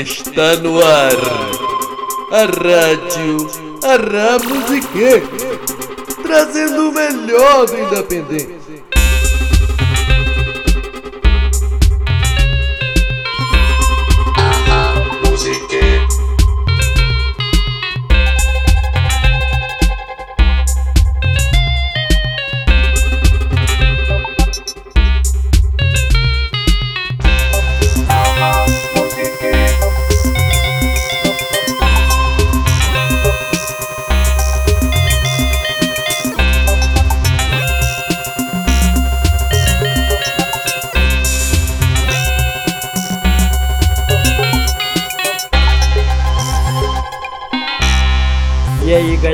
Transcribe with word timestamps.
está 0.00 0.56
no 0.56 0.78
ar. 0.82 1.12
A 2.32 2.44
rádio, 2.44 3.46
a 3.82 3.96
Ramusique, 3.96 5.22
trazendo 6.22 6.88
o 6.88 6.92
melhor 6.92 7.66
do 7.66 7.78
Independente. 7.78 8.59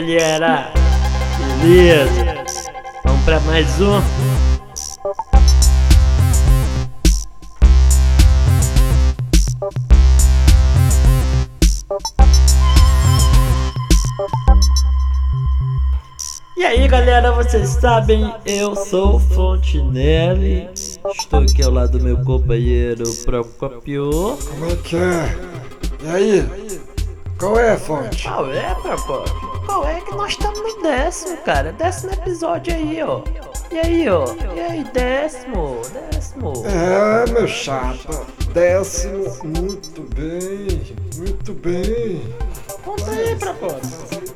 Galera, 0.06 0.72
beleza? 1.60 2.44
Vamos 3.04 3.24
pra 3.24 3.40
mais 3.40 3.80
um? 3.80 4.00
E 16.56 16.64
aí 16.64 16.86
galera, 16.86 17.32
vocês 17.32 17.70
sabem, 17.70 18.32
eu 18.46 18.76
sou 18.76 19.16
o 19.16 19.18
Fontinelli, 19.18 20.68
estou 21.18 21.40
aqui 21.40 21.64
ao 21.64 21.72
lado 21.72 21.98
do 21.98 22.04
meu 22.04 22.22
companheiro 22.22 23.02
Procopio. 23.24 24.38
Como 24.50 24.66
é 24.66 24.76
que 24.76 24.94
é? 24.94 25.36
E 26.04 26.08
aí? 26.08 26.48
Qual 27.40 27.58
é 27.58 27.72
a 27.72 27.76
fonte? 27.76 28.22
Qual 28.22 28.52
é, 28.52 28.72
Procopio? 28.76 29.45
Qual 29.66 29.86
é 29.86 30.00
que 30.00 30.14
nós 30.14 30.32
estamos 30.32 30.58
no 30.60 30.82
décimo, 30.82 31.36
cara? 31.38 31.72
Décimo 31.72 32.12
episódio 32.12 32.72
aí, 32.72 33.02
ó. 33.02 33.22
E 33.70 33.78
aí, 33.78 34.08
ó? 34.08 34.24
E 34.54 34.60
aí, 34.60 34.84
décimo? 34.92 35.82
Décimo? 36.12 36.52
É, 36.64 37.30
meu 37.32 37.48
chapa. 37.48 38.24
Décimo. 38.52 39.24
Muito 39.44 40.02
bem. 40.14 40.96
Muito 41.16 41.52
bem. 41.54 42.34
Conta 42.84 43.10
aí, 43.10 43.34
Procopio. 43.34 44.26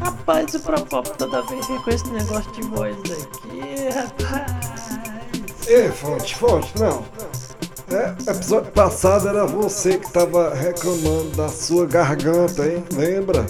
Rapaz, 0.00 0.54
o 0.54 0.60
Procopio 0.60 1.14
toda 1.14 1.42
vez 1.42 1.66
vem 1.68 1.78
com 1.78 1.90
esse 1.90 2.08
negócio 2.10 2.50
de 2.52 2.62
voz 2.62 2.96
aqui, 2.96 3.88
rapaz. 3.94 4.98
Ei, 5.68 5.88
fonte, 5.90 6.34
fonte, 6.34 6.72
não. 6.78 7.04
É, 7.90 8.14
episódio 8.30 8.72
passado 8.72 9.28
era 9.28 9.46
você 9.46 9.98
que 9.98 10.10
tava 10.10 10.54
reclamando 10.54 11.30
da 11.36 11.48
sua 11.48 11.86
garganta, 11.86 12.66
hein? 12.66 12.82
Lembra? 12.94 13.44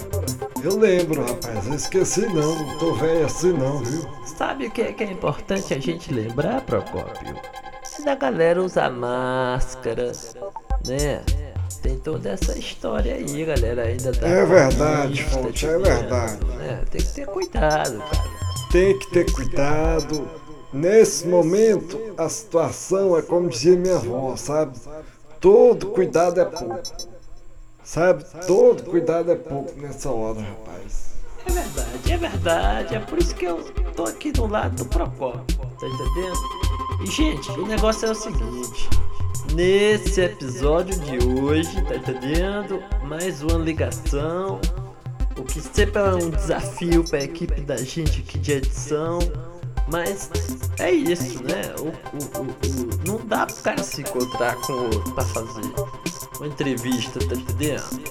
Eu 0.63 0.77
lembro, 0.77 1.25
rapaz. 1.25 1.67
Eu 1.67 1.73
esqueci 1.73 2.21
não. 2.21 2.55
Não 2.55 2.77
tô 2.77 2.93
velho 2.93 3.25
assim 3.25 3.51
não, 3.51 3.79
viu? 3.79 4.09
Sabe 4.25 4.67
o 4.67 4.71
que 4.71 4.81
é, 4.81 4.93
que 4.93 5.03
é 5.03 5.11
importante 5.11 5.73
a 5.73 5.79
gente 5.79 6.13
lembrar, 6.13 6.61
Procópio? 6.61 7.35
Se 7.83 8.05
da 8.05 8.15
galera 8.15 8.63
usar 8.63 8.89
máscara, 8.89 10.13
né? 10.87 11.21
Tem 11.81 11.97
toda 11.97 12.29
essa 12.29 12.57
história 12.57 13.15
aí, 13.15 13.43
galera, 13.43 13.83
ainda 13.83 14.13
da 14.13 14.25
É 14.25 14.45
verdade, 14.45 15.21
Fonte, 15.25 15.65
é 15.65 15.77
verdade. 15.77 16.45
Né? 16.45 16.81
Tem 16.89 17.01
que 17.01 17.13
ter 17.13 17.25
cuidado, 17.25 17.97
cara. 17.99 18.69
Tem 18.71 18.99
que 18.99 19.11
ter 19.11 19.31
cuidado. 19.33 20.29
Nesse 20.71 21.27
momento, 21.27 21.99
a 22.17 22.29
situação 22.29 23.17
é 23.17 23.21
como 23.21 23.49
dizia 23.49 23.75
minha 23.75 23.97
avó, 23.97 24.33
sabe? 24.37 24.79
Todo 25.41 25.87
cuidado 25.87 26.39
é 26.39 26.45
pouco. 26.45 27.12
Sabe? 27.83 28.23
Todo 28.47 28.83
cuidado 28.83 29.31
é 29.31 29.35
pouco 29.35 29.73
nessa 29.79 30.09
hora, 30.09 30.39
rapaz. 30.39 31.13
É 31.45 31.51
verdade, 31.51 32.11
é 32.11 32.17
verdade. 32.17 32.95
É 32.95 32.99
por 32.99 33.19
isso 33.19 33.35
que 33.35 33.45
eu 33.45 33.61
tô 33.95 34.03
aqui 34.05 34.31
do 34.31 34.47
lado 34.47 34.75
do 34.83 34.85
Procópio, 34.85 35.57
tá 35.57 35.87
entendendo? 35.87 36.39
E, 37.03 37.07
gente, 37.07 37.51
o 37.51 37.65
negócio 37.67 38.07
é 38.07 38.11
o 38.11 38.15
seguinte. 38.15 38.89
Nesse 39.53 40.21
episódio 40.21 40.97
de 41.01 41.27
hoje, 41.27 41.81
tá 41.83 41.95
entendendo? 41.95 42.81
Mais 43.03 43.41
uma 43.43 43.57
ligação. 43.57 44.59
O 45.37 45.43
que 45.43 45.59
sempre 45.59 45.99
é 46.01 46.13
um 46.15 46.29
desafio 46.29 47.03
pra 47.03 47.21
equipe 47.23 47.59
da 47.61 47.75
gente 47.75 48.21
aqui 48.21 48.39
de 48.39 48.51
edição. 48.53 49.19
Mas 49.91 50.29
é 50.79 50.91
isso, 50.91 51.43
né? 51.43 51.61
O- 51.77 51.87
o- 52.39 52.41
o- 52.45 53.05
não 53.05 53.17
dá 53.27 53.45
pro 53.45 53.55
cara 53.57 53.83
se 53.83 53.99
encontrar 54.01 54.55
com 54.61 54.71
o 54.71 54.83
outro 54.85 55.13
pra 55.13 55.25
fazer 55.25 55.61
uma 56.43 56.47
entrevista, 56.47 57.19
tá 57.19 57.35
entendendo? 57.35 58.03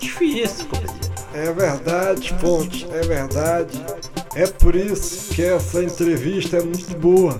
Difícil, 0.00 0.66
companheiro. 0.66 1.08
É 1.34 1.52
verdade, 1.52 2.34
Fonte, 2.40 2.86
é 2.90 3.00
verdade. 3.02 3.84
É 4.34 4.46
por 4.46 4.74
isso 4.74 5.34
que 5.34 5.42
essa 5.42 5.82
entrevista 5.82 6.56
é 6.56 6.62
muito 6.62 6.96
boa. 6.96 7.38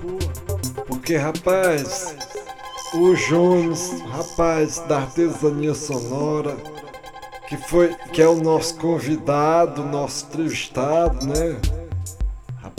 Porque, 0.87 1.17
rapaz, 1.17 2.15
o 2.93 3.15
Jones, 3.15 4.01
rapaz 4.11 4.79
da 4.87 4.99
artesania 4.99 5.73
sonora, 5.73 6.55
que 7.47 7.57
foi, 7.57 7.95
que 8.13 8.21
é 8.21 8.27
o 8.27 8.35
nosso 8.35 8.75
convidado, 8.75 9.83
nosso 9.83 10.27
entrevistado, 10.27 11.25
né? 11.25 11.59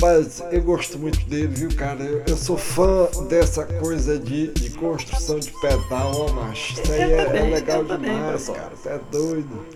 Rapaz, 0.01 0.43
eu 0.51 0.63
gosto 0.63 0.99
muito 0.99 1.21
dele, 1.27 1.49
viu, 1.49 1.77
cara? 1.77 2.03
Eu, 2.03 2.23
eu 2.27 2.35
sou 2.35 2.57
fã 2.57 3.07
dessa 3.29 3.67
coisa 3.67 4.19
de, 4.19 4.47
de 4.55 4.71
construção 4.71 5.39
de 5.39 5.53
pedal, 5.61 6.11
ó, 6.15 6.33
macho. 6.33 6.73
Isso 6.73 6.91
aí 6.91 7.03
Eu 7.03 7.21
é, 7.21 7.25
também, 7.27 7.41
é 7.43 7.55
legal 7.55 7.85
também, 7.85 8.15
demais, 8.15 8.45
Procopio. 8.45 8.63
cara. 8.63 8.77
Você 8.77 8.89
é 8.89 9.01
doido. 9.13 9.67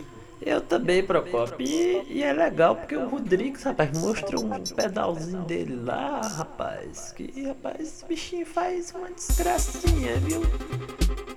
Eu 0.41 0.61
também, 0.63 1.03
Procopio. 1.05 1.67
E, 1.69 2.07
e 2.09 2.23
é 2.23 2.33
legal 2.33 2.75
porque 2.75 2.97
o 2.97 3.07
Rodrigues, 3.07 3.63
rapaz, 3.65 3.99
mostrou 3.99 4.47
um 4.47 4.61
pedalzinho 4.75 5.43
dele 5.43 5.77
lá, 5.77 6.23
rapaz. 6.23 7.13
Que, 7.13 7.45
rapaz, 7.47 7.81
esse 7.83 8.07
bichinho 8.07 8.47
faz 8.47 8.95
uma 8.97 9.11
desgracinha, 9.11 10.17
viu? 10.23 10.41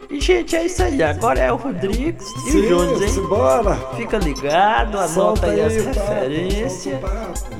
E, 0.09 0.21
gente, 0.21 0.55
é 0.55 0.65
isso 0.65 0.81
aí. 0.81 1.03
Agora 1.03 1.41
é 1.41 1.51
o 1.51 1.57
Rodrigues 1.57 2.25
e 2.53 2.57
o 2.57 2.67
Jones, 2.69 3.01
hein? 3.01 3.09
simbora! 3.09 3.75
Fica 3.97 4.17
ligado, 4.17 4.97
anota 4.97 5.47
aí 5.47 5.59
as 5.59 5.73
referências. 5.73 7.01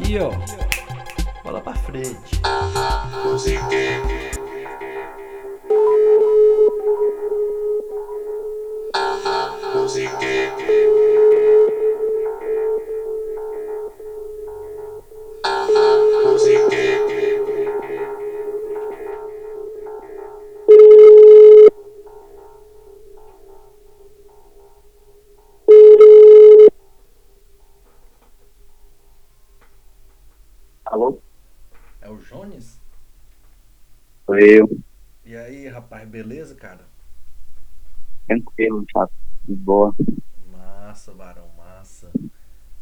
E, 0.08 0.18
ó, 0.20 0.32
bola 1.48 1.62
pra 1.62 1.74
frente. 1.74 2.42
Alô? 2.44 4.37
Sou 34.38 34.46
eu, 34.46 34.70
E 35.26 35.36
aí, 35.36 35.68
rapaz, 35.68 36.08
beleza, 36.08 36.54
cara? 36.54 36.82
tranquilo, 38.28 38.86
chato, 38.92 39.12
de 39.48 39.56
boa. 39.56 39.96
Massa, 40.52 41.12
Barão, 41.12 41.50
massa. 41.58 42.12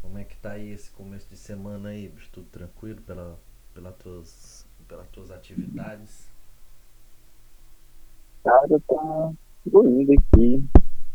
Como 0.02 0.18
é 0.18 0.24
que 0.24 0.36
tá 0.36 0.52
aí 0.52 0.70
esse 0.70 0.90
começo 0.90 1.26
de 1.30 1.36
semana 1.38 1.88
aí, 1.88 2.08
bicho? 2.08 2.28
Tudo 2.30 2.46
tranquilo 2.48 3.00
pela, 3.06 3.38
pela 3.72 3.90
tuas, 3.90 4.66
pelas 4.86 5.08
tuas 5.08 5.30
atividades? 5.30 6.28
Cara, 8.44 8.78
tá 8.86 9.32
tudo 9.64 9.88
indo 9.88 10.12
aqui. 10.12 10.62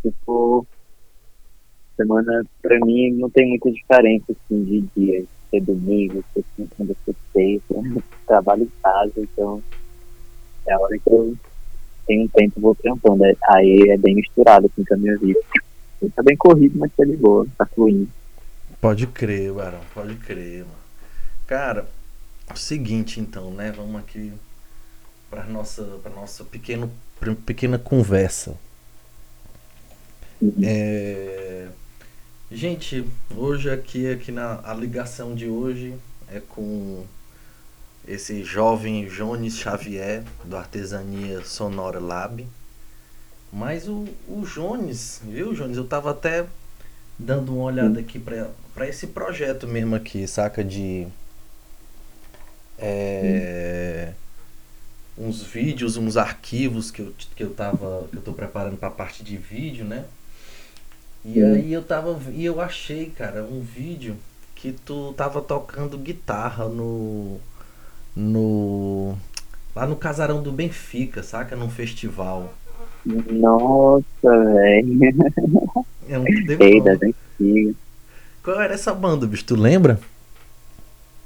Tipo, 0.02 0.66
semana 1.96 2.44
pra 2.64 2.80
mim 2.84 3.12
não 3.12 3.30
tem 3.30 3.48
muita 3.48 3.72
diferença 3.72 4.32
assim 4.32 4.64
de 4.64 4.82
dia. 4.96 5.24
Ser 5.52 5.62
domingo, 5.62 6.24
ser 6.34 6.44
segunda, 6.56 6.96
ser 7.06 7.16
sexta. 7.32 7.76
Trabalho 8.26 8.64
em 8.64 8.72
casa, 8.82 9.14
então 9.18 9.62
a 10.72 10.80
hora 10.80 10.98
que 10.98 11.10
eu 11.10 11.36
tenho 12.08 12.24
um 12.24 12.28
tempo 12.28 12.62
vou 12.62 12.76
trampando. 12.76 13.24
Aí 13.24 13.90
é 13.90 13.98
bem 13.98 14.16
misturado 14.16 14.68
assim 14.68 14.84
com 14.84 14.94
a 14.94 14.98
minha 14.98 15.18
vida. 15.18 15.40
Tá 16.16 16.24
bem 16.24 16.36
corrido, 16.36 16.80
mas 16.80 16.92
tá 16.94 17.04
de 17.04 17.16
boa, 17.16 17.46
tá 17.58 17.66
fluindo. 17.66 18.10
Pode 18.80 19.06
crer, 19.08 19.54
Barão, 19.54 19.82
pode 19.94 20.16
crer, 20.16 20.60
mano. 20.60 20.82
Cara, 21.46 21.88
o 22.52 22.58
seguinte 22.58 23.20
então, 23.20 23.52
né? 23.52 23.72
Vamos 23.72 24.02
aqui 24.02 24.34
para 25.30 25.46
nossa, 25.46 25.84
pra 26.02 26.12
nossa 26.12 26.44
pequeno, 26.44 26.92
pequena 27.46 27.78
conversa. 27.78 28.56
É... 30.64 31.68
Gente, 32.52 33.06
hoje 33.36 33.70
aqui, 33.70 34.12
aqui 34.12 34.32
na 34.32 34.60
a 34.64 34.74
ligação 34.74 35.34
de 35.36 35.48
hoje 35.48 35.94
é 36.28 36.40
com 36.40 37.06
esse 38.08 38.44
jovem 38.44 39.08
Jones 39.08 39.58
Xavier 39.58 40.24
do 40.44 40.58
Artesania 40.58 41.44
Sonora 41.44 42.00
Lab. 42.00 42.48
Mas 43.52 43.88
o, 43.88 44.08
o 44.28 44.44
Jones, 44.46 45.22
viu, 45.24 45.54
Jones? 45.54 45.78
Eu 45.78 45.86
tava 45.86 46.12
até 46.12 46.46
dando 47.20 47.54
uma 47.54 47.66
olhada 47.66 48.00
aqui 48.00 48.18
para 48.20 48.88
esse 48.88 49.08
projeto 49.08 49.68
mesmo 49.68 49.96
aqui, 49.96 50.28
saca? 50.28 50.64
De. 50.64 51.08
É, 52.78 54.14
uns 55.18 55.44
vídeos, 55.44 55.98
uns 55.98 56.18
arquivos 56.18 56.90
que 56.90 57.02
eu, 57.02 57.14
que 57.36 57.44
eu 57.44 57.54
tava. 57.54 58.08
que 58.10 58.18
eu 58.18 58.22
tô 58.22 58.34
preparando 58.34 58.78
pra 58.78 58.90
parte 58.90 59.24
de 59.24 59.38
vídeo, 59.38 59.86
né? 59.86 60.06
E 61.24 61.44
aí 61.44 61.72
eu 61.72 61.84
tava. 61.84 62.20
E 62.32 62.44
eu 62.44 62.60
achei, 62.60 63.12
cara, 63.12 63.44
um 63.44 63.62
vídeo 63.62 64.18
que 64.56 64.72
tu 64.72 65.14
tava 65.14 65.42
tocando 65.42 65.98
guitarra 65.98 66.68
no. 66.68 67.40
No. 68.16 69.16
Lá 69.76 69.86
no 69.86 69.96
casarão 69.96 70.42
do 70.42 70.52
Benfica, 70.52 71.24
saca? 71.24 71.56
Num 71.56 71.70
festival. 71.70 72.54
Nossa, 73.06 74.04
velho. 74.24 75.16
É 76.10 76.20
um 76.20 76.24
antigas. 76.24 77.00
Qual 78.44 78.60
era 78.60 78.74
essa 78.74 78.94
banda, 78.94 79.26
bicho? 79.26 79.46
Tu 79.46 79.56
lembra? 79.56 80.00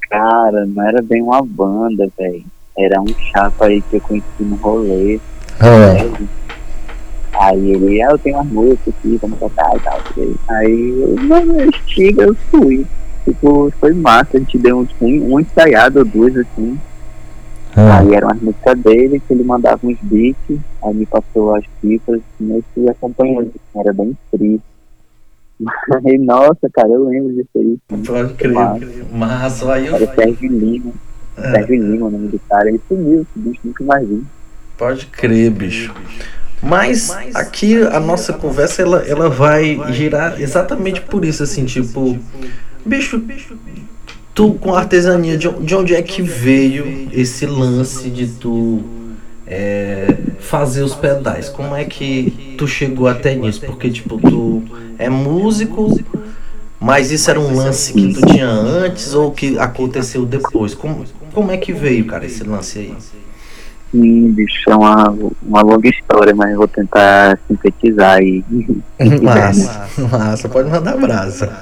Cara, 0.10 0.66
não 0.66 0.88
era 0.88 1.02
bem 1.02 1.22
uma 1.22 1.42
banda, 1.42 2.08
velho. 2.18 2.46
Era 2.78 3.02
um 3.02 3.08
chapa 3.32 3.66
aí 3.66 3.82
que 3.82 3.96
eu 3.96 4.02
conheci 4.02 4.44
no 4.44 4.56
rolê. 4.58 5.20
É. 5.60 6.04
né? 6.04 6.28
Aí 7.40 7.72
ele, 7.72 8.02
ah, 8.02 8.12
eu 8.12 8.18
tenho 8.18 8.38
umas 8.38 8.48
músicas 8.48 8.94
aqui, 8.98 9.18
vamos 9.22 9.40
tocar 9.40 9.76
e 9.76 9.80
tal. 9.80 10.00
Aí, 10.50 10.90
eu, 11.02 11.16
mano, 11.24 11.60
eu 11.60 11.70
estiga, 11.70 12.24
eu 12.24 12.36
fui. 12.50 12.86
Tipo, 13.25 13.72
foi 13.80 13.94
massa, 13.94 14.38
a 14.38 14.39
gente 14.39 14.57
deu 14.57 14.80
um, 14.80 14.88
um, 15.01 15.33
um 15.33 15.39
ensaiado 15.39 16.00
ou 16.00 16.06
duas, 16.06 16.36
assim. 16.38 16.80
Aí 17.75 18.13
eram 18.13 18.30
as 18.30 18.39
músicas 18.42 18.80
dele, 18.80 19.22
que 19.27 19.33
ele 19.33 19.44
mandava 19.44 19.80
uns 19.86 19.98
beats, 20.04 20.60
aí 20.81 20.94
me 20.94 21.06
passou 21.06 21.56
as 21.56 21.63
assim, 21.83 22.00
eu 22.39 22.63
fui 22.74 22.88
acompanhando, 22.88 23.51
era 23.75 23.92
bem 23.92 24.18
triste. 24.31 24.63
Mas, 25.60 26.19
nossa, 26.24 26.69
cara, 26.74 26.88
eu 26.89 27.07
lembro 27.10 27.33
disso 27.33 27.50
aí. 27.56 27.77
assim. 27.92 28.04
Pode 28.04 28.33
crer. 28.36 28.54
Massa. 28.54 28.86
Massa, 29.12 29.74
aí 29.74 29.88
eu. 29.88 29.95
Era 29.95 30.06
o 30.06 30.16
Sérgio 30.16 30.51
Lima, 30.51 30.92
É, 31.38 31.51
Sérgio 31.51 31.75
Lima, 31.92 32.07
o 32.07 32.12
nome 32.12 32.27
do 32.30 32.39
cara, 32.50 32.69
ele 32.69 32.80
sumiu, 32.88 33.22
esse 33.22 33.39
bicho 33.39 33.60
nunca 33.66 33.83
mais 33.83 34.07
vi. 34.07 34.24
pode 34.77 35.06
crer, 35.07 35.51
bicho. 35.51 35.94
Mas 36.63 37.12
aqui 37.36 37.81
a 37.83 38.00
nossa 38.00 38.33
conversa 38.33 38.81
ela, 38.81 39.00
ela 39.06 39.30
vai 39.30 39.77
girar 39.92 40.42
exatamente 40.42 41.01
por 41.01 41.24
isso, 41.25 41.44
assim, 41.44 41.66
tipo, 41.66 42.18
bicho, 42.86 43.22
tu 44.34 44.54
com 44.56 44.76
artesania, 44.76 45.38
de, 45.38 45.50
de 45.50 45.76
onde 45.76 45.96
é 45.96 46.02
que 46.02 46.22
veio 46.22 47.10
esse 47.12 47.46
lance 47.46 48.10
de 48.10 48.28
tu 48.28 48.84
é, 49.48 50.16
fazer 50.40 50.84
os 50.84 50.94
pedais? 50.94 51.50
Como 51.50 51.76
é 51.76 51.86
que 51.86 52.56
tu 52.58 52.68
chegou 52.68 53.08
até 53.08 53.34
nisso? 53.34 53.62
Porque, 53.66 53.90
tipo, 53.90 54.18
tu 54.18 54.64
é 54.98 55.10
músico, 55.10 56.00
mas 56.80 57.12
isso 57.12 57.30
era 57.30 57.40
um 57.40 57.56
lance 57.56 57.94
que 57.94 58.14
tu 58.14 58.26
tinha 58.26 58.48
antes 58.48 59.14
ou 59.14 59.32
que 59.32 59.58
aconteceu 59.58 60.26
depois? 60.26 60.74
Como, 60.74 61.06
como 61.34 61.52
é 61.52 61.58
que 61.58 61.72
veio, 61.72 62.06
cara, 62.06 62.26
esse 62.26 62.44
lance 62.44 62.80
aí? 62.80 62.94
Sim, 63.92 64.32
bicho, 64.32 64.70
é 64.70 64.76
uma, 64.76 65.16
uma 65.42 65.62
longa 65.62 65.88
história, 65.88 66.36
mas 66.36 66.52
eu 66.52 66.58
vou 66.58 66.68
tentar 66.68 67.40
sintetizar 67.48 68.18
aí. 68.18 68.44
Massa, 69.22 69.88
massa, 70.12 70.50
pode 70.50 70.70
mandar 70.70 70.98
brasa. 70.98 71.58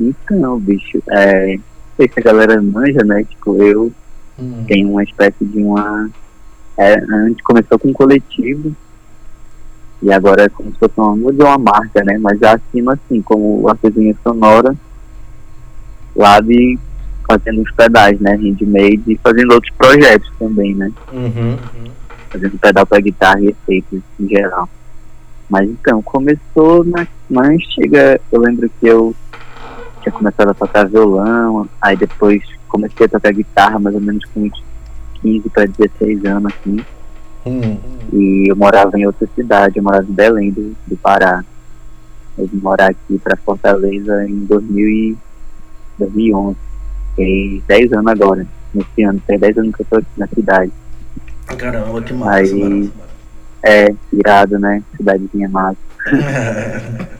Então, 0.00 0.60
bicho, 0.60 1.02
é. 1.10 1.56
Não 1.56 1.62
sei 1.96 2.08
se 2.08 2.20
a 2.20 2.22
galera 2.22 2.62
manja, 2.62 3.04
né? 3.04 3.24
Tipo, 3.24 3.60
eu 3.60 3.92
tenho 4.66 4.90
uma 4.90 5.02
espécie 5.02 5.44
de 5.44 5.58
uma. 5.58 6.08
É, 6.76 6.94
a 6.94 7.28
gente 7.28 7.42
começou 7.42 7.76
com 7.78 7.88
um 7.88 7.92
coletivo 7.92 8.72
e 10.00 10.12
agora 10.12 10.44
é 10.44 10.48
como 10.48 10.72
se 10.72 10.78
fosse 10.78 10.94
uma, 10.96 11.08
não 11.08 11.22
vou 11.22 11.32
dizer 11.32 11.42
uma 11.42 11.58
marca, 11.58 12.04
né? 12.04 12.16
Mas 12.18 12.40
acima 12.42 12.94
assim, 12.94 13.20
como 13.20 13.68
artesanha 13.68 14.14
sonora, 14.22 14.74
lá 16.14 16.40
de 16.40 16.78
fazendo 17.26 17.62
os 17.62 17.70
pedais, 17.72 18.20
né? 18.20 18.36
Handmade 18.36 19.02
e 19.08 19.18
fazendo 19.22 19.52
outros 19.52 19.74
projetos 19.76 20.32
também, 20.38 20.74
né? 20.74 20.92
Uhum. 21.12 21.56
fazendo 22.30 22.58
pedal 22.58 22.86
para 22.86 23.00
guitarra 23.00 23.40
e 23.40 23.48
efeitos 23.48 24.00
em 24.20 24.28
geral. 24.28 24.68
Mas 25.48 25.68
então, 25.68 26.02
começou 26.02 26.84
na, 26.84 27.06
na 27.28 27.42
antiga, 27.48 28.20
eu 28.30 28.40
lembro 28.40 28.70
que 28.80 28.86
eu 28.86 29.14
tinha 30.02 30.12
começado 30.12 30.50
a 30.50 30.54
tocar 30.54 30.86
violão, 30.86 31.68
aí 31.80 31.96
depois 31.96 32.42
comecei 32.68 33.06
a 33.06 33.08
tocar 33.08 33.32
guitarra 33.32 33.78
mais 33.78 33.94
ou 33.94 34.00
menos 34.00 34.24
com 34.26 34.40
uns 34.42 34.62
15 35.22 35.48
para 35.48 35.66
16 35.66 36.24
anos 36.26 36.52
assim, 36.52 36.78
Hum. 37.46 37.78
e 38.12 38.50
eu 38.50 38.56
morava 38.56 38.98
em 38.98 39.06
outra 39.06 39.26
cidade, 39.34 39.78
eu 39.78 39.82
morava 39.82 40.04
em 40.06 40.12
Belém 40.12 40.50
do, 40.50 40.76
do 40.86 40.96
Pará. 40.98 41.42
Eu 42.36 42.46
vim 42.46 42.58
morar 42.58 42.90
aqui 42.90 43.16
para 43.18 43.36
Fortaleza 43.38 44.24
em 44.28 44.40
2000 44.44 44.86
e 44.88 45.16
2011. 45.98 46.56
Tem 47.16 47.62
10 47.66 47.92
anos 47.94 48.06
agora, 48.12 48.46
nesse 48.74 49.02
ano, 49.02 49.22
tem 49.26 49.38
10 49.38 49.56
anos 49.58 49.74
que 49.74 49.80
eu 49.82 49.86
tô 49.88 49.96
aqui 49.96 50.06
na 50.18 50.26
cidade. 50.26 50.72
Caramba, 51.56 52.02
que 52.02 52.12
massa, 52.12 52.32
Aí- 52.32 52.54
mano. 52.62 52.92
É, 53.62 53.88
irado, 54.12 54.58
né? 54.58 54.82
Cidadezinha 54.96 55.48
massa. 55.48 55.76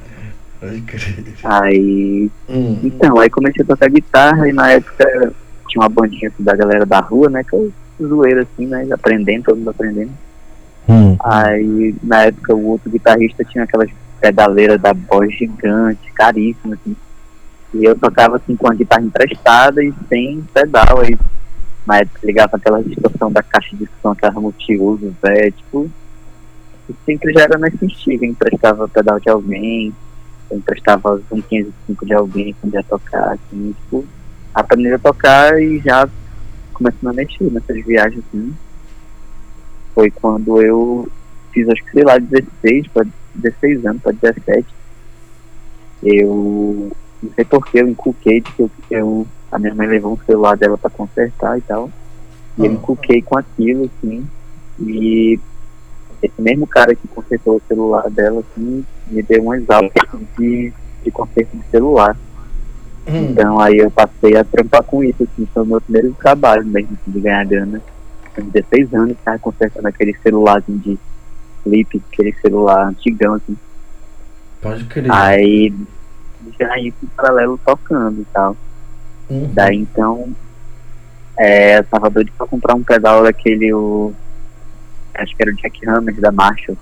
Aí, 1.44 2.30
Hum. 2.48 2.80
então, 2.82 3.18
aí 3.20 3.30
comecei 3.30 3.62
a 3.62 3.66
tocar 3.66 3.88
guitarra 3.88 4.48
e 4.48 4.52
na 4.52 4.70
época 4.72 5.32
tinha 5.68 5.82
uma 5.82 5.88
bandinha 5.88 6.32
da 6.38 6.56
galera 6.56 6.84
da 6.86 7.00
rua, 7.00 7.28
né? 7.30 7.44
Que 7.44 7.54
eu 7.54 7.72
zoeira 8.02 8.42
assim, 8.42 8.66
né? 8.66 8.86
Aprendendo, 8.90 9.44
todo 9.44 9.56
mundo 9.58 9.70
aprendendo. 9.70 10.10
Hum. 10.88 11.16
Aí 11.22 11.94
na 12.02 12.24
época 12.24 12.54
o 12.54 12.66
outro 12.66 12.90
guitarrista 12.90 13.44
tinha 13.44 13.64
aquelas 13.64 13.90
pedaleiras 14.20 14.80
da 14.80 14.92
voz 14.92 15.32
gigante, 15.34 16.10
caríssimas, 16.12 16.78
assim. 16.80 16.96
E 17.74 17.84
eu 17.84 17.94
tocava 17.96 18.36
assim 18.36 18.56
com 18.56 18.68
a 18.70 18.74
guitarra 18.74 19.02
emprestada 19.02 19.82
e 19.84 19.92
sem 20.08 20.42
pedal 20.54 21.00
aí. 21.00 21.16
Na 21.86 21.98
época 21.98 22.20
ligava 22.24 22.56
aquela 22.56 22.82
distorção 22.82 23.30
da 23.30 23.42
caixa 23.42 23.76
de 23.76 23.88
som, 24.02 24.10
aquela 24.10 24.32
multiuso, 24.40 25.14
velho, 25.22 25.52
tipo. 25.52 25.90
E 26.88 26.94
sempre 27.04 27.32
já 27.32 27.42
era 27.42 27.58
nesse 27.58 27.84
estilo, 27.84 28.24
eu 28.24 28.30
emprestava 28.30 28.88
pedal 28.88 29.20
de 29.20 29.28
alguém, 29.28 29.94
eu 30.50 30.56
emprestava 30.58 31.20
um 31.30 31.40
505 31.42 32.06
de 32.06 32.14
alguém 32.14 32.54
quando 32.60 32.74
ia 32.74 32.82
tocar, 32.82 33.32
assim, 33.34 33.74
tipo, 33.82 34.06
aprendendo 34.54 34.94
a 34.94 34.98
tocar 34.98 35.60
e 35.60 35.78
já 35.80 36.08
começando 36.72 37.08
a 37.08 37.12
mexer 37.12 37.50
nessas 37.52 37.84
viagens 37.84 38.24
assim. 38.28 38.54
Foi 39.94 40.10
quando 40.10 40.62
eu 40.62 41.08
fiz 41.52 41.68
acho 41.68 41.84
que 41.84 41.90
sei 41.90 42.04
lá, 42.04 42.18
16 42.18 42.86
para 42.88 43.06
16 43.34 43.84
anos 43.84 44.02
para 44.02 44.12
17. 44.12 44.66
Eu 46.02 46.90
não 47.22 47.32
sei 47.34 47.44
porque 47.44 47.80
eu 47.80 47.88
inculquei 47.88 48.40
de 48.40 48.52
que 48.52 48.62
eu, 48.62 48.70
eu- 48.90 49.26
a 49.50 49.58
minha 49.58 49.74
mãe 49.74 49.88
levou 49.88 50.12
um 50.12 50.24
celular 50.24 50.56
dela 50.56 50.78
para 50.78 50.90
consertar 50.90 51.58
e 51.58 51.62
tal. 51.62 51.90
E 52.56 52.64
eu 52.66 52.72
inculquei 52.72 53.22
com 53.22 53.38
aquilo, 53.38 53.84
assim. 53.98 54.26
E 54.80 55.40
esse 56.22 56.40
mesmo 56.40 56.66
cara 56.66 56.94
que 56.94 57.06
consertou 57.08 57.56
o 57.56 57.62
celular 57.66 58.10
dela, 58.10 58.40
assim, 58.40 58.84
me 59.06 59.22
deu 59.22 59.42
umas 59.42 59.68
aulas 59.70 59.92
de, 60.38 60.72
de 61.04 61.10
conserto 61.10 61.56
de 61.56 61.64
celular. 61.70 62.16
Hum. 63.06 63.30
Então 63.30 63.60
aí 63.60 63.78
eu 63.78 63.90
passei 63.90 64.36
a 64.36 64.44
trampar 64.44 64.82
com 64.82 65.02
isso, 65.02 65.22
assim, 65.22 65.48
foi 65.52 65.62
o 65.62 65.66
meu 65.66 65.80
primeiro 65.80 66.12
trabalho 66.14 66.64
mesmo, 66.66 66.90
assim, 67.00 67.10
de 67.10 67.20
ganhar 67.20 67.44
grana. 67.44 67.80
Com 68.34 68.42
16 68.42 68.94
anos, 68.94 69.16
tava 69.24 69.38
consertando 69.38 69.88
aquele 69.88 70.14
celularzinho 70.22 70.78
de 70.78 70.98
flip, 71.62 72.02
aquele 72.12 72.32
celular 72.40 72.88
antigão, 72.88 73.34
assim. 73.34 73.56
Pode 74.60 74.84
crer. 74.84 75.10
Aí 75.10 75.72
já 76.58 76.78
ia 76.78 76.88
em 76.88 77.06
paralelo 77.16 77.58
tocando 77.64 78.20
e 78.20 78.24
tal. 78.26 78.56
Hum. 79.30 79.50
Daí 79.52 79.76
então, 79.76 80.28
é, 81.38 81.78
eu 81.78 81.84
tava 81.84 82.10
doido 82.10 82.32
pra 82.36 82.46
comprar 82.46 82.74
um 82.74 82.82
pedal 82.82 83.22
daquele, 83.22 83.72
o, 83.72 84.12
acho 85.22 85.36
que 85.36 85.42
era 85.42 85.50
o 85.50 85.56
Jack 85.56 85.88
Hammer 85.88 86.20
da 86.20 86.32
Marshall. 86.32 86.76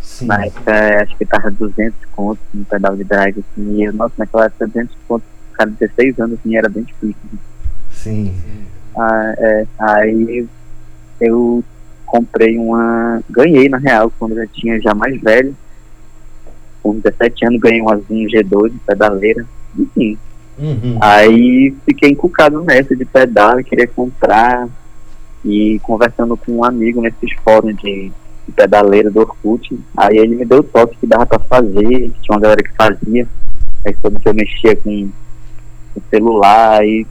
Sim. 0.00 0.26
Na 0.26 0.44
época, 0.44 1.02
acho 1.02 1.16
que 1.16 1.24
tava 1.24 1.50
200 1.50 1.94
contos 2.12 2.44
no 2.52 2.64
pedal 2.64 2.96
de 2.96 3.04
drag, 3.04 3.38
assim, 3.38 3.76
e 3.76 3.84
eu, 3.84 3.92
nossa, 3.92 4.14
naquela 4.18 4.46
época 4.46 4.66
200 4.66 4.96
contos, 5.06 5.28
cara, 5.52 5.70
16 5.70 6.18
anos, 6.18 6.38
assim, 6.38 6.56
era 6.56 6.68
bem 6.68 6.82
difícil. 6.82 7.16
Sim. 7.92 8.34
Ah, 8.96 9.34
é, 9.38 9.66
aí 9.78 10.46
eu 11.20 11.62
comprei 12.06 12.58
uma. 12.58 13.22
Ganhei 13.30 13.68
na 13.68 13.78
real, 13.78 14.12
quando 14.18 14.32
eu 14.32 14.44
já 14.44 14.46
tinha 14.52 14.80
já 14.80 14.94
mais 14.94 15.20
velho. 15.20 15.54
Com 16.82 16.98
17 16.98 17.46
anos 17.46 17.60
ganhei 17.60 17.80
uma 17.80 17.96
Zoom 17.96 18.26
G2 18.26 18.70
de 18.70 18.78
pedaleira. 18.78 19.46
Enfim. 19.78 20.18
Uhum. 20.58 20.98
Aí 21.00 21.74
fiquei 21.86 22.10
encucado 22.10 22.62
nessa 22.64 22.96
de 22.96 23.04
pedal, 23.04 23.62
queria 23.62 23.86
comprar. 23.86 24.68
E 25.44 25.78
conversando 25.80 26.36
com 26.36 26.52
um 26.52 26.64
amigo 26.64 27.00
nesses 27.00 27.32
fóruns 27.42 27.76
de, 27.76 28.12
pedaleiro 28.50 29.10
do 29.10 29.20
Orkut. 29.20 29.78
Aí 29.96 30.18
ele 30.18 30.36
me 30.36 30.44
deu 30.44 30.58
o 30.58 30.62
toque 30.62 30.96
que 30.98 31.06
dava 31.06 31.26
pra 31.26 31.38
fazer, 31.38 32.10
tinha 32.20 32.36
uma 32.36 32.40
galera 32.40 32.62
que 32.62 32.74
fazia. 32.76 33.26
Aí 33.84 33.96
soube 34.00 34.20
que 34.20 34.28
eu 34.28 34.34
mexia 34.34 34.76
com 34.76 35.10
o 35.96 36.02
celular 36.10 36.84
e 36.84 37.06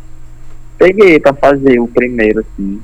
peguei 0.77 1.19
pra 1.19 1.33
fazer 1.33 1.79
o 1.79 1.87
primeiro, 1.87 2.41
assim. 2.41 2.81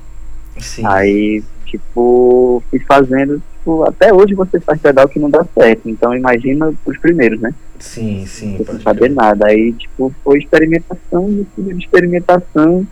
Sim. 0.57 0.85
Aí, 0.85 1.43
tipo, 1.65 2.63
fui 2.69 2.79
fazendo, 2.79 3.41
tipo, 3.57 3.83
até 3.83 4.13
hoje 4.13 4.33
você 4.33 4.59
faz 4.59 4.79
pedal 4.81 5.07
que 5.07 5.19
não 5.19 5.29
dá 5.29 5.45
certo. 5.53 5.89
Então 5.89 6.15
imagina 6.15 6.73
os 6.85 6.97
primeiros, 6.97 7.39
né? 7.39 7.53
Sim, 7.79 8.25
sim. 8.25 8.57
Sem 8.65 8.79
saber 8.79 9.09
nada. 9.11 9.47
Aí, 9.47 9.73
tipo, 9.73 10.13
foi 10.23 10.39
experimentação, 10.39 11.45
de 11.57 11.77
experimentação, 11.77 12.87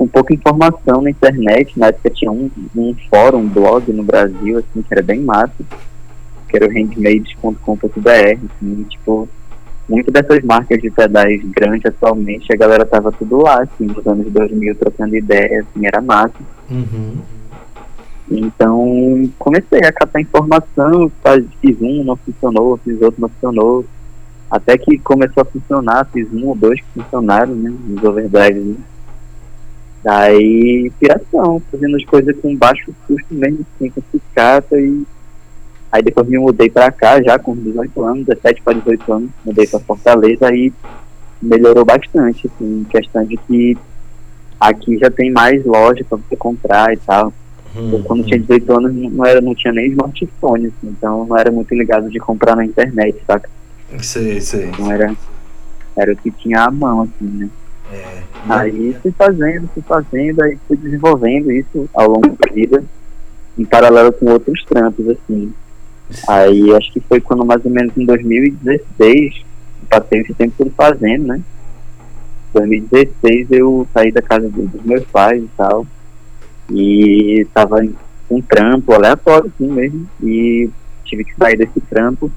com 0.00 0.08
pouca 0.08 0.32
informação 0.32 1.02
na 1.02 1.10
internet. 1.10 1.78
Na 1.78 1.88
época 1.88 2.08
tinha 2.08 2.32
um, 2.32 2.50
um 2.74 2.96
fórum, 3.10 3.40
um 3.40 3.48
blog 3.48 3.92
no 3.92 4.02
Brasil, 4.02 4.56
assim, 4.56 4.80
que 4.80 4.94
era 4.94 5.02
bem 5.02 5.20
massa, 5.20 5.52
que 6.48 6.56
era 6.56 6.66
o 6.66 6.70
handmades.com.br, 6.70 8.08
assim, 8.08 8.86
tipo, 8.88 9.28
muitas 9.86 10.10
dessas 10.10 10.42
marcas 10.42 10.80
de 10.80 10.90
pedais 10.90 11.42
grandes 11.50 11.84
atualmente, 11.84 12.50
a 12.50 12.56
galera 12.56 12.86
tava 12.86 13.12
tudo 13.12 13.42
lá, 13.42 13.60
assim, 13.60 13.88
nos 13.88 14.06
anos 14.06 14.32
2000, 14.32 14.74
trocando 14.76 15.14
ideias, 15.14 15.66
assim, 15.66 15.86
era 15.86 16.00
massa. 16.00 16.32
Uhum. 16.70 17.18
Então, 18.30 19.30
comecei 19.38 19.80
a 19.80 19.92
captar 19.92 20.22
informação, 20.22 21.12
fiz 21.60 21.76
um, 21.78 22.04
não 22.04 22.16
funcionou, 22.16 22.78
fiz 22.78 23.02
outro, 23.02 23.20
não 23.20 23.28
funcionou. 23.28 23.84
Até 24.50 24.78
que 24.78 24.98
começou 24.98 25.42
a 25.42 25.44
funcionar, 25.44 26.08
fiz 26.10 26.26
um 26.32 26.46
ou 26.46 26.54
dois 26.54 26.80
que 26.80 27.02
funcionaram, 27.02 27.54
né? 27.54 27.70
Os 27.94 28.02
overdrives. 28.02 28.64
Né? 28.64 28.76
Daí, 30.02 30.86
inspiração, 30.86 31.60
fazendo 31.70 31.96
as 31.96 32.04
coisas 32.04 32.34
com 32.40 32.56
baixo 32.56 32.94
custo 33.06 33.34
mesmo, 33.34 33.66
assim, 33.76 33.90
com 33.90 34.02
sucata 34.10 34.78
e. 34.80 35.02
Aí 35.92 36.02
depois 36.02 36.26
me 36.28 36.38
mudei 36.38 36.70
pra 36.70 36.90
cá, 36.92 37.20
já 37.20 37.38
com 37.38 37.54
18 37.56 38.04
anos, 38.04 38.24
17 38.26 38.62
para 38.62 38.74
18 38.78 39.12
anos, 39.12 39.30
mudei 39.44 39.66
pra 39.66 39.80
Fortaleza, 39.80 40.46
aí 40.48 40.72
melhorou 41.42 41.84
bastante, 41.84 42.46
assim, 42.46 42.80
em 42.80 42.84
questão 42.84 43.24
de 43.24 43.36
que 43.36 43.76
aqui 44.58 44.96
já 44.98 45.10
tem 45.10 45.32
mais 45.32 45.64
loja 45.66 46.04
pra 46.08 46.16
você 46.18 46.36
comprar 46.36 46.92
e 46.94 46.96
tal. 46.98 47.32
Eu, 47.74 47.82
Uhum. 47.82 48.02
quando 48.02 48.24
tinha 48.24 48.38
18 48.38 48.72
anos 48.76 48.94
não, 49.12 49.24
era, 49.24 49.40
não 49.40 49.54
tinha 49.54 49.72
nem 49.72 49.86
smartphone, 49.90 50.66
assim, 50.66 50.88
então 50.96 51.24
não 51.24 51.36
era 51.36 51.50
muito 51.52 51.72
ligado 51.74 52.08
de 52.10 52.18
comprar 52.18 52.56
na 52.56 52.64
internet, 52.64 53.16
saca? 53.26 53.48
Sei, 54.00 54.40
sei. 54.40 54.66
Então 54.66 54.90
era, 54.92 55.14
era 55.96 56.12
o 56.12 56.16
que 56.16 56.30
tinha 56.32 56.64
à 56.64 56.70
mão, 56.70 57.02
assim, 57.02 57.26
né? 57.36 57.48
É. 57.92 58.22
Aí 58.48 58.96
fui 59.02 59.12
fazendo, 59.12 59.68
fui 59.74 59.82
fazendo, 59.82 60.42
aí 60.42 60.58
fui 60.66 60.76
desenvolvendo 60.76 61.50
isso 61.50 61.88
ao 61.94 62.08
longo 62.08 62.36
da 62.38 62.52
vida, 62.52 62.84
em 63.58 63.64
paralelo 63.64 64.12
com 64.12 64.30
outros 64.30 64.64
trampos, 64.64 65.08
assim. 65.08 65.52
Aí 66.28 66.74
acho 66.74 66.92
que 66.92 67.00
foi 67.00 67.20
quando 67.20 67.44
mais 67.44 67.64
ou 67.64 67.70
menos 67.70 67.96
em 67.96 68.04
2016, 68.04 69.42
passei 69.88 70.20
esse 70.20 70.34
tempo 70.34 70.54
todo 70.56 70.72
fazendo, 70.76 71.26
né? 71.26 71.40
2016 72.52 73.50
eu 73.50 73.86
saí 73.92 74.10
da 74.10 74.22
casa 74.22 74.48
do- 74.48 74.66
dos 74.66 74.82
meus 74.84 75.04
pais 75.04 75.42
e 75.42 75.48
tal. 75.56 75.86
E 76.70 77.46
tava 77.54 77.80
um 78.30 78.40
trampo 78.40 78.92
aleatório 78.92 79.52
assim 79.54 79.70
mesmo. 79.70 80.08
E 80.22 80.68
tive 81.04 81.24
que 81.24 81.34
sair 81.36 81.56
desse 81.56 81.80
trampo. 81.88 82.30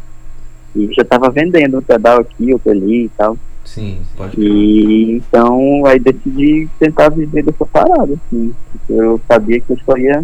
E 0.75 0.91
já 0.93 1.03
tava 1.03 1.29
vendendo 1.29 1.77
um 1.77 1.81
pedal 1.81 2.19
aqui, 2.22 2.53
outro 2.53 2.72
ali 2.72 3.05
e 3.05 3.10
tal. 3.10 3.38
Sim, 3.74 4.01
pode. 4.15 4.39
E 4.39 5.18
então 5.18 5.84
aí 5.88 6.00
decidi 6.00 6.70
tentar 6.77 7.10
viver 7.10 7.44
dessa 7.44 7.65
parada, 7.65 8.13
assim. 8.13 8.53
Porque 8.72 8.94
eu 8.94 9.20
sabia 9.27 9.60
que 9.60 9.72
eu 9.72 9.80
só 9.84 9.98
ia, 9.98 10.24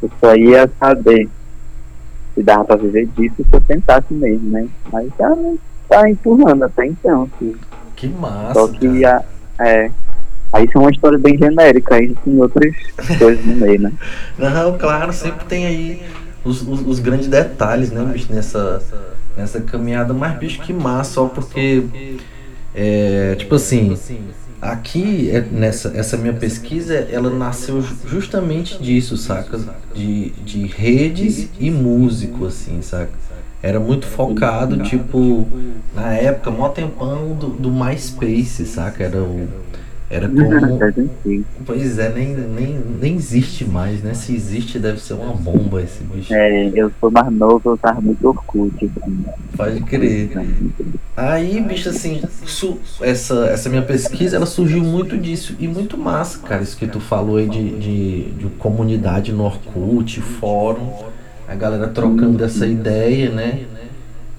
eu 0.00 0.10
só 0.20 0.36
ia 0.36 0.70
saber 0.78 1.28
se 2.32 2.42
dava 2.44 2.64
pra 2.64 2.76
viver 2.76 3.08
disso 3.16 3.34
se 3.38 3.56
eu 3.56 3.60
tentasse 3.60 4.14
mesmo, 4.14 4.50
né? 4.50 4.68
Mas 4.92 5.12
tá, 5.16 5.36
tá 5.88 6.08
empurrando 6.08 6.62
até 6.62 6.86
então, 6.86 7.28
assim. 7.34 7.56
Que 7.96 8.06
massa. 8.06 8.54
Só 8.54 8.68
que 8.68 9.00
cara. 9.00 9.24
a, 9.58 9.66
é. 9.66 9.90
Aí 10.52 10.64
isso 10.66 10.78
é 10.78 10.80
uma 10.80 10.90
história 10.92 11.18
bem 11.18 11.36
genérica, 11.36 11.96
aí 11.96 12.14
tem 12.24 12.40
outras 12.40 12.72
coisas 13.18 13.44
no 13.44 13.56
meio, 13.56 13.80
né? 13.80 13.92
Não, 14.38 14.78
claro, 14.78 15.12
sempre 15.12 15.44
tem 15.46 15.66
aí 15.66 16.02
os, 16.44 16.62
os, 16.62 16.86
os 16.86 17.00
grandes 17.00 17.26
detalhes, 17.26 17.90
né, 17.90 18.04
bicho, 18.04 18.32
nessa, 18.32 18.80
nessa 19.36 19.60
caminhada. 19.60 20.14
Mas, 20.14 20.38
bicho, 20.38 20.62
que 20.62 20.72
massa, 20.72 21.14
só 21.14 21.26
porque, 21.26 21.82
é, 22.74 23.34
tipo 23.36 23.54
assim, 23.54 23.96
aqui, 24.60 25.30
é, 25.30 25.40
nessa 25.40 25.92
essa 25.94 26.16
minha 26.16 26.32
pesquisa, 26.34 26.94
ela 27.10 27.30
nasceu 27.30 27.80
ju- 27.82 27.96
justamente 28.06 28.82
disso, 28.82 29.16
saca? 29.16 29.58
De, 29.94 30.30
de 30.44 30.66
redes 30.66 31.48
e 31.58 31.70
músico, 31.70 32.46
assim, 32.46 32.80
saca? 32.82 33.10
Era 33.62 33.80
muito 33.80 34.06
focado, 34.06 34.76
tipo, 34.84 35.48
na 35.94 36.12
época, 36.14 36.50
mó 36.50 36.68
tempão 36.68 37.34
do, 37.34 37.48
do 37.48 37.70
MySpace, 37.70 38.66
saca? 38.66 39.04
Era 39.04 39.22
o... 39.22 39.48
Era 40.10 40.28
como... 40.28 40.78
Pois 41.66 41.98
é, 41.98 42.12
nem, 42.12 42.34
nem, 42.34 42.78
nem 43.00 43.14
existe 43.16 43.64
mais, 43.64 44.02
né? 44.02 44.14
Se 44.14 44.34
existe, 44.34 44.78
deve 44.78 45.00
ser 45.00 45.14
uma 45.14 45.32
bomba 45.34 45.82
esse 45.82 46.02
bicho. 46.04 46.32
É, 46.32 46.70
eu 46.74 46.92
sou 47.00 47.10
mais 47.10 47.32
novo, 47.32 47.60
eu 47.70 47.78
tava 47.78 48.00
muito 48.00 48.26
Orkut, 48.28 48.74
assim. 49.02 49.24
Pode 49.56 49.80
crer. 49.82 50.30
Aí, 51.16 51.60
bicho, 51.60 51.88
assim, 51.88 52.20
su- 52.46 52.78
essa, 53.00 53.46
essa 53.46 53.68
minha 53.68 53.82
pesquisa, 53.82 54.36
ela 54.36 54.46
surgiu 54.46 54.82
muito 54.82 55.16
disso. 55.16 55.54
E 55.58 55.66
muito 55.66 55.96
massa, 55.96 56.38
cara, 56.40 56.62
isso 56.62 56.76
que 56.76 56.86
tu 56.86 57.00
falou 57.00 57.36
aí 57.36 57.48
de, 57.48 57.70
de, 57.78 58.22
de 58.32 58.46
comunidade 58.58 59.32
no 59.32 59.44
Orkut, 59.44 60.20
fórum, 60.20 60.92
a 61.48 61.54
galera 61.54 61.88
trocando 61.88 62.44
essa 62.44 62.66
ideia, 62.66 63.30
né? 63.30 63.64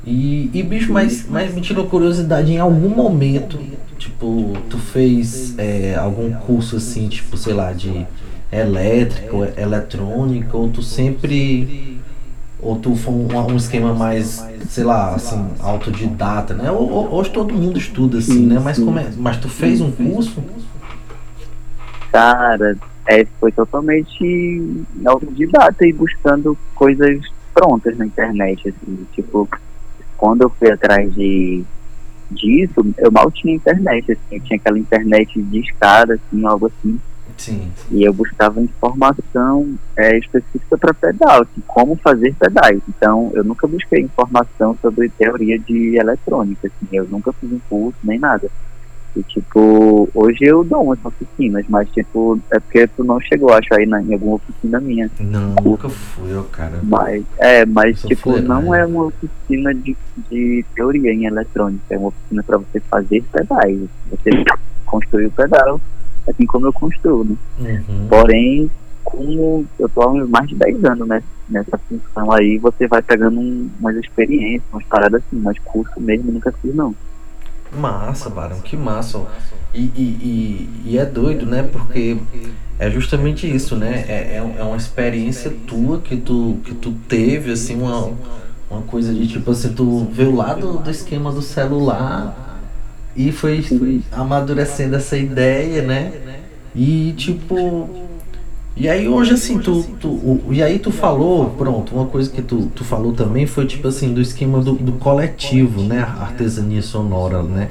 E, 0.05 0.51
e 0.53 0.61
bicho, 0.61 0.93
mas, 0.93 1.25
mas 1.27 1.53
me 1.53 1.61
tirou 1.61 1.87
curiosidade, 1.87 2.51
em 2.51 2.59
algum 2.59 2.89
momento, 2.89 3.59
tipo, 3.97 4.53
tu 4.69 4.77
fez 4.77 5.53
é, 5.57 5.95
algum 5.95 6.31
curso 6.33 6.77
assim, 6.77 7.07
tipo, 7.07 7.37
sei 7.37 7.53
lá, 7.53 7.71
de 7.73 8.05
elétrica, 8.51 9.35
ou 9.35 9.45
eletrônica, 9.45 10.55
ou 10.55 10.69
tu 10.69 10.81
sempre 10.81 11.67
ou 12.59 12.77
tu 12.77 12.95
foi 12.95 13.13
um, 13.13 13.27
um 13.51 13.57
esquema 13.57 13.93
mais, 13.93 14.47
sei 14.69 14.83
lá, 14.83 15.13
assim, 15.13 15.45
autodidata, 15.59 16.53
né? 16.55 16.71
Ho- 16.71 16.75
ho- 16.77 17.15
Hoje 17.15 17.29
todo 17.29 17.53
mundo 17.53 17.77
estuda 17.77 18.17
assim, 18.17 18.45
né? 18.47 18.59
Mas 18.63 18.79
como 18.79 18.97
é? 18.97 19.07
Mas 19.17 19.37
tu 19.37 19.47
fez 19.49 19.81
um 19.81 19.91
curso? 19.91 20.41
Cara, 22.11 22.75
é, 23.07 23.25
foi 23.39 23.51
totalmente 23.51 24.85
autodidata 25.05 25.85
e 25.85 25.93
buscando 25.93 26.57
coisas 26.73 27.19
prontas 27.53 27.95
na 27.97 28.05
internet, 28.05 28.69
assim, 28.69 29.05
tipo, 29.13 29.47
quando 30.17 30.41
eu 30.43 30.49
fui 30.49 30.71
atrás 30.71 31.13
de 31.13 31.63
disso, 32.35 32.85
eu 32.97 33.11
mal 33.11 33.31
tinha 33.31 33.55
internet, 33.55 34.11
assim, 34.11 34.35
eu 34.35 34.41
tinha 34.41 34.57
aquela 34.57 34.77
internet 34.77 35.41
de 35.41 35.59
escada, 35.59 36.13
assim, 36.13 36.45
algo 36.45 36.67
assim, 36.67 36.99
Sim. 37.37 37.71
e 37.91 38.03
eu 38.03 38.13
buscava 38.13 38.61
informação 38.61 39.75
é, 39.95 40.17
específica 40.17 40.77
para 40.77 40.93
pedal, 40.93 41.41
assim, 41.41 41.61
como 41.65 41.95
fazer 41.95 42.33
pedais. 42.35 42.79
Então, 42.87 43.31
eu 43.33 43.43
nunca 43.43 43.67
busquei 43.67 44.01
informação 44.01 44.77
sobre 44.81 45.09
teoria 45.09 45.57
de 45.59 45.97
eletrônica, 45.97 46.67
assim, 46.67 46.95
eu 46.95 47.07
nunca 47.07 47.33
fiz 47.33 47.51
um 47.51 47.59
curso 47.69 47.97
nem 48.03 48.19
nada. 48.19 48.49
E, 49.15 49.23
tipo, 49.23 50.09
hoje 50.13 50.39
eu 50.41 50.63
dou 50.63 50.83
umas 50.83 50.99
oficinas, 51.03 51.65
mas, 51.69 51.89
tipo, 51.91 52.39
é 52.51 52.59
porque 52.59 52.85
tu 52.87 53.03
não 53.03 53.19
chegou, 53.21 53.53
acho, 53.53 53.73
aí 53.73 53.85
na, 53.85 54.01
em 54.01 54.13
alguma 54.13 54.35
oficina 54.35 54.79
minha. 54.79 55.09
Não, 55.19 55.55
nunca 55.63 55.87
fui, 55.89 56.35
ó, 56.35 56.43
cara. 56.43 56.79
Mas, 56.83 57.23
é, 57.37 57.65
mas, 57.65 58.01
tipo, 58.01 58.37
não 58.41 58.71
né? 58.71 58.81
é 58.81 58.85
uma 58.85 59.05
oficina 59.05 59.73
de, 59.73 59.95
de 60.29 60.65
teoria 60.75 61.13
em 61.13 61.25
eletrônica, 61.25 61.83
é 61.89 61.97
uma 61.97 62.09
oficina 62.09 62.43
para 62.43 62.57
você 62.57 62.79
fazer 62.81 63.23
pedais. 63.31 63.79
Você 64.09 64.31
construir 64.85 65.27
o 65.27 65.31
pedal, 65.31 65.79
assim 66.27 66.45
como 66.45 66.67
eu 66.67 66.73
construo, 66.73 67.23
né? 67.23 67.35
Uhum. 67.59 68.07
Porém, 68.09 68.69
como 69.03 69.65
eu 69.79 69.89
tô 69.89 70.01
há 70.01 70.25
mais 70.25 70.49
de 70.49 70.55
10 70.55 70.83
anos 70.83 71.07
né, 71.07 71.23
nessa 71.47 71.77
função 71.77 72.31
aí, 72.31 72.57
você 72.57 72.87
vai 72.87 73.01
pegando 73.01 73.39
um, 73.39 73.69
umas 73.79 73.95
experiências, 73.95 74.63
umas 74.73 74.83
paradas 74.85 75.21
assim, 75.21 75.39
mas 75.39 75.57
curso 75.59 75.99
mesmo 76.01 76.29
eu 76.29 76.33
nunca 76.33 76.51
fiz 76.51 76.73
não. 76.75 76.93
Massa, 77.75 78.29
Barão, 78.29 78.59
que 78.59 78.75
massa. 78.75 79.21
E, 79.73 79.79
e, 79.79 80.01
e, 80.01 80.91
e 80.91 80.97
é 80.97 81.05
doido, 81.05 81.45
né? 81.45 81.63
Porque 81.63 82.17
é 82.79 82.89
justamente 82.89 83.53
isso, 83.53 83.75
né? 83.75 84.05
É, 84.07 84.37
é, 84.37 84.55
é 84.59 84.63
uma 84.63 84.77
experiência 84.77 85.51
tua 85.67 85.99
que 85.99 86.17
tu, 86.17 86.57
que 86.63 86.73
tu 86.73 86.93
teve, 87.07 87.51
assim, 87.51 87.75
uma, 87.75 88.13
uma 88.69 88.81
coisa 88.81 89.13
de 89.13 89.27
tipo 89.27 89.51
assim, 89.51 89.73
tu 89.73 90.07
veio 90.11 90.35
lá 90.35 90.53
do, 90.53 90.79
do 90.79 90.89
esquema 90.89 91.31
do 91.31 91.41
celular 91.41 92.59
e 93.15 93.31
foi, 93.31 93.61
foi 93.61 94.01
amadurecendo 94.11 94.95
essa 94.95 95.17
ideia, 95.17 95.81
né? 95.81 96.11
E 96.75 97.13
tipo. 97.13 97.89
E 98.77 98.89
aí 98.89 99.07
hoje 99.07 99.33
assim, 99.33 99.57
tu, 99.59 99.83
tu, 100.01 100.09
o- 100.09 100.47
e 100.51 100.61
aí 100.61 100.79
tu 100.79 100.91
falou, 100.91 101.49
pronto, 101.51 101.95
uma 101.95 102.05
coisa 102.07 102.29
que 102.29 102.41
tu, 102.41 102.67
tu 102.75 102.83
falou 102.83 103.13
também 103.13 103.45
foi 103.47 103.65
tipo 103.65 103.87
assim, 103.87 104.13
do 104.13 104.21
esquema 104.21 104.61
do, 104.61 104.73
do 104.73 104.93
coletivo, 104.93 105.81
né? 105.81 105.99
A 106.01 106.23
Artesania 106.23 106.81
sonora, 106.81 107.41
né? 107.41 107.69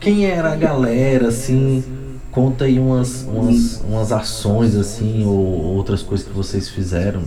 Quem 0.00 0.26
era 0.26 0.52
a 0.52 0.56
galera, 0.56 1.28
assim? 1.28 1.82
conta 2.30 2.66
aí 2.66 2.78
umas, 2.78 3.22
umas, 3.22 3.80
umas 3.80 4.12
ações 4.12 4.76
assim 4.76 5.24
ou 5.24 5.32
outras 5.32 6.02
coisas 6.02 6.26
que 6.26 6.34
vocês 6.34 6.68
fizeram. 6.68 7.22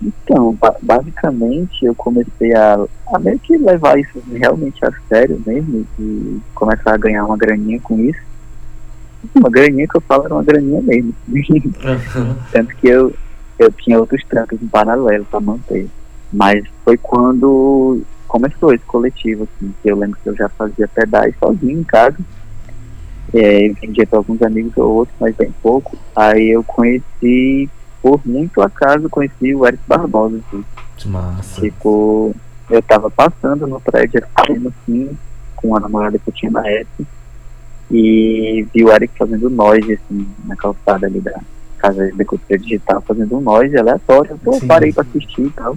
Então, 0.00 0.54
ba 0.54 0.74
basicamente 0.80 1.84
eu 1.84 1.94
comecei 1.96 2.54
a, 2.54 2.78
a 3.12 3.18
meio 3.18 3.40
que 3.40 3.58
levar 3.58 3.98
isso 3.98 4.22
realmente 4.32 4.84
a 4.86 4.92
sério 5.08 5.42
mesmo 5.44 5.84
e 5.98 6.38
começar 6.54 6.94
a 6.94 6.96
ganhar 6.96 7.24
uma 7.24 7.36
graninha 7.36 7.80
com 7.80 7.98
isso. 7.98 8.29
Uma 9.34 9.50
graninha 9.50 9.86
que 9.86 9.96
eu 9.96 10.00
falo 10.00 10.24
era 10.24 10.34
uma 10.34 10.44
graninha 10.44 10.80
mesmo. 10.82 11.14
Tanto 12.52 12.76
que 12.76 12.88
eu, 12.88 13.14
eu 13.58 13.70
tinha 13.72 13.98
outros 13.98 14.22
trampos 14.24 14.60
em 14.60 14.66
paralelo 14.66 15.24
para 15.24 15.40
manter. 15.40 15.88
Mas 16.32 16.64
foi 16.84 16.96
quando 16.96 18.02
começou 18.26 18.72
esse 18.72 18.84
coletivo, 18.84 19.44
assim, 19.44 19.74
que 19.82 19.90
eu 19.90 19.96
lembro 19.96 20.18
que 20.22 20.28
eu 20.28 20.36
já 20.36 20.48
fazia 20.48 20.86
pedais 20.88 21.34
sozinho 21.38 21.80
em 21.80 21.84
casa. 21.84 22.16
É, 23.34 23.68
vendia 23.80 24.06
para 24.06 24.18
alguns 24.18 24.42
amigos 24.42 24.76
ou 24.76 24.94
outros, 24.94 25.16
mas 25.20 25.34
bem 25.36 25.52
pouco. 25.62 25.96
Aí 26.14 26.50
eu 26.50 26.64
conheci, 26.64 27.68
por 28.02 28.20
muito 28.24 28.62
acaso, 28.62 29.08
conheci 29.08 29.54
o 29.54 29.66
Eric 29.66 29.82
Barbosa. 29.86 30.38
Assim. 30.38 30.64
Massa. 31.06 31.60
Tipo, 31.60 32.34
eu 32.68 32.82
tava 32.82 33.10
passando 33.10 33.66
no 33.66 33.80
prédio 33.80 34.22
assim, 34.34 35.16
com 35.56 35.76
a 35.76 35.80
namorada 35.80 36.18
que 36.18 36.28
eu 36.28 36.34
tinha 36.34 36.50
na 36.50 36.66
época, 36.66 37.04
e 37.90 38.66
vi 38.72 38.84
o 38.84 38.92
Eric 38.92 39.12
fazendo 39.18 39.50
noise, 39.50 39.94
assim, 39.94 40.26
na 40.44 40.54
calçada 40.54 41.06
ali 41.06 41.20
da 41.20 41.40
casa 41.78 42.12
de 42.12 42.24
cultura 42.24 42.58
digital, 42.58 43.02
fazendo 43.06 43.36
um 43.36 43.40
noise 43.40 43.76
aleatório. 43.76 44.38
Eu 44.44 44.60
parei 44.66 44.92
pra 44.92 45.02
assistir 45.02 45.42
e 45.42 45.50
tal. 45.50 45.76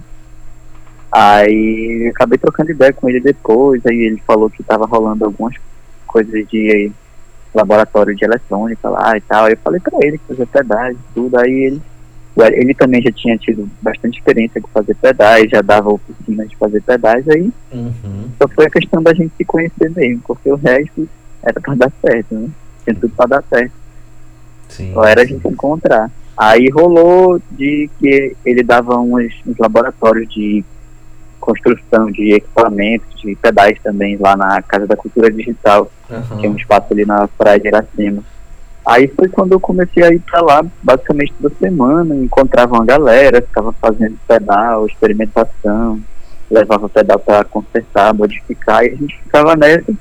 Aí 1.10 2.10
acabei 2.14 2.38
trocando 2.38 2.70
ideia 2.70 2.92
com 2.92 3.08
ele 3.08 3.20
depois, 3.20 3.84
aí 3.86 3.96
ele 3.96 4.22
falou 4.26 4.50
que 4.50 4.62
tava 4.62 4.86
rolando 4.86 5.24
algumas 5.24 5.54
coisas 6.06 6.46
de 6.48 6.90
laboratório 7.54 8.14
de 8.14 8.24
eletrônica 8.24 8.88
lá 8.88 9.16
e 9.16 9.20
tal. 9.20 9.44
Aí 9.44 9.52
eu 9.52 9.58
falei 9.58 9.80
pra 9.80 9.98
ele 10.00 10.18
que 10.18 10.26
fazia 10.26 10.46
pedais 10.46 10.96
e 10.96 11.14
tudo, 11.14 11.38
aí 11.38 11.52
ele 11.52 11.82
ele 12.36 12.74
também 12.74 13.00
já 13.00 13.12
tinha 13.12 13.38
tido 13.38 13.68
bastante 13.80 14.18
experiência 14.18 14.60
com 14.60 14.66
fazer 14.68 14.96
pedais, 14.96 15.48
já 15.48 15.62
dava 15.62 15.92
oficina 15.92 16.44
de 16.44 16.56
fazer 16.56 16.82
pedais, 16.82 17.28
aí 17.28 17.52
uhum. 17.72 18.28
só 18.36 18.48
foi 18.48 18.66
a 18.66 18.70
questão 18.70 19.00
da 19.00 19.14
gente 19.14 19.32
se 19.36 19.44
conhecer 19.44 19.88
mesmo, 19.90 20.20
porque 20.26 20.50
o 20.50 20.56
resto 20.56 21.08
era 21.44 21.60
pra 21.60 21.74
dar 21.74 21.92
certo, 22.00 22.34
né? 22.34 22.48
Tinha 22.84 22.96
tudo 22.96 23.14
pra 23.14 23.26
dar 23.26 23.44
certo. 23.48 23.72
Sim. 24.68 24.92
Só 24.92 25.04
era 25.04 25.22
a 25.22 25.24
gente 25.24 25.46
encontrar. 25.46 26.10
Aí 26.36 26.68
rolou 26.68 27.40
de 27.52 27.88
que 27.98 28.36
ele 28.44 28.62
dava 28.62 28.98
uns, 28.98 29.32
uns 29.46 29.56
laboratórios 29.58 30.28
de 30.32 30.64
construção 31.38 32.10
de 32.10 32.34
equipamentos, 32.34 33.20
de 33.20 33.36
pedais 33.36 33.78
também 33.82 34.16
lá 34.16 34.34
na 34.36 34.62
Casa 34.62 34.86
da 34.86 34.96
Cultura 34.96 35.30
Digital, 35.30 35.90
uhum. 36.10 36.38
que 36.38 36.46
é 36.46 36.50
um 36.50 36.56
espaço 36.56 36.86
ali 36.90 37.04
na 37.04 37.28
Praia 37.28 37.60
de 37.60 37.68
Iracema. 37.68 38.22
Aí 38.84 39.08
foi 39.08 39.28
quando 39.28 39.52
eu 39.52 39.60
comecei 39.60 40.02
a 40.02 40.12
ir 40.12 40.20
para 40.20 40.42
lá 40.42 40.64
basicamente 40.82 41.32
toda 41.40 41.54
semana, 41.56 42.14
encontrava 42.16 42.74
uma 42.74 42.84
galera, 42.84 43.40
ficava 43.40 43.72
fazendo 43.72 44.18
pedal, 44.26 44.86
experimentação, 44.86 46.00
levava 46.50 46.86
o 46.86 46.90
pedal 46.90 47.18
para 47.18 47.44
consertar, 47.44 48.12
modificar, 48.12 48.84
e 48.84 48.88
a 48.88 48.96
gente 48.96 49.18
ficava 49.22 49.56
nessa. 49.56 49.92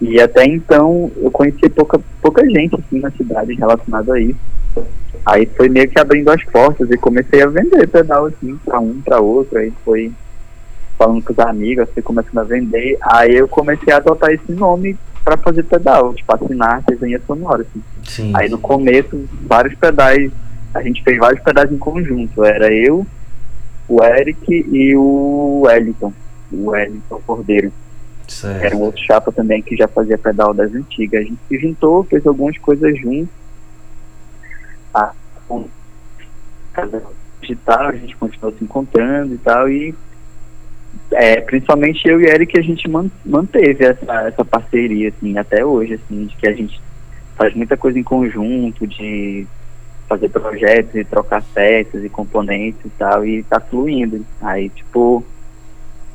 E 0.00 0.20
até 0.20 0.44
então 0.44 1.10
eu 1.16 1.30
conheci 1.30 1.68
pouca, 1.68 2.00
pouca 2.20 2.48
gente 2.48 2.74
assim, 2.74 3.00
na 3.00 3.10
cidade 3.10 3.54
relacionada 3.54 4.14
a 4.14 4.20
isso. 4.20 4.38
Aí 5.24 5.46
foi 5.56 5.68
meio 5.68 5.88
que 5.88 5.98
abrindo 5.98 6.30
as 6.30 6.44
portas 6.44 6.90
e 6.90 6.96
comecei 6.96 7.42
a 7.42 7.46
vender 7.46 7.88
pedal 7.88 8.26
assim, 8.26 8.56
para 8.64 8.78
um, 8.78 9.00
para 9.00 9.20
outro, 9.20 9.58
aí 9.58 9.72
foi 9.84 10.12
falando 10.98 11.22
com 11.22 11.32
os 11.32 11.38
amigos, 11.38 11.88
fui 11.92 12.02
começando 12.02 12.38
a 12.38 12.44
vender. 12.44 12.96
Aí 13.02 13.34
eu 13.34 13.48
comecei 13.48 13.92
a 13.92 13.96
adotar 13.96 14.30
esse 14.30 14.52
nome 14.52 14.96
para 15.24 15.36
fazer 15.36 15.64
pedal, 15.64 16.14
tipo 16.14 16.32
assinar 16.32 16.76
artesania 16.76 17.20
sonora. 17.26 17.62
Assim. 17.62 17.82
Sim, 18.04 18.32
Aí 18.36 18.48
no 18.48 18.58
começo, 18.58 19.28
vários 19.42 19.74
pedais, 19.74 20.30
a 20.72 20.82
gente 20.82 21.02
fez 21.02 21.18
vários 21.18 21.42
pedais 21.42 21.72
em 21.72 21.78
conjunto. 21.78 22.44
Era 22.44 22.72
eu, 22.72 23.06
o 23.88 24.02
Eric 24.02 24.44
e 24.48 24.96
o 24.96 25.62
Wellington, 25.64 26.12
o 26.52 26.70
Wellington 26.70 27.20
Cordeiro. 27.26 27.72
Certo. 28.28 28.64
Era 28.64 28.76
um 28.76 28.80
outro 28.80 29.02
chapa 29.02 29.32
também 29.32 29.62
que 29.62 29.76
já 29.76 29.88
fazia 29.88 30.18
pedal 30.18 30.52
das 30.52 30.74
antigas. 30.74 31.20
A 31.20 31.24
gente 31.24 31.38
se 31.48 31.58
juntou, 31.58 32.04
fez 32.04 32.26
algumas 32.26 32.56
coisas 32.58 32.98
juntos. 32.98 33.28
Ah, 34.94 35.12
com 35.46 35.68
digital, 37.40 37.88
a 37.88 37.92
gente 37.92 38.16
continuou 38.16 38.56
se 38.56 38.64
encontrando 38.64 39.34
e 39.34 39.38
tal, 39.38 39.68
e 39.68 39.94
é, 41.12 41.40
principalmente 41.40 42.06
eu 42.08 42.20
e 42.20 42.26
Eric 42.26 42.58
a 42.58 42.62
gente 42.62 42.88
man, 42.88 43.10
manteve 43.24 43.84
essa, 43.84 44.12
essa 44.22 44.44
parceria 44.44 45.08
assim 45.08 45.38
até 45.38 45.64
hoje 45.64 45.94
assim 45.94 46.26
de 46.26 46.36
que 46.36 46.48
a 46.48 46.52
gente 46.52 46.80
faz 47.36 47.54
muita 47.54 47.76
coisa 47.76 47.98
em 47.98 48.02
conjunto 48.02 48.86
de 48.86 49.46
fazer 50.08 50.28
projetos 50.30 50.94
e 50.94 51.04
trocar 51.04 51.42
peças 51.54 52.04
e 52.04 52.08
componentes 52.08 52.80
e 52.84 52.90
tal 52.90 53.24
e 53.24 53.42
tá 53.42 53.60
fluindo 53.60 54.24
aí 54.40 54.68
tipo 54.70 55.24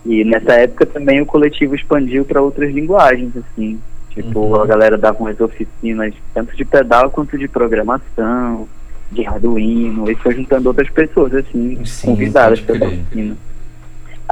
e 0.05 0.23
nessa 0.23 0.53
época 0.53 0.85
também 0.85 1.21
o 1.21 1.25
coletivo 1.25 1.75
expandiu 1.75 2.25
para 2.25 2.41
outras 2.41 2.71
linguagens 2.73 3.31
assim 3.37 3.79
tipo 4.09 4.39
Uhum. 4.39 4.61
a 4.61 4.65
galera 4.65 4.97
dava 4.97 5.17
umas 5.19 5.39
oficinas 5.39 6.13
tanto 6.33 6.55
de 6.55 6.65
pedal 6.65 7.09
quanto 7.11 7.37
de 7.37 7.47
programação 7.47 8.67
de 9.11 9.25
Arduino 9.25 10.09
e 10.09 10.15
foi 10.15 10.33
juntando 10.35 10.67
outras 10.69 10.89
pessoas 10.89 11.33
assim 11.35 11.83
Sim, 11.85 12.07
convidadas 12.07 12.59
crer. 12.61 12.81
oficina 12.83 13.37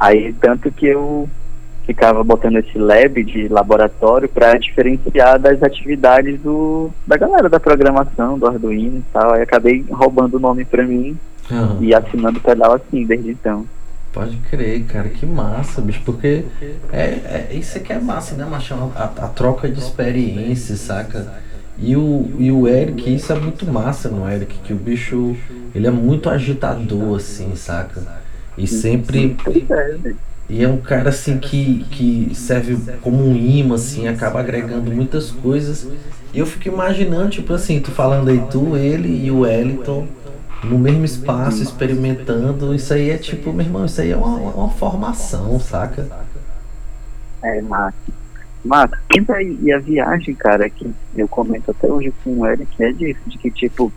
Aí, 0.02 0.32
tanto 0.40 0.72
que 0.72 0.86
eu 0.86 1.28
ficava 1.86 2.24
botando 2.24 2.56
esse 2.58 2.78
lab 2.78 3.22
de 3.24 3.50
laboratório 3.50 4.30
para 4.30 4.58
diferenciar 4.58 5.38
das 5.40 5.62
atividades 5.62 6.40
do, 6.42 6.90
da 7.06 7.18
galera 7.18 7.50
da 7.50 7.60
programação, 7.60 8.40
do 8.40 8.48
Arduino 8.48 9.00
e 9.00 9.04
tal. 9.12 9.34
Aí 9.34 9.42
acabei 9.42 9.84
roubando 9.90 10.36
o 10.36 10.40
nome 10.40 10.64
para 10.64 10.86
mim 10.86 11.18
Aham. 11.52 11.80
e 11.82 11.94
assinando 11.94 12.38
o 12.38 12.42
pedal 12.42 12.74
assim, 12.76 13.06
desde 13.06 13.32
então. 13.32 13.66
Pode 14.12 14.38
crer, 14.50 14.86
cara, 14.86 15.08
que 15.08 15.26
massa, 15.26 15.82
bicho, 15.82 16.02
porque 16.04 16.43
é, 16.91 17.48
é 17.50 17.50
isso 17.54 17.78
aqui 17.78 17.93
é 17.93 18.00
massa, 18.00 18.36
né, 18.36 18.43
Machão? 18.43 18.91
A, 18.95 19.04
a 19.04 19.28
troca 19.28 19.69
de 19.69 19.80
experiências, 19.80 20.80
saca? 20.80 21.32
E 21.78 21.95
o, 21.95 22.30
e 22.38 22.52
o 22.52 22.67
Eric, 22.67 23.13
isso 23.13 23.32
é 23.32 23.39
muito 23.39 23.65
massa 23.65 24.10
no 24.10 24.30
Eric, 24.30 24.58
que 24.63 24.74
o 24.74 24.76
bicho, 24.76 25.36
ele 25.74 25.88
é 25.88 25.91
muito 25.91 26.30
agitador, 26.30 27.17
assim, 27.17 27.56
saca? 27.56 28.02
E 28.58 28.67
sempre, 28.67 29.38
é, 29.69 29.98
né? 29.98 30.15
e 30.50 30.63
é 30.63 30.67
um 30.67 30.78
cara, 30.78 31.10
assim, 31.10 31.38
que, 31.38 31.86
que 31.91 32.32
serve 32.34 32.78
como 33.02 33.24
um 33.24 33.36
imã, 33.36 33.76
assim, 33.76 34.08
acaba 34.08 34.39
agregando 34.39 34.91
muitas 34.91 35.32
coisas. 35.32 35.88
E 36.34 36.39
eu 36.39 36.45
fico 36.45 36.67
imaginando, 36.67 37.30
tipo 37.30 37.54
assim, 37.54 37.80
tu 37.80 37.91
falando 37.91 38.30
aí, 38.30 38.43
tu, 38.52 38.76
ele 38.76 39.26
e 39.26 39.32
o 39.32 39.41
Wellington 39.41 40.08
no 40.63 40.78
mesmo 40.78 41.06
espaço, 41.06 41.63
experimentando. 41.63 42.74
Isso 42.74 42.93
aí 42.93 43.10
é 43.10 43.17
tipo, 43.17 43.52
meu 43.54 43.65
irmão, 43.65 43.86
isso 43.86 44.02
aí 44.02 44.12
é 44.12 44.17
uma, 44.17 44.38
uma 44.38 44.69
formação, 44.69 45.60
saca? 45.60 46.08
É, 47.41 47.62
massa. 47.62 47.95
Massa. 48.63 48.98
E 49.62 49.72
a 49.72 49.80
viagem, 49.80 50.36
cara, 50.36 50.69
que 50.69 50.91
eu 51.15 51.28
comento 51.28 51.72
até 51.72 51.88
hoje 51.88 52.13
com 52.24 52.39
o 52.39 52.45
Eric, 52.45 52.84
é 52.84 52.91
disso, 52.91 53.22
de 53.26 53.38
que, 53.38 53.50
tipo, 53.50 53.91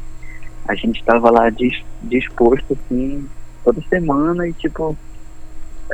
a 0.66 0.74
gente 0.74 1.02
tava 1.04 1.30
lá 1.30 1.50
dis- 1.50 1.84
disposto, 2.02 2.72
assim, 2.72 3.28
toda 3.64 3.82
semana 3.88 4.46
e, 4.46 4.52
tipo, 4.52 4.96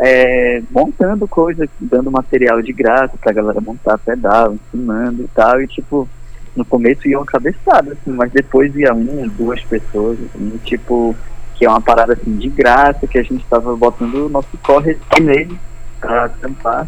é, 0.01 0.63
montando 0.71 1.27
coisa, 1.27 1.69
dando 1.81 2.11
material 2.11 2.61
de 2.61 2.73
graça 2.73 3.17
pra 3.19 3.33
galera 3.33 3.61
montar 3.61 3.99
pedal, 3.99 4.55
ensinando 4.55 5.23
e 5.23 5.29
tal, 5.29 5.63
e, 5.63 5.67
tipo, 5.67 6.09
no 6.59 6.65
começo 6.65 7.09
ia 7.09 7.19
uma 7.19 7.25
cabeçada, 7.25 7.93
assim, 7.93 8.11
mas 8.13 8.31
depois 8.33 8.75
ia 8.77 8.93
uma, 8.93 9.27
duas 9.29 9.63
pessoas, 9.65 10.19
assim, 10.35 10.61
tipo, 10.65 11.17
que 11.55 11.65
é 11.65 11.69
uma 11.69 11.81
parada, 11.81 12.13
assim, 12.13 12.37
de 12.37 12.49
graça, 12.49 13.07
que 13.07 13.19
a 13.19 13.23
gente 13.23 13.45
tava 13.47 13.75
botando 13.77 14.27
o 14.27 14.29
nosso 14.29 14.49
corre 14.63 14.97
nele 15.21 15.57
pra 16.01 16.25
acampar. 16.25 16.87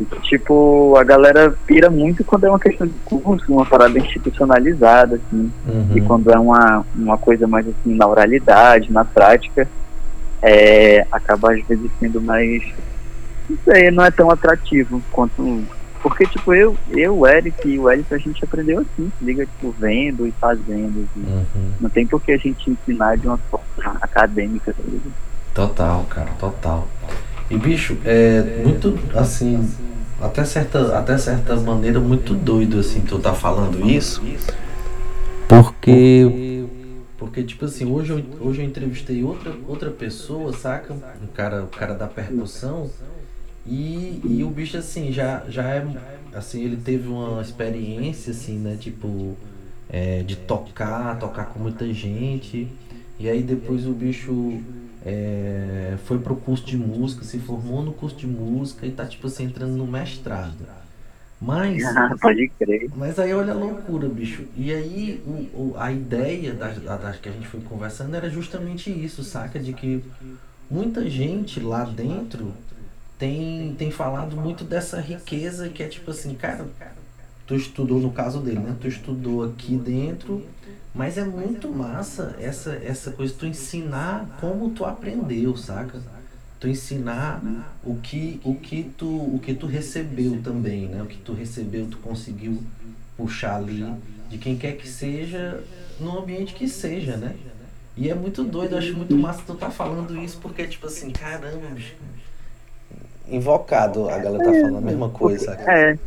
E 0.00 0.04
tipo, 0.20 0.94
a 0.96 1.02
galera 1.02 1.52
pira 1.66 1.90
muito 1.90 2.24
quando 2.24 2.44
é 2.44 2.48
uma 2.48 2.58
questão 2.60 2.86
de 2.86 2.94
curso, 3.04 3.52
uma 3.52 3.66
parada 3.66 3.98
institucionalizada, 3.98 5.16
assim. 5.16 5.52
E 5.94 6.00
Uhum. 6.00 6.06
quando 6.06 6.30
é 6.30 6.38
uma, 6.38 6.86
uma 6.94 7.18
coisa 7.18 7.48
mais 7.48 7.66
assim 7.66 7.96
na 7.96 8.06
oralidade, 8.06 8.92
na 8.92 9.04
prática, 9.04 9.66
é, 10.40 11.04
acaba 11.10 11.52
às 11.52 11.64
vezes 11.66 11.90
sendo 11.98 12.20
mais. 12.20 12.62
Não 13.50 13.58
sei, 13.64 13.90
não 13.90 14.04
é 14.04 14.10
tão 14.12 14.30
atrativo 14.30 15.02
quanto. 15.10 15.64
Porque, 16.08 16.26
tipo, 16.26 16.54
eu, 16.54 16.76
eu, 16.90 17.18
o 17.18 17.26
Eric 17.26 17.68
e 17.68 17.78
o 17.78 17.90
Eric, 17.90 18.14
a 18.14 18.18
gente 18.18 18.42
aprendeu 18.42 18.80
assim, 18.80 19.12
se 19.18 19.24
liga, 19.24 19.44
tipo, 19.44 19.70
vendo 19.78 20.26
e 20.26 20.32
fazendo. 20.32 21.06
assim. 21.10 21.26
Uhum. 21.26 21.72
Não 21.80 21.90
tem 21.90 22.06
por 22.06 22.22
que 22.22 22.32
a 22.32 22.36
gente 22.38 22.70
ensinar 22.70 23.16
de 23.18 23.26
uma 23.26 23.36
forma 23.36 23.98
acadêmica, 24.00 24.72
tá 24.72 24.82
ligado? 24.82 25.12
Total, 25.54 26.04
cara, 26.04 26.30
total. 26.38 26.88
E 27.50 27.56
bicho, 27.58 27.96
é 28.04 28.62
muito 28.64 28.98
assim, 29.14 29.68
até 30.20 30.44
certa, 30.44 30.98
até 30.98 31.18
certa 31.18 31.56
maneira 31.56 31.98
muito 31.98 32.34
doido 32.34 32.78
assim, 32.78 33.00
tu 33.00 33.18
tá 33.18 33.34
falando 33.34 33.84
isso. 33.86 34.22
Porque 35.48 36.66
porque 37.18 37.42
tipo 37.42 37.64
assim, 37.64 37.90
hoje 37.90 38.12
eu, 38.12 38.46
hoje 38.46 38.60
eu 38.62 38.66
entrevistei 38.66 39.24
outra 39.24 39.52
outra 39.66 39.90
pessoa, 39.90 40.52
saca? 40.52 40.94
Um 40.94 41.26
cara, 41.34 41.64
o 41.64 41.68
cara 41.68 41.94
da 41.94 42.06
percussão. 42.06 42.90
E, 43.68 44.20
e 44.24 44.44
o 44.44 44.48
bicho 44.48 44.78
assim, 44.78 45.12
já 45.12 45.44
já 45.48 45.62
é 45.64 45.86
assim, 46.34 46.62
ele 46.62 46.76
teve 46.76 47.06
uma 47.08 47.42
experiência, 47.42 48.30
assim, 48.30 48.58
né? 48.58 48.76
Tipo, 48.80 49.36
é, 49.90 50.22
de 50.22 50.36
tocar, 50.36 51.18
tocar 51.18 51.46
com 51.46 51.58
muita 51.58 51.92
gente. 51.92 52.68
E 53.18 53.28
aí 53.28 53.42
depois 53.42 53.86
o 53.86 53.92
bicho 53.92 54.62
é, 55.04 55.96
foi 56.04 56.18
pro 56.18 56.36
curso 56.36 56.64
de 56.64 56.76
música, 56.76 57.24
se 57.24 57.38
formou 57.38 57.82
no 57.82 57.92
curso 57.92 58.16
de 58.16 58.26
música 58.26 58.86
e 58.86 58.90
tá, 58.90 59.04
tipo 59.04 59.26
assim, 59.26 59.44
entrando 59.44 59.76
no 59.76 59.86
mestrado. 59.86 60.66
Mas. 61.40 61.82
Pode 62.20 62.48
crer. 62.58 62.90
Mas 62.96 63.18
aí 63.18 63.32
olha 63.34 63.52
a 63.52 63.56
loucura, 63.56 64.08
bicho. 64.08 64.44
E 64.56 64.72
aí 64.72 65.22
o, 65.26 65.72
o, 65.72 65.74
a 65.76 65.92
ideia 65.92 66.54
das, 66.54 66.78
das 66.82 67.16
que 67.16 67.28
a 67.28 67.32
gente 67.32 67.46
foi 67.46 67.60
conversando 67.60 68.14
era 68.14 68.28
justamente 68.28 68.90
isso, 68.90 69.22
saca? 69.22 69.58
De 69.58 69.72
que 69.72 70.02
muita 70.70 71.08
gente 71.08 71.60
lá 71.60 71.84
dentro 71.84 72.52
tem, 73.18 73.74
tem 73.76 73.90
falado 73.90 74.36
muito 74.36 74.64
dessa 74.64 75.00
riqueza 75.00 75.68
que 75.68 75.82
é 75.82 75.88
tipo 75.88 76.10
assim, 76.10 76.34
cara, 76.34 76.66
tu 77.46 77.54
estudou 77.54 77.98
no 77.98 78.12
caso 78.12 78.40
dele, 78.40 78.60
né? 78.60 78.76
Tu 78.80 78.88
estudou 78.88 79.44
aqui 79.44 79.76
dentro, 79.76 80.46
mas 80.94 81.18
é 81.18 81.24
muito 81.24 81.68
massa 81.68 82.36
essa, 82.38 82.72
essa 82.76 83.10
coisa, 83.10 83.34
tu 83.36 83.46
ensinar 83.46 84.38
como 84.40 84.70
tu 84.70 84.84
aprendeu, 84.84 85.56
saca? 85.56 86.00
tu 86.60 86.66
ensinar 86.66 87.40
o 87.84 87.96
que 87.96 88.40
o 88.44 88.54
que 88.54 88.82
tu 88.82 89.06
o 89.06 89.38
que 89.38 89.54
tu 89.54 89.66
recebeu 89.66 90.40
também 90.42 90.88
né 90.88 91.02
o 91.02 91.06
que 91.06 91.18
tu 91.18 91.32
recebeu 91.32 91.86
tu 91.86 91.98
conseguiu 91.98 92.62
puxar 93.16 93.56
ali 93.56 93.86
de 94.28 94.38
quem 94.38 94.56
quer 94.56 94.76
que 94.76 94.88
seja 94.88 95.62
no 96.00 96.18
ambiente 96.18 96.54
que 96.54 96.68
seja 96.68 97.16
né 97.16 97.36
e 97.96 98.08
é 98.10 98.14
muito 98.14 98.44
doido 98.44 98.72
eu 98.72 98.78
acho 98.78 98.94
muito 98.94 99.16
massa 99.16 99.42
tu 99.46 99.54
tá 99.54 99.70
falando 99.70 100.16
isso 100.20 100.38
porque 100.38 100.66
tipo 100.66 100.86
assim 100.86 101.10
caramba 101.10 101.68
bicho. 101.68 101.94
Invocado 103.30 104.08
a 104.08 104.18
galera 104.18 104.44
tá 104.44 104.52
falando 104.52 104.78
a 104.78 104.80
mesma 104.80 105.10
coisa 105.10 105.44
sabe? 105.44 105.62
É, 105.68 105.98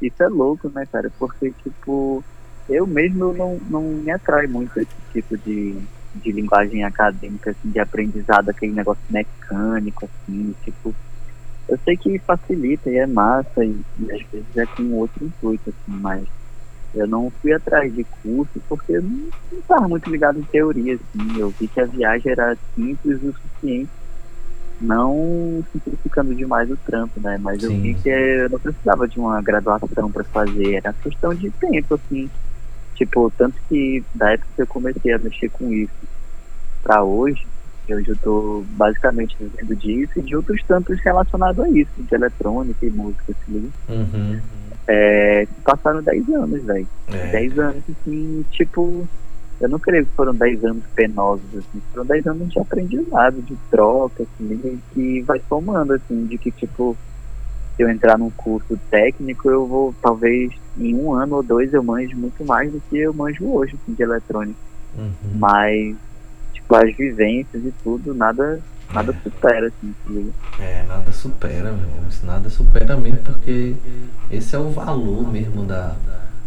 isso 0.00 0.22
é 0.22 0.28
louco, 0.28 0.68
né, 0.70 0.86
cara? 0.90 1.10
Porque, 1.18 1.52
tipo, 1.62 2.24
eu 2.68 2.86
mesmo 2.86 3.32
não, 3.32 3.58
não 3.68 3.82
me 3.82 4.10
atrai 4.10 4.46
muito 4.46 4.78
esse 4.78 4.90
tipo 5.12 5.36
de, 5.38 5.76
de 6.14 6.32
linguagem 6.32 6.84
acadêmica, 6.84 7.50
assim, 7.50 7.70
de 7.70 7.78
aprendizado, 7.78 8.48
aquele 8.48 8.72
negócio 8.72 9.02
mecânico, 9.10 10.06
assim, 10.06 10.54
tipo, 10.62 10.94
eu 11.68 11.78
sei 11.84 11.96
que 11.96 12.18
facilita 12.20 12.90
e 12.90 12.96
é 12.98 13.06
massa 13.06 13.64
e, 13.64 13.80
e 13.98 14.12
às 14.12 14.22
vezes 14.30 14.56
é 14.56 14.66
com 14.66 14.92
outro 14.92 15.24
intuito, 15.24 15.70
assim, 15.70 15.98
mas 16.00 16.24
eu 16.94 17.08
não 17.08 17.32
fui 17.40 17.52
atrás 17.52 17.92
de 17.92 18.04
curso 18.22 18.62
porque 18.68 18.96
eu 18.96 19.02
não 19.02 19.30
estava 19.58 19.88
muito 19.88 20.08
ligado 20.10 20.38
em 20.38 20.44
teoria, 20.44 20.94
assim, 20.94 21.38
eu 21.38 21.54
vi 21.58 21.68
que 21.68 21.80
a 21.80 21.86
viagem 21.86 22.32
era 22.32 22.56
simples 22.74 23.22
o 23.22 23.32
suficiente, 23.32 23.92
não 24.84 25.64
simplificando 25.72 26.34
demais 26.34 26.70
o 26.70 26.76
trampo, 26.76 27.20
né, 27.20 27.38
mas 27.40 27.62
eu 27.62 27.70
Sim. 27.70 27.80
vi 27.80 27.94
que 27.94 28.08
eu 28.08 28.50
não 28.50 28.60
precisava 28.60 29.08
de 29.08 29.18
uma 29.18 29.42
graduação 29.42 30.10
para 30.10 30.24
fazer, 30.24 30.74
era 30.74 30.92
questão 30.92 31.34
de 31.34 31.50
tempo, 31.50 31.94
assim, 31.94 32.30
Tipo, 32.94 33.30
tanto 33.36 33.56
que 33.68 34.04
da 34.14 34.32
época 34.32 34.48
que 34.54 34.62
eu 34.62 34.66
comecei 34.66 35.12
a 35.12 35.18
mexer 35.18 35.48
com 35.50 35.72
isso 35.72 35.92
pra 36.82 37.02
hoje, 37.02 37.44
eu 37.88 38.02
já 38.04 38.14
tô 38.22 38.64
basicamente 38.70 39.36
vivendo 39.38 39.76
disso 39.76 40.12
e 40.16 40.22
de 40.22 40.36
outros 40.36 40.62
tantos 40.66 40.98
relacionados 41.00 41.58
a 41.64 41.68
isso, 41.70 41.90
de 41.98 42.14
eletrônica 42.14 42.86
e 42.86 42.90
música, 42.90 43.32
assim. 43.32 43.72
Uhum. 43.88 44.40
É, 44.86 45.48
passaram 45.64 46.02
10 46.02 46.28
anos, 46.30 46.62
velho. 46.62 46.88
É. 47.08 47.26
10 47.32 47.58
anos, 47.58 47.82
assim, 47.90 48.44
tipo, 48.52 49.08
eu 49.60 49.68
não 49.68 49.78
creio 49.78 50.04
que 50.04 50.12
foram 50.12 50.34
10 50.34 50.64
anos 50.64 50.84
penosos, 50.94 51.46
assim, 51.54 51.82
foram 51.92 52.06
10 52.06 52.26
anos 52.26 52.50
de 52.50 52.58
aprendizado, 52.58 53.42
de 53.42 53.56
troca, 53.70 54.24
assim, 54.24 54.80
que 54.92 55.22
vai 55.22 55.40
somando, 55.48 55.92
assim, 55.92 56.26
de 56.26 56.36
que, 56.36 56.50
tipo, 56.50 56.96
se 57.76 57.82
eu 57.82 57.88
entrar 57.88 58.18
num 58.18 58.30
curso 58.30 58.78
técnico, 58.90 59.48
eu 59.48 59.66
vou, 59.66 59.94
talvez, 60.02 60.52
em 60.78 60.94
um 60.94 61.14
ano 61.14 61.36
ou 61.36 61.42
dois, 61.42 61.72
eu 61.72 61.82
manjo 61.82 62.16
muito 62.16 62.44
mais 62.44 62.70
do 62.70 62.80
que 62.88 62.98
eu 62.98 63.14
manjo 63.14 63.46
hoje, 63.46 63.76
assim, 63.80 63.94
de 63.94 64.02
eletrônica. 64.02 64.58
Uhum. 64.96 65.12
Mas, 65.36 65.96
tipo, 66.52 66.74
as 66.74 66.96
vivências 66.96 67.64
e 67.64 67.72
tudo, 67.82 68.14
nada, 68.14 68.60
nada 68.92 69.14
supera, 69.22 69.68
assim, 69.68 69.94
ligado? 70.08 70.34
É, 70.60 70.84
nada 70.84 71.12
supera, 71.12 71.72
meu. 71.72 72.08
Isso 72.08 72.24
Nada 72.24 72.48
supera 72.48 72.96
mesmo, 72.96 73.18
porque 73.18 73.74
esse 74.30 74.54
é 74.54 74.58
o 74.58 74.70
valor 74.70 75.30
mesmo 75.30 75.64
da, 75.64 75.94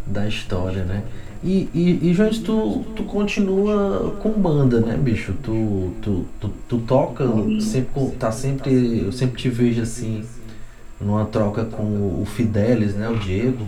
da 0.06 0.28
história, 0.28 0.84
né? 0.84 1.04
E, 1.44 1.70
e, 1.74 2.10
e 2.10 2.14
Jones, 2.14 2.40
tu, 2.40 2.84
tu 2.96 3.04
continua 3.04 4.16
com 4.22 4.32
banda, 4.32 4.80
né, 4.80 4.98
bicho? 4.98 5.34
Tu, 5.44 5.92
tu, 6.02 6.26
tu, 6.40 6.50
tu 6.68 6.78
toca, 6.80 7.26
sempre, 7.62 8.12
tá 8.18 8.32
sempre, 8.32 9.06
eu 9.06 9.12
sempre 9.12 9.38
te 9.42 9.50
vejo 9.50 9.82
assim, 9.82 10.24
numa 11.00 11.26
troca 11.26 11.66
com 11.66 12.22
o 12.22 12.26
Fidelis, 12.26 12.96
né, 12.96 13.08
o 13.10 13.18
Diego. 13.18 13.68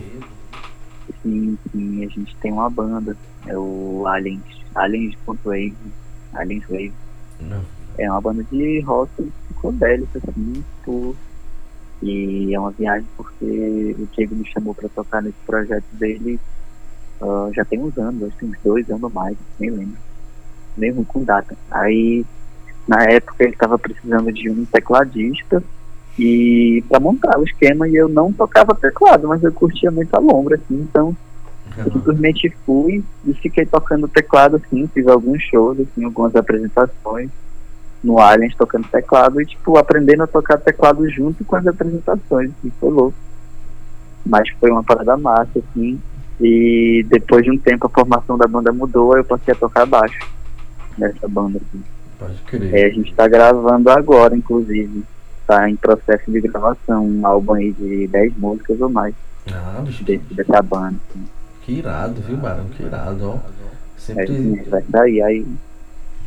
Sim, 1.22 1.56
sim, 1.70 2.04
a 2.04 2.08
gente 2.08 2.34
tem 2.36 2.52
uma 2.52 2.68
banda, 2.68 3.16
é 3.46 3.56
o 3.56 4.04
Aliens, 4.06 4.42
Aliens.wave, 4.74 5.74
Aliens 6.34 6.64
Wave. 6.68 6.92
Não. 7.40 7.62
É 7.98 8.10
uma 8.10 8.20
banda 8.20 8.44
de 8.44 8.80
rock 8.80 9.10
psicodélico, 9.48 10.18
assim, 10.18 10.64
tipo, 10.78 11.16
e 12.02 12.54
é 12.54 12.58
uma 12.58 12.70
viagem 12.70 13.06
porque 13.16 13.94
o 13.98 14.08
Diego 14.14 14.34
me 14.34 14.46
chamou 14.46 14.74
pra 14.74 14.88
tocar 14.88 15.22
nesse 15.22 15.36
projeto 15.46 15.84
dele 15.92 16.40
ah, 17.20 17.50
já 17.54 17.64
tem 17.64 17.80
uns 17.80 17.96
anos, 17.98 18.24
acho 18.24 18.36
que 18.36 18.44
uns 18.46 18.56
dois 18.64 18.88
anos 18.88 19.02
ou 19.02 19.10
mais, 19.10 19.36
nem 19.58 19.70
lembro. 19.70 19.98
Mesmo 20.76 21.04
com 21.04 21.22
data. 21.22 21.56
Aí, 21.70 22.24
na 22.86 23.04
época, 23.04 23.44
ele 23.44 23.56
tava 23.56 23.78
precisando 23.78 24.32
de 24.32 24.50
um 24.50 24.64
tecladista 24.64 25.62
e 26.18 26.84
para 26.88 27.00
montar 27.00 27.38
o 27.38 27.44
esquema 27.44 27.88
e 27.88 27.96
eu 27.96 28.08
não 28.08 28.32
tocava 28.32 28.74
teclado, 28.74 29.28
mas 29.28 29.42
eu 29.42 29.52
curtia 29.52 29.90
muito 29.90 30.14
a 30.14 30.18
lombra, 30.18 30.56
assim, 30.56 30.80
então 30.80 31.16
eu 31.78 31.92
simplesmente 31.92 32.52
fui 32.66 33.02
e 33.24 33.32
fiquei 33.34 33.64
tocando 33.64 34.08
teclado, 34.08 34.56
assim, 34.56 34.88
fiz 34.92 35.06
alguns 35.06 35.42
shows, 35.44 35.78
assim, 35.80 36.04
algumas 36.04 36.34
apresentações 36.34 37.30
no 38.02 38.18
Aliens 38.18 38.54
tocando 38.56 38.88
teclado 38.88 39.40
e, 39.40 39.46
tipo, 39.46 39.76
aprendendo 39.76 40.22
a 40.22 40.26
tocar 40.26 40.58
teclado 40.58 41.08
junto 41.08 41.44
com 41.44 41.56
as 41.56 41.66
apresentações, 41.66 42.50
assim, 42.50 42.72
foi 42.80 42.90
louco. 42.90 43.16
Mas 44.26 44.48
foi 44.58 44.70
uma 44.70 44.82
parada 44.82 45.16
massa, 45.16 45.58
assim, 45.58 46.00
e 46.40 47.04
depois 47.08 47.44
de 47.44 47.50
um 47.50 47.58
tempo 47.58 47.86
a 47.86 47.90
formação 47.90 48.36
da 48.38 48.46
banda 48.46 48.72
mudou, 48.72 49.16
eu 49.16 49.24
passei 49.24 49.52
a 49.52 49.56
tocar 49.56 49.86
baixo 49.86 50.18
nessa 50.98 51.28
banda, 51.28 51.58
assim. 51.58 51.82
Pode 52.18 52.34
É, 52.34 52.46
crer. 52.46 52.86
a 52.86 52.90
gente 52.94 53.14
tá 53.14 53.26
gravando 53.28 53.90
agora, 53.90 54.36
inclusive. 54.36 55.02
Tá 55.46 55.68
em 55.68 55.76
processo 55.76 56.30
de 56.30 56.40
gravação, 56.40 57.06
um 57.06 57.26
álbum 57.26 57.54
aí 57.54 57.72
de 57.72 58.06
10 58.08 58.36
músicas 58.36 58.80
ou 58.80 58.88
mais 58.88 59.14
Ah, 59.52 59.80
bicho, 59.84 60.04
desse, 60.04 60.32
dessa 60.34 60.62
banda. 60.62 60.96
Assim. 61.10 61.24
que 61.62 61.72
irado, 61.72 62.20
viu, 62.20 62.36
Barão? 62.36 62.66
Que 62.66 62.82
irado, 62.84 63.30
ó. 63.30 63.34
É, 63.36 63.40
Sempre. 63.96 64.62
vai 64.68 64.82
sair. 64.90 65.22
Aí, 65.22 65.46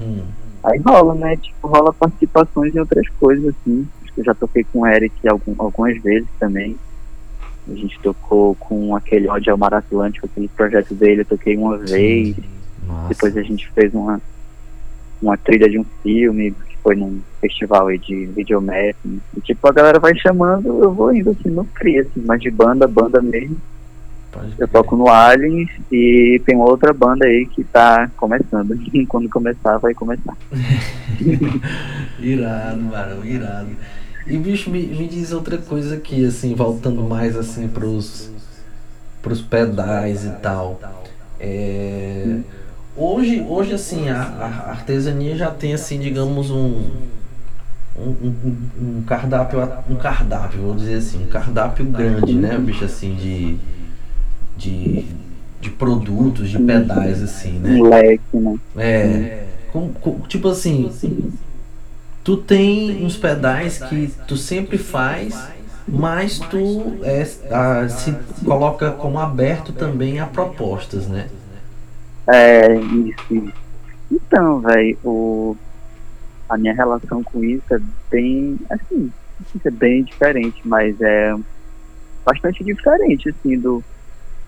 Hum. 0.01 0.23
aí 0.63 0.79
rola, 0.79 1.13
né? 1.15 1.37
Tipo, 1.37 1.67
rola 1.67 1.93
participações 1.93 2.75
em 2.75 2.79
outras 2.79 3.07
coisas, 3.19 3.47
assim. 3.55 3.87
Acho 4.03 4.13
que 4.13 4.21
eu 4.21 4.25
já 4.25 4.33
toquei 4.33 4.63
com 4.65 4.79
o 4.81 4.87
Eric 4.87 5.27
algum, 5.27 5.53
algumas 5.57 6.01
vezes 6.01 6.27
também. 6.39 6.75
A 7.69 7.75
gente 7.75 7.99
tocou 7.99 8.55
com 8.55 8.95
aquele 8.95 9.27
Ódio 9.27 9.51
ao 9.51 9.57
Mar 9.57 9.73
Atlântico, 9.73 10.25
aquele 10.25 10.47
projeto 10.49 10.93
dele, 10.93 11.21
eu 11.21 11.25
toquei 11.25 11.55
uma 11.55 11.77
vez. 11.77 12.35
Massa. 12.85 13.09
Depois 13.09 13.37
a 13.37 13.41
gente 13.41 13.71
fez 13.71 13.93
uma, 13.93 14.21
uma 15.21 15.37
trilha 15.37 15.69
de 15.69 15.79
um 15.79 15.85
filme, 16.01 16.51
que 16.51 16.77
foi 16.83 16.95
num 16.95 17.21
festival 17.39 17.87
aí 17.87 17.97
de 17.97 18.25
videomapping. 18.27 19.21
E 19.37 19.41
tipo, 19.41 19.67
a 19.67 19.71
galera 19.71 19.99
vai 19.99 20.15
chamando, 20.17 20.83
eu 20.83 20.93
vou 20.93 21.13
indo 21.13 21.29
assim, 21.29 21.49
no 21.49 21.63
free, 21.65 21.99
assim, 21.99 22.21
mas 22.25 22.41
de 22.41 22.51
banda, 22.51 22.87
banda 22.87 23.21
mesmo. 23.21 23.57
Eu 24.57 24.67
toco 24.67 24.95
no 24.95 25.07
Aliens 25.07 25.69
e 25.91 26.41
tem 26.43 26.55
uma 26.55 26.65
outra 26.65 26.91
banda 26.91 27.25
aí 27.25 27.45
que 27.45 27.63
tá 27.63 28.09
começando. 28.17 28.75
Quando 29.07 29.29
começar, 29.29 29.77
vai 29.77 29.93
começar. 29.93 30.35
Irado, 32.19 32.81
Barão, 32.81 33.23
irado. 33.23 33.69
E 34.25 34.37
bicho, 34.37 34.69
me, 34.69 34.81
me 34.85 35.07
diz 35.07 35.31
outra 35.33 35.57
coisa 35.57 35.95
aqui, 35.95 36.25
assim, 36.25 36.55
voltando 36.55 37.01
mais 37.03 37.35
assim 37.35 37.67
pros, 37.67 38.29
pros 39.21 39.41
pedais 39.41 40.23
e 40.25 40.29
tal. 40.41 40.79
É, 41.39 42.39
hoje, 42.95 43.41
hoje 43.41 43.73
assim, 43.73 44.09
a, 44.09 44.21
a 44.21 44.69
artesania 44.71 45.35
já 45.35 45.51
tem 45.51 45.73
assim, 45.73 45.99
digamos, 45.99 46.49
um, 46.49 46.89
um, 47.97 48.09
um, 48.09 48.55
um 48.81 49.03
cardápio, 49.05 49.59
um 49.89 49.95
cardápio, 49.95 50.61
vou 50.61 50.75
dizer 50.75 50.95
assim, 50.95 51.25
um 51.25 51.27
cardápio 51.27 51.85
grande, 51.85 52.33
né, 52.33 52.57
bicho, 52.57 52.85
assim, 52.85 53.15
de, 53.15 53.57
de, 54.57 55.05
de 55.59 55.69
produtos, 55.69 56.49
de 56.49 56.59
pedais, 56.59 57.21
assim, 57.21 57.59
né? 57.59 57.71
Um 57.71 57.83
leque, 57.89 58.37
né? 58.37 58.55
É. 58.77 59.43
com- 59.71 59.89
com- 59.89 60.19
tipo 60.21 60.47
assim, 60.47 60.89
tu 62.23 62.37
tem 62.37 63.03
uns 63.03 63.17
pedais 63.17 63.79
que 63.79 64.07
tu 64.27 64.37
sempre 64.37 64.77
faz, 64.77 65.35
mas 65.87 66.39
tu 66.39 66.97
é, 67.03 67.27
ah, 67.51 67.87
se 67.89 68.15
coloca 68.45 68.91
como 68.91 69.19
aberto 69.19 69.73
também 69.73 70.19
a 70.19 70.25
propostas, 70.25 71.07
né? 71.07 71.27
É, 72.27 72.75
isso. 72.75 73.33
isso. 73.35 73.53
Então, 74.09 74.59
velho, 74.61 75.57
a 76.47 76.57
minha 76.57 76.73
relação 76.73 77.23
com 77.23 77.43
isso 77.43 77.73
é 77.73 77.79
bem, 78.09 78.59
assim, 78.69 79.11
é 79.65 79.71
bem 79.71 80.03
diferente, 80.03 80.61
mas 80.63 80.99
é 81.01 81.35
bastante 82.23 82.63
diferente, 82.63 83.29
assim, 83.29 83.59
do, 83.59 83.83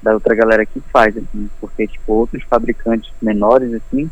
da 0.02 0.14
outra 0.14 0.36
galera 0.36 0.66
que 0.66 0.80
faz, 0.94 1.18
assim, 1.18 1.50
porque, 1.60 1.88
tipo, 1.88 2.14
outros 2.14 2.44
fabricantes 2.44 3.12
menores, 3.22 3.74
assim, 3.74 4.10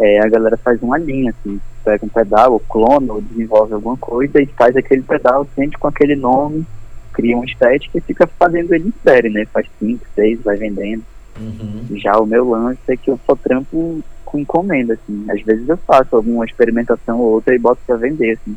é, 0.00 0.20
a 0.20 0.28
galera 0.28 0.56
faz 0.56 0.82
uma 0.82 0.98
linha, 0.98 1.30
assim, 1.30 1.60
pega 1.84 2.04
um 2.04 2.08
pedal, 2.08 2.52
ou 2.52 2.60
clona, 2.60 3.12
ou 3.12 3.20
desenvolve 3.20 3.74
alguma 3.74 3.96
coisa 3.96 4.40
e 4.40 4.46
faz 4.46 4.76
aquele 4.76 5.02
pedal 5.02 5.46
sempre 5.54 5.78
com 5.78 5.86
aquele 5.86 6.16
nome, 6.16 6.66
cria 7.12 7.36
uma 7.36 7.44
estética 7.44 7.98
e 7.98 8.00
fica 8.00 8.26
fazendo 8.26 8.74
ele 8.74 8.88
em 8.88 8.94
série, 9.02 9.30
né? 9.30 9.46
Faz 9.52 9.66
cinco, 9.78 10.04
seis, 10.14 10.40
vai 10.42 10.56
vendendo. 10.56 11.04
Uhum. 11.38 11.86
Já 11.96 12.18
o 12.18 12.26
meu 12.26 12.48
lance 12.48 12.80
é 12.88 12.96
que 12.96 13.10
eu 13.10 13.18
só 13.26 13.36
trampo 13.36 14.00
com 14.24 14.38
encomenda, 14.38 14.94
assim. 14.94 15.24
Às 15.30 15.42
vezes 15.42 15.68
eu 15.68 15.76
faço 15.76 16.16
alguma 16.16 16.44
experimentação 16.44 17.18
ou 17.20 17.34
outra 17.34 17.54
e 17.54 17.58
boto 17.58 17.80
pra 17.86 17.96
vender, 17.96 18.32
assim. 18.32 18.56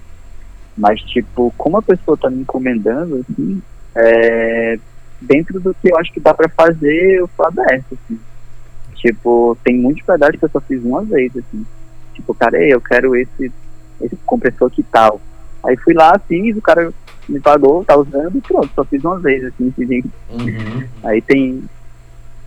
Mas, 0.77 1.01
tipo, 1.01 1.53
como 1.57 1.77
a 1.77 1.81
pessoa 1.81 2.17
tá 2.17 2.29
me 2.29 2.41
encomendando, 2.41 3.17
assim, 3.17 3.61
é, 3.95 4.79
dentro 5.19 5.59
do 5.59 5.73
que 5.73 5.91
eu 5.91 5.97
acho 5.97 6.13
que 6.13 6.19
dá 6.19 6.33
pra 6.33 6.49
fazer, 6.49 7.19
eu 7.19 7.29
sou 7.35 7.45
aberto, 7.45 7.93
assim. 7.93 8.19
Tipo, 8.95 9.57
tem 9.63 9.77
muitos 9.77 10.03
pedaços 10.03 10.37
que 10.37 10.45
eu 10.45 10.49
só 10.49 10.59
fiz 10.61 10.83
uma 10.83 11.03
vez, 11.03 11.35
assim. 11.35 11.65
Tipo, 12.17 12.33
cara, 12.33 12.59
eu 12.63 12.81
quero 12.81 13.15
esse, 13.15 13.51
esse 14.01 14.15
compressor 14.25 14.71
que 14.71 14.81
tal. 14.81 15.21
Aí 15.63 15.77
fui 15.77 15.93
lá, 15.93 16.19
fiz, 16.27 16.57
o 16.57 16.61
cara 16.61 16.91
me 17.29 17.39
pagou, 17.39 17.85
tá 17.85 17.95
usando 17.95 18.35
e 18.35 18.41
pronto, 18.41 18.69
só 18.73 18.83
fiz 18.83 19.03
uma 19.03 19.19
vez, 19.19 19.45
assim, 19.45 19.71
fiz. 19.71 20.05
Uhum. 20.31 20.83
Aí 21.03 21.21
tem. 21.21 21.63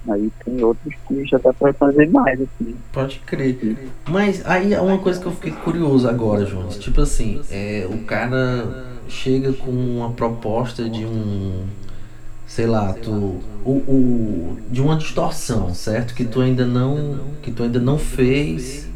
Aí 0.08 0.32
tem 0.44 0.64
outros 0.64 0.92
que 1.06 1.24
já 1.26 1.38
dá 1.38 1.52
pra 1.52 1.72
fazer 1.74 2.10
mais, 2.10 2.40
assim. 2.40 2.74
Pode 2.90 3.20
crer. 3.20 3.90
Mas 4.08 4.44
aí 4.44 4.74
é 4.74 4.80
uma 4.80 4.98
coisa 4.98 5.20
que 5.20 5.26
eu 5.26 5.32
fiquei 5.32 5.52
curioso 5.52 6.08
agora, 6.08 6.44
Jones. 6.44 6.78
Tipo 6.78 7.02
assim, 7.02 7.40
é, 7.50 7.86
o 7.88 7.98
cara 7.98 8.86
chega 9.08 9.52
com 9.52 9.70
uma 9.70 10.10
proposta 10.10 10.88
de 10.88 11.04
um. 11.04 11.64
Sei 12.46 12.66
lá, 12.66 12.92
tu. 12.94 13.40
O, 13.62 13.72
o, 13.72 14.58
de 14.70 14.80
uma 14.80 14.96
distorção, 14.96 15.72
certo? 15.74 16.14
Que 16.14 16.24
tu 16.24 16.40
ainda 16.40 16.66
não. 16.66 17.20
Que 17.42 17.52
tu 17.52 17.62
ainda 17.62 17.78
não 17.78 17.98
fez 17.98 18.89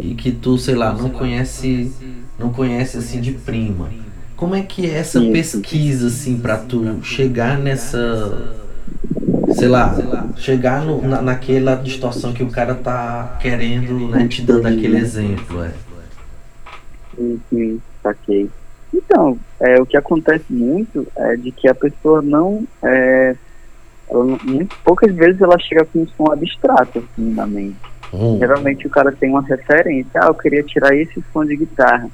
e 0.00 0.14
que 0.14 0.32
tu, 0.32 0.58
sei 0.58 0.74
lá, 0.74 0.92
não 0.92 1.10
conhece. 1.10 1.92
Não 2.38 2.52
conhece 2.52 2.98
assim 2.98 3.20
de 3.20 3.32
prima. 3.32 3.90
Como 4.36 4.54
é 4.54 4.62
que 4.62 4.86
é 4.86 4.98
essa 4.98 5.18
Isso. 5.18 5.32
pesquisa, 5.32 6.06
assim, 6.06 6.38
pra 6.38 6.56
tu 6.56 7.02
chegar 7.02 7.58
nessa 7.58 8.56
sei 9.54 9.68
lá, 9.68 9.94
chegar 10.36 10.84
no, 10.84 11.02
na, 11.02 11.20
naquela 11.20 11.74
distorção 11.74 12.32
que 12.32 12.42
o 12.42 12.50
cara 12.50 12.74
tá 12.74 13.38
querendo, 13.40 14.08
né, 14.08 14.28
te 14.28 14.42
dando 14.42 14.66
aquele 14.66 14.98
exemplo, 14.98 15.64
é. 15.64 15.72
Uhum, 17.16 17.80
saquei. 18.02 18.48
Então, 18.94 19.38
é, 19.60 19.80
o 19.80 19.86
que 19.86 19.96
acontece 19.96 20.44
muito 20.48 21.06
é 21.16 21.36
de 21.36 21.50
que 21.50 21.68
a 21.68 21.74
pessoa 21.74 22.22
não. 22.22 22.64
É, 22.82 23.36
ela 24.08 24.24
muito 24.24 24.74
poucas 24.84 25.14
vezes 25.14 25.40
ela 25.40 25.58
chega 25.58 25.84
com 25.84 26.02
um 26.02 26.08
som 26.08 26.32
abstrato 26.32 26.98
assim, 27.00 27.34
na 27.34 27.46
mente. 27.46 27.76
Hum, 28.12 28.38
Geralmente 28.38 28.86
o 28.86 28.90
cara 28.90 29.12
tem 29.12 29.30
uma 29.30 29.42
referência. 29.42 30.20
Ah, 30.22 30.28
eu 30.28 30.34
queria 30.34 30.62
tirar 30.62 30.94
esse 30.94 31.22
som 31.32 31.44
de 31.44 31.56
guitarra. 31.56 32.08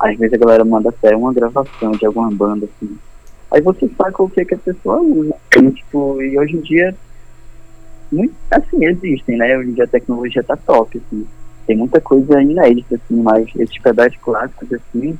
Às 0.00 0.16
vezes 0.16 0.34
a 0.34 0.38
galera 0.38 0.64
manda 0.64 0.88
até 0.88 1.14
uma 1.14 1.32
gravação 1.32 1.92
de 1.92 2.06
alguma 2.06 2.30
banda, 2.30 2.66
assim. 2.66 2.96
Aí 3.50 3.60
você 3.60 3.90
saca 3.96 4.22
o 4.22 4.30
que, 4.30 4.44
que 4.44 4.54
a 4.54 4.58
pessoa 4.58 5.00
usa. 5.00 5.34
E, 5.56 5.70
tipo, 5.72 6.22
e 6.22 6.38
hoje 6.38 6.56
em 6.56 6.60
dia, 6.60 6.94
muito, 8.10 8.34
assim, 8.50 8.84
existem, 8.84 9.36
né? 9.36 9.58
Hoje 9.58 9.70
em 9.70 9.74
dia 9.74 9.84
a 9.84 9.88
tecnologia 9.88 10.42
tá 10.42 10.56
top, 10.56 10.98
assim. 10.98 11.26
Tem 11.66 11.76
muita 11.76 12.00
coisa 12.00 12.40
inédita, 12.40 12.94
assim, 12.96 13.22
mas 13.22 13.46
esses 13.56 13.78
pedais 13.78 14.14
clássicos, 14.16 14.72
assim, 14.72 15.18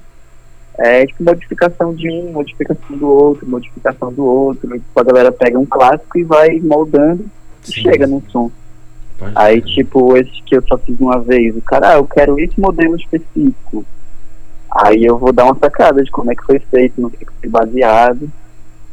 é 0.78 1.06
tipo 1.06 1.22
modificação 1.22 1.94
de 1.94 2.08
um, 2.10 2.32
modificação 2.32 2.96
do 2.96 3.06
outro, 3.06 3.46
modificação 3.46 4.12
do 4.12 4.24
outro. 4.24 4.74
E, 4.74 4.78
tipo, 4.78 4.98
a 4.98 5.04
galera 5.04 5.30
pega 5.30 5.58
um 5.58 5.66
clássico 5.66 6.18
e 6.18 6.24
vai 6.24 6.58
moldando 6.60 7.26
e 7.68 7.72
sim, 7.72 7.82
chega 7.82 8.06
num 8.06 8.22
som. 8.30 8.50
Pode 9.20 9.33
Aí, 9.37 9.61
tipo, 9.61 10.16
esse 10.16 10.42
que 10.42 10.56
eu 10.56 10.62
só 10.62 10.78
fiz 10.78 10.98
uma 10.98 11.20
vez, 11.20 11.54
o 11.56 11.61
cara, 11.61 11.92
ah, 11.92 11.96
eu 11.96 12.04
quero 12.04 12.40
esse 12.40 12.59
modelo 12.59 12.96
específico. 12.96 13.85
Aí 14.70 15.04
eu 15.04 15.18
vou 15.18 15.33
dar 15.33 15.44
uma 15.44 15.56
sacada 15.56 16.02
de 16.02 16.11
como 16.11 16.33
é 16.33 16.35
que 16.35 16.44
foi 16.44 16.59
feito, 16.59 17.00
no 17.00 17.11
que 17.11 17.26
foi 17.40 17.48
baseado. 17.48 18.30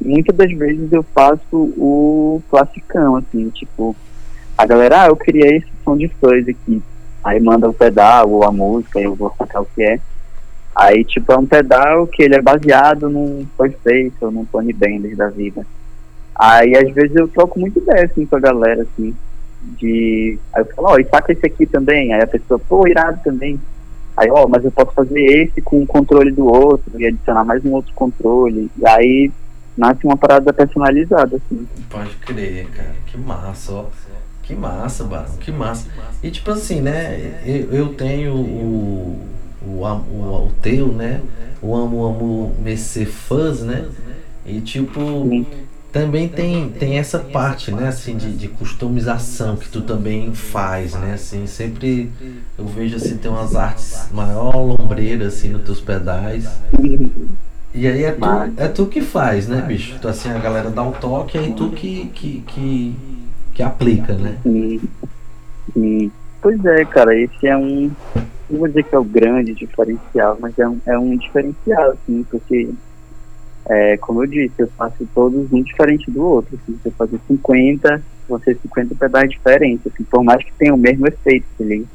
Muitas 0.03 0.35
das 0.35 0.51
vezes 0.51 0.91
eu 0.91 1.03
faço 1.03 1.41
o 1.53 2.41
classicão, 2.49 3.15
assim, 3.15 3.49
tipo, 3.49 3.95
a 4.57 4.65
galera, 4.65 5.03
ah, 5.03 5.07
eu 5.07 5.15
queria 5.15 5.55
esse 5.55 5.69
som 5.83 5.95
de 5.95 6.09
fuzz 6.19 6.47
aqui. 6.47 6.81
Aí 7.23 7.39
manda 7.39 7.69
o 7.69 7.73
pedal 7.73 8.29
ou 8.29 8.43
a 8.43 8.51
música, 8.51 8.99
eu 8.99 9.15
vou 9.15 9.33
sacar 9.37 9.61
o 9.61 9.67
que 9.73 9.83
é. 9.83 9.99
Aí, 10.75 11.03
tipo, 11.03 11.31
é 11.31 11.37
um 11.37 11.45
pedal 11.45 12.05
que 12.05 12.21
ele 12.21 12.35
é 12.35 12.41
baseado 12.41 13.09
num 13.09 13.47
Face 13.57 14.13
ou 14.21 14.31
num 14.31 14.45
Tony 14.45 14.73
Bender 14.73 15.15
da 15.15 15.29
vida. 15.29 15.65
Aí, 16.35 16.77
às 16.77 16.93
vezes, 16.93 17.15
eu 17.15 17.27
troco 17.27 17.59
muito 17.59 17.79
ideia, 17.79 18.05
assim, 18.05 18.25
com 18.27 18.35
a 18.35 18.39
galera, 18.39 18.83
assim, 18.83 19.15
de... 19.61 20.39
Aí 20.53 20.61
eu 20.61 20.65
falo, 20.75 20.87
ó, 20.89 20.97
e 20.97 21.03
saca 21.05 21.31
esse 21.31 21.45
aqui 21.45 21.65
também. 21.65 22.13
Aí 22.13 22.21
a 22.21 22.27
pessoa, 22.27 22.59
pô, 22.59 22.87
irado 22.87 23.19
também. 23.23 23.59
Aí, 24.15 24.29
ó, 24.31 24.47
mas 24.47 24.65
eu 24.65 24.71
posso 24.71 24.91
fazer 24.93 25.21
esse 25.21 25.61
com 25.61 25.81
o 25.81 25.85
controle 25.85 26.31
do 26.31 26.47
outro 26.47 26.99
e 26.99 27.05
adicionar 27.05 27.43
mais 27.43 27.63
um 27.63 27.71
outro 27.71 27.93
controle. 27.93 28.69
E 28.75 28.87
aí, 28.87 29.31
nasce 29.77 30.05
uma 30.05 30.17
parada 30.17 30.51
personalizada, 30.51 31.37
assim. 31.37 31.67
Pode 31.87 32.15
crer, 32.17 32.67
cara. 32.71 32.95
Que 33.05 33.17
massa, 33.17 33.73
ó. 33.73 33.85
Que 34.41 34.55
massa, 34.55 35.03
Barão. 35.03 35.37
Que 35.39 35.51
massa. 35.51 35.87
E 36.23 36.31
tipo 36.31 36.49
assim, 36.51 36.81
né? 36.81 37.41
Eu, 37.45 37.73
eu 37.73 37.93
tenho 37.93 38.33
o, 38.33 39.19
o, 39.61 39.83
o, 39.83 40.47
o 40.47 40.51
teu, 40.61 40.87
né? 40.87 41.21
O 41.61 41.75
Amo 41.75 42.05
Amo 42.05 42.55
Mece 42.63 43.05
Fuzz, 43.05 43.61
né? 43.61 43.85
E 44.45 44.61
tipo, 44.61 45.01
também 45.91 46.27
tem, 46.27 46.69
tem 46.69 46.97
essa 46.97 47.19
parte, 47.19 47.71
né? 47.71 47.87
Assim, 47.87 48.15
de, 48.15 48.35
de 48.35 48.47
customização 48.47 49.55
que 49.55 49.69
tu 49.69 49.81
também 49.81 50.33
faz, 50.33 50.93
né? 50.93 51.13
Assim, 51.13 51.47
sempre 51.47 52.11
eu 52.57 52.65
vejo 52.65 52.97
assim, 52.97 53.17
tem 53.17 53.31
umas 53.31 53.55
artes 53.55 54.09
maior 54.11 54.55
lombreiras 54.55 55.35
assim 55.35 55.49
nos 55.49 55.63
teus 55.63 55.79
pedais. 55.79 56.47
E 57.73 57.87
aí 57.87 58.03
é 58.03 58.11
tu, 58.11 58.25
é 58.57 58.67
tu 58.67 58.85
que 58.87 59.01
faz, 59.01 59.47
né, 59.47 59.61
bicho? 59.61 59.97
Tu, 60.01 60.07
assim, 60.07 60.29
a 60.29 60.39
galera 60.39 60.69
dá 60.69 60.81
um 60.81 60.91
toque, 60.91 61.37
aí 61.37 61.53
tu 61.53 61.69
que, 61.69 62.07
que, 62.07 62.43
que, 62.47 62.95
que 63.53 63.63
aplica, 63.63 64.13
né? 64.13 64.37
Sim. 64.43 64.81
Sim. 65.73 66.11
Pois 66.41 66.63
é, 66.65 66.85
cara, 66.85 67.15
esse 67.15 67.47
é 67.47 67.57
um. 67.57 67.91
Não 68.49 68.59
vou 68.59 68.67
dizer 68.67 68.83
que 68.83 68.95
é 68.95 68.97
o 68.97 69.03
grande 69.03 69.53
diferencial, 69.53 70.37
mas 70.39 70.57
é 70.57 70.67
um, 70.67 70.79
é 70.85 70.97
um 70.97 71.17
diferencial, 71.17 71.91
assim, 71.91 72.25
porque, 72.29 72.69
é, 73.69 73.97
como 73.97 74.23
eu 74.23 74.27
disse, 74.27 74.53
eu 74.59 74.67
faço 74.77 75.07
todos 75.13 75.51
um 75.51 75.61
diferente 75.61 76.09
do 76.11 76.23
outro. 76.23 76.57
Assim, 76.61 76.77
se 76.81 76.87
eu 76.87 76.91
fazer 76.93 77.19
50, 77.27 78.01
vão 78.29 78.39
ser 78.39 78.57
50 78.61 78.95
pedais 78.95 79.29
diferentes, 79.29 79.87
assim, 79.87 80.03
por 80.03 80.23
mais 80.23 80.43
que 80.43 80.51
tenha 80.53 80.73
o 80.73 80.77
mesmo 80.77 81.07
efeito, 81.07 81.45
se. 81.57 81.87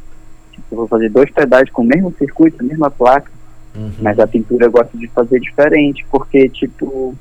Tipo, 0.53 0.67
eu 0.73 0.77
vou 0.79 0.87
fazer 0.89 1.09
dois 1.09 1.31
pedais 1.31 1.71
com 1.71 1.83
o 1.83 1.87
mesmo 1.87 2.13
circuito, 2.19 2.63
a 2.63 2.67
mesma 2.67 2.91
placa, 2.91 3.31
Uhum. 3.75 3.91
mas 4.03 4.19
a 4.19 4.27
pintura 4.27 4.67
eu 4.67 4.71
gosto 4.71 4.99
de 4.99 5.09
fazer 5.09 5.41
diferente, 5.41 6.05
porque, 6.11 6.47
tipo, 6.51 7.15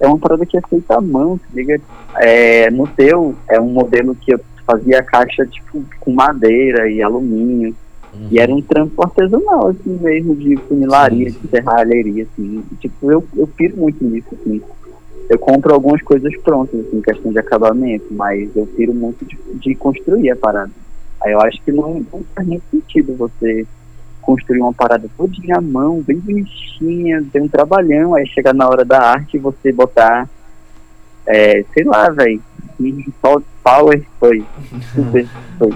é 0.00 0.06
uma 0.08 0.18
parada 0.18 0.44
que 0.44 0.58
é 0.58 0.60
feita 0.68 0.96
à 0.96 1.00
mão, 1.00 1.38
se 1.38 1.56
liga? 1.56 1.80
É, 2.16 2.68
no 2.72 2.88
teu, 2.88 3.36
é 3.48 3.60
um 3.60 3.68
modelo 3.68 4.14
que 4.16 4.34
eu 4.34 4.40
fazia 4.66 4.98
a 4.98 5.02
caixa, 5.04 5.46
tipo, 5.46 5.84
com 6.00 6.12
madeira 6.12 6.88
e 6.90 7.00
alumínio, 7.00 7.72
Uhum. 8.14 8.28
e 8.30 8.38
era 8.38 8.54
um 8.54 8.62
trampo 8.62 9.02
artesanal, 9.02 9.68
assim, 9.68 9.98
mesmo, 10.00 10.34
de 10.34 10.56
funilaria, 10.56 11.30
de 11.30 11.48
serralheria, 11.48 12.24
assim, 12.24 12.64
e, 12.72 12.74
tipo, 12.76 13.10
eu, 13.10 13.24
eu 13.36 13.46
piro 13.46 13.76
muito 13.76 14.04
nisso, 14.04 14.28
assim. 14.32 14.60
Eu 15.28 15.38
compro 15.38 15.74
algumas 15.74 16.00
coisas 16.02 16.34
prontas, 16.38 16.80
assim, 16.80 17.00
questão 17.00 17.32
de 17.32 17.38
acabamento, 17.38 18.06
mas 18.10 18.54
eu 18.54 18.66
piro 18.66 18.94
muito 18.94 19.24
de, 19.24 19.36
de 19.54 19.74
construir 19.74 20.30
a 20.30 20.36
parada. 20.36 20.70
Aí 21.22 21.32
eu 21.32 21.40
acho 21.40 21.60
que 21.62 21.72
não, 21.72 22.04
não 22.12 22.24
faz 22.34 22.46
muito 22.46 22.64
sentido 22.70 23.16
você 23.16 23.66
construir 24.22 24.60
uma 24.60 24.72
parada 24.72 25.08
todinha 25.16 25.56
à 25.56 25.60
mão, 25.60 26.02
bem 26.02 26.18
bonitinha, 26.18 27.24
ter 27.32 27.40
um 27.40 27.48
trabalhão, 27.48 28.14
aí 28.14 28.26
chegar 28.26 28.52
na 28.52 28.68
hora 28.68 28.84
da 28.84 29.00
arte 29.00 29.36
e 29.36 29.40
você 29.40 29.72
botar, 29.72 30.28
é, 31.26 31.64
sei 31.72 31.84
lá, 31.84 32.10
velho, 32.10 32.42
power 33.62 34.04
foi, 34.18 34.44
foi. 35.58 35.74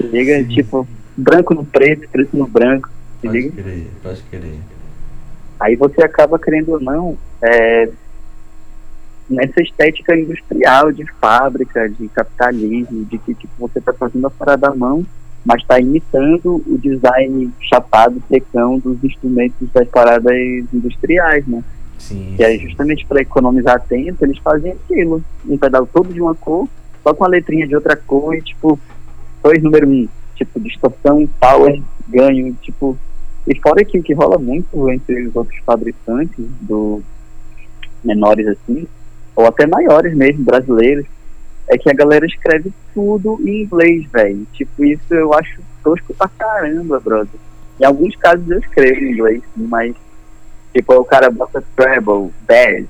Liga, 0.00 0.44
tipo, 0.44 0.86
branco 1.16 1.54
no 1.54 1.64
preto, 1.64 2.08
preto 2.08 2.36
no 2.36 2.46
branco, 2.46 2.88
se 3.20 3.26
Pode 3.26 3.38
liga. 3.40 3.62
crer, 3.62 3.86
pode 4.02 4.22
crer. 4.24 4.58
Aí 5.60 5.76
você 5.76 6.02
acaba, 6.02 6.38
querendo 6.38 6.72
ou 6.72 6.80
não, 6.80 7.16
é, 7.42 7.88
nessa 9.28 9.62
estética 9.62 10.16
industrial, 10.16 10.92
de 10.92 11.04
fábrica, 11.20 11.88
de 11.88 12.08
capitalismo, 12.08 13.04
de 13.04 13.18
que 13.18 13.34
tipo, 13.34 13.52
você 13.58 13.78
está 13.78 13.92
fazendo 13.92 14.26
a 14.26 14.30
parada 14.30 14.68
à 14.68 14.74
mão, 14.74 15.06
mas 15.44 15.62
está 15.62 15.78
imitando 15.78 16.62
o 16.66 16.78
design 16.78 17.50
chapado, 17.60 18.22
secão 18.28 18.78
dos 18.78 19.02
instrumentos 19.04 19.68
das 19.72 19.86
paradas 19.88 20.32
industriais, 20.72 21.46
né? 21.46 21.62
Sim. 21.98 22.34
Que 22.36 22.44
aí, 22.44 22.58
justamente 22.58 23.06
para 23.06 23.22
economizar 23.22 23.80
tempo, 23.82 24.24
eles 24.24 24.38
fazem 24.38 24.72
aquilo. 24.72 25.22
Um 25.46 25.56
pedal 25.56 25.86
todo 25.86 26.12
de 26.12 26.20
uma 26.20 26.34
cor, 26.34 26.68
só 27.02 27.14
com 27.14 27.24
a 27.24 27.28
letrinha 27.28 27.66
de 27.66 27.74
outra 27.74 27.96
cor 27.96 28.34
e, 28.34 28.42
tipo, 28.42 28.78
dois 29.42 29.62
número 29.62 29.88
um. 29.88 30.08
Tipo, 30.34 30.60
distorção, 30.60 31.28
power, 31.40 31.82
ganho, 32.08 32.54
tipo... 32.62 32.98
E 33.46 33.60
fora 33.60 33.84
que 33.84 33.98
o 33.98 34.02
que 34.02 34.14
rola 34.14 34.38
muito 34.38 34.90
entre 34.90 35.26
os 35.26 35.36
outros 35.36 35.58
fabricantes 35.66 36.46
do, 36.62 37.02
menores 38.04 38.46
assim, 38.46 38.86
ou 39.34 39.46
até 39.46 39.66
maiores 39.66 40.14
mesmo, 40.14 40.44
brasileiros, 40.44 41.06
é 41.68 41.78
que 41.78 41.90
a 41.90 41.94
galera 41.94 42.26
escreve 42.26 42.72
tudo 42.92 43.38
em 43.42 43.62
inglês, 43.62 44.06
velho. 44.12 44.46
Tipo, 44.52 44.84
isso 44.84 45.12
eu 45.12 45.32
acho 45.32 45.60
tosco 45.82 46.14
pra 46.14 46.28
caramba, 46.28 47.00
brother. 47.00 47.40
Em 47.80 47.84
alguns 47.84 48.14
casos 48.16 48.48
eu 48.48 48.58
escrevo 48.58 49.00
em 49.00 49.12
inglês, 49.12 49.42
mas 49.56 49.94
tipo, 50.72 50.94
o 50.94 51.04
cara 51.04 51.30
bota 51.30 51.62
treble, 51.74 52.30
bass, 52.48 52.86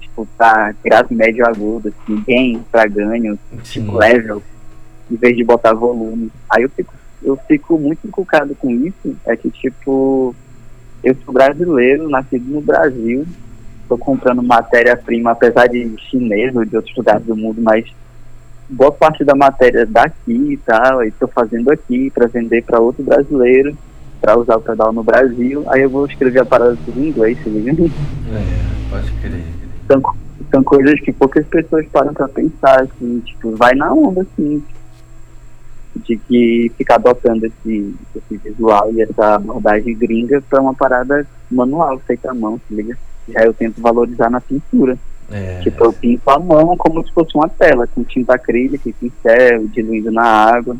tipo, 0.00 0.28
pra 0.36 0.74
grave, 0.84 1.14
médio, 1.14 1.46
agudo, 1.46 1.88
assim, 1.88 2.22
gain 2.26 2.64
pra 2.70 2.86
ganho, 2.86 3.38
tipo, 3.62 3.96
level, 3.96 4.42
em 5.10 5.16
vez 5.16 5.36
de 5.36 5.44
botar 5.44 5.72
volume. 5.72 6.30
Aí 6.50 6.62
eu 6.62 6.70
fico, 6.70 6.94
eu 7.22 7.36
fico 7.48 7.78
muito 7.78 8.06
inculcado 8.06 8.54
com 8.54 8.70
isso, 8.70 9.16
é 9.26 9.36
que, 9.36 9.50
tipo, 9.50 10.34
eu 11.02 11.16
sou 11.24 11.34
brasileiro, 11.34 12.08
nascido 12.08 12.50
no 12.50 12.60
Brasil, 12.60 13.26
tô 13.88 13.98
comprando 13.98 14.42
matéria-prima, 14.42 15.32
apesar 15.32 15.66
de 15.66 15.94
chinês 16.10 16.54
ou 16.56 16.64
de 16.64 16.76
outros 16.76 16.96
lugares 16.96 17.24
do 17.26 17.36
mundo, 17.36 17.60
mas 17.60 17.84
boa 18.68 18.90
parte 18.90 19.24
da 19.24 19.34
matéria 19.34 19.86
daqui 19.86 20.52
e 20.52 20.56
tal, 20.56 21.04
e 21.04 21.10
tô 21.10 21.28
fazendo 21.28 21.70
aqui 21.70 22.10
para 22.10 22.26
vender 22.26 22.62
para 22.64 22.80
outro 22.80 23.02
brasileiro, 23.02 23.76
para 24.20 24.38
usar 24.38 24.56
o 24.56 24.62
pedal 24.62 24.92
no 24.92 25.02
Brasil, 25.02 25.64
aí 25.68 25.82
eu 25.82 25.90
vou 25.90 26.06
escrever 26.06 26.40
a 26.40 26.46
parada 26.46 26.76
tudo 26.84 26.98
em 26.98 27.08
inglês, 27.08 27.38
se 27.42 27.48
liga? 27.50 27.72
É, 27.72 28.90
pode 28.90 29.12
crer. 29.20 29.44
São, 29.86 30.02
são 30.50 30.64
coisas 30.64 30.98
que 31.00 31.12
poucas 31.12 31.46
pessoas 31.46 31.86
param 31.88 32.14
para 32.14 32.28
pensar, 32.28 32.80
assim, 32.80 33.20
tipo, 33.20 33.54
vai 33.56 33.74
na 33.74 33.92
onda, 33.92 34.22
assim, 34.22 34.62
de 35.98 36.16
que 36.16 36.72
ficar 36.76 36.96
adotando 36.96 37.46
esse, 37.46 37.94
esse 38.14 38.36
visual 38.38 38.92
e 38.92 39.02
essa 39.02 39.36
abordagem 39.36 39.96
gringa 39.96 40.42
para 40.48 40.60
uma 40.60 40.74
parada 40.74 41.26
manual, 41.50 41.98
feita 42.00 42.30
à 42.30 42.34
mão, 42.34 42.60
se 42.66 42.74
liga? 42.74 42.96
Já 43.28 43.44
eu 43.44 43.54
tento 43.54 43.80
valorizar 43.80 44.30
na 44.30 44.40
pintura. 44.40 44.98
É, 45.30 45.60
Tipo, 45.60 45.84
eu 45.84 45.92
pinto 45.92 46.28
a 46.28 46.38
mão 46.38 46.76
como 46.76 47.04
se 47.06 47.12
fosse 47.12 47.34
uma 47.34 47.48
tela, 47.48 47.86
com 47.86 48.04
tinta 48.04 48.34
acrílica 48.34 48.88
e 48.88 48.92
pincel, 48.92 49.66
diluído 49.68 50.12
na 50.12 50.22
água, 50.24 50.76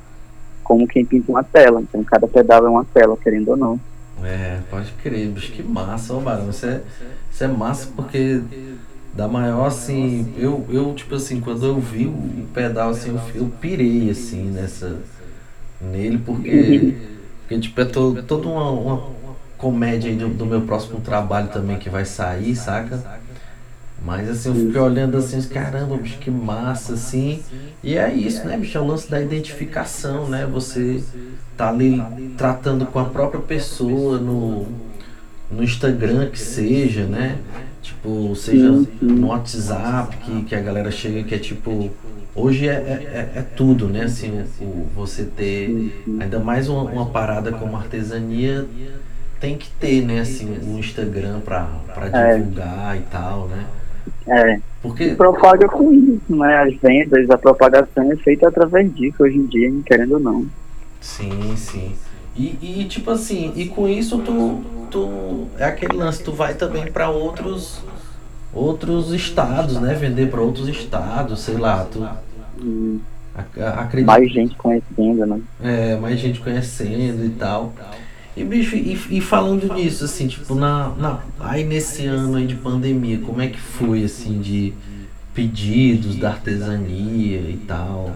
como 0.62 0.87
quem 0.87 1.05
pinta 1.05 1.33
uma 1.33 1.42
tela. 1.42 1.81
Então, 1.81 2.05
cada 2.05 2.29
pedal 2.29 2.66
é 2.66 2.68
uma 2.68 2.85
tela, 2.85 3.16
querendo 3.16 3.48
ou 3.48 3.57
não. 3.57 3.81
é, 4.22 4.59
pode 4.70 4.92
crer, 5.03 5.29
bicho, 5.29 5.53
que 5.53 5.62
massa, 5.62 6.12
ô. 6.12 6.20
Isso 6.50 6.66
é, 6.66 6.83
isso 7.31 7.44
é 7.44 7.48
massa 7.48 7.88
porque 7.96 8.42
dá 9.16 9.29
maior 9.29 9.66
assim. 9.66 10.33
Eu, 10.37 10.66
eu, 10.70 10.92
tipo 10.94 11.14
assim, 11.14 11.40
quando 11.40 11.64
eu 11.64 11.79
vi 11.79 12.07
o 12.07 12.46
pedal 12.53 12.90
assim, 12.90 13.11
eu, 13.11 13.20
eu 13.42 13.53
pirei 13.61 14.11
assim 14.11 14.50
nessa. 14.50 14.98
nele, 15.81 16.18
porque. 16.18 16.96
Porque, 17.42 17.61
tipo, 17.61 17.79
é 17.79 17.85
to, 17.85 18.22
toda 18.27 18.48
uma, 18.48 18.70
uma 18.70 19.11
comédia 19.59 20.11
aí 20.11 20.16
do, 20.16 20.29
do 20.29 20.46
meu 20.46 20.62
próximo 20.62 21.00
trabalho 21.00 21.48
também 21.48 21.79
que 21.79 21.90
vai 21.90 22.07
sair, 22.07 22.57
saca? 22.57 23.22
Mas 24.03 24.29
assim, 24.29 24.48
eu 24.50 24.66
fiquei 24.66 24.81
olhando 24.81 25.16
assim, 25.16 25.40
caramba, 25.42 25.96
bicho, 25.96 26.18
que 26.18 26.31
massa, 26.31 26.94
assim. 26.94 27.42
E 27.83 27.96
é 27.96 28.12
isso, 28.12 28.46
né, 28.46 28.57
bicho? 28.57 28.77
É 28.77 28.81
o 28.81 28.87
lance 28.87 29.11
da 29.11 29.20
identificação, 29.20 30.27
né? 30.29 30.46
Você 30.46 31.03
tá 31.57 31.68
ali 31.68 32.03
tratando 32.37 32.85
com 32.87 32.98
a 32.98 33.05
própria 33.05 33.40
pessoa 33.40 34.18
no, 34.18 34.66
no 35.50 35.62
Instagram 35.62 36.31
que 36.31 36.38
seja, 36.38 37.05
né? 37.05 37.38
Tipo, 37.85 38.35
seja 38.35 38.70
no 39.03 39.27
WhatsApp, 39.27 40.16
que, 40.16 40.44
que 40.44 40.55
a 40.55 40.61
galera 40.61 40.90
chega 40.90 41.23
que 41.23 41.35
é 41.35 41.38
tipo. 41.38 41.90
Hoje 42.35 42.66
é, 42.66 42.73
é, 42.73 43.31
é- 43.37 43.38
é 43.40 43.42
tudo, 43.42 43.88
né? 43.88 44.05
Assim, 44.05 44.31
o, 44.59 44.64
o- 44.64 44.88
você 44.97 45.25
ter 45.25 45.92
ainda 46.18 46.40
mais 46.40 46.66
uma, 46.68 46.83
uma 46.83 47.07
parada 47.07 47.53
como 47.53 47.77
artesania 47.77 48.66
tem 49.38 49.59
que 49.59 49.68
ter, 49.79 50.03
né? 50.03 50.20
Assim, 50.20 50.47
o 50.51 50.79
Instagram 50.79 51.40
pra, 51.40 51.68
pra 51.94 52.07
É. 52.07 52.38
divulgar 52.38 52.97
e 52.97 53.03
tal, 53.03 53.49
né? 53.49 53.66
É, 54.27 54.59
Porque. 54.83 55.14
propaga 55.14 55.68
com 55.68 55.92
isso, 55.92 56.23
né? 56.37 56.57
As 56.62 56.75
vendas, 56.81 57.29
a 57.29 57.37
propagação 57.38 58.11
é 58.11 58.16
feita 58.16 58.49
através 58.49 58.92
disso 58.94 59.23
hoje 59.23 59.37
em 59.37 59.47
dia, 59.47 59.70
querendo 59.85 60.14
ou 60.14 60.20
não. 60.20 60.47
Sim, 61.01 61.55
sim. 61.57 61.92
E, 62.37 62.81
e 62.81 62.85
tipo 62.85 63.11
assim, 63.11 63.53
e 63.55 63.66
com 63.66 63.88
isso 63.88 64.18
tu, 64.18 64.62
tu 64.90 65.49
é 65.59 65.64
aquele 65.64 65.97
lance, 65.97 66.23
tu 66.23 66.33
vai 66.33 66.55
também 66.55 66.90
para 66.90 67.09
outros 67.09 67.81
outros 68.53 69.12
estados, 69.12 69.81
né? 69.81 69.94
Vender 69.94 70.31
para 70.31 70.40
outros 70.40 70.68
estados, 70.68 71.40
sei 71.40 71.57
lá, 71.57 71.85
tu 71.85 72.07
acredita 73.77 74.12
mais 74.12 74.33
gente 74.33 74.55
conhecendo, 74.57 75.27
né? 75.27 75.40
é, 75.62 75.97
mais 75.97 76.18
gente 76.20 76.40
conhecendo 76.40 77.25
e 77.25 77.31
tal. 77.31 77.73
E 78.37 78.42
bicho, 78.42 78.75
e, 78.75 78.99
e 79.11 79.20
falando 79.20 79.73
nisso, 79.75 80.05
assim, 80.05 80.27
tipo, 80.27 80.57
na, 80.57 80.88
na, 80.90 81.20
aí 81.38 81.64
nesse 81.64 82.05
ano 82.07 82.37
aí 82.37 82.47
de 82.47 82.57
pandemia, 82.57 83.18
como 83.20 83.40
é 83.40 83.47
que 83.47 83.61
foi 83.61 84.03
assim 84.05 84.40
de 84.40 84.73
pedidos 85.33 86.16
da 86.16 86.31
artesania 86.31 87.40
e 87.40 87.61
tal? 87.66 88.12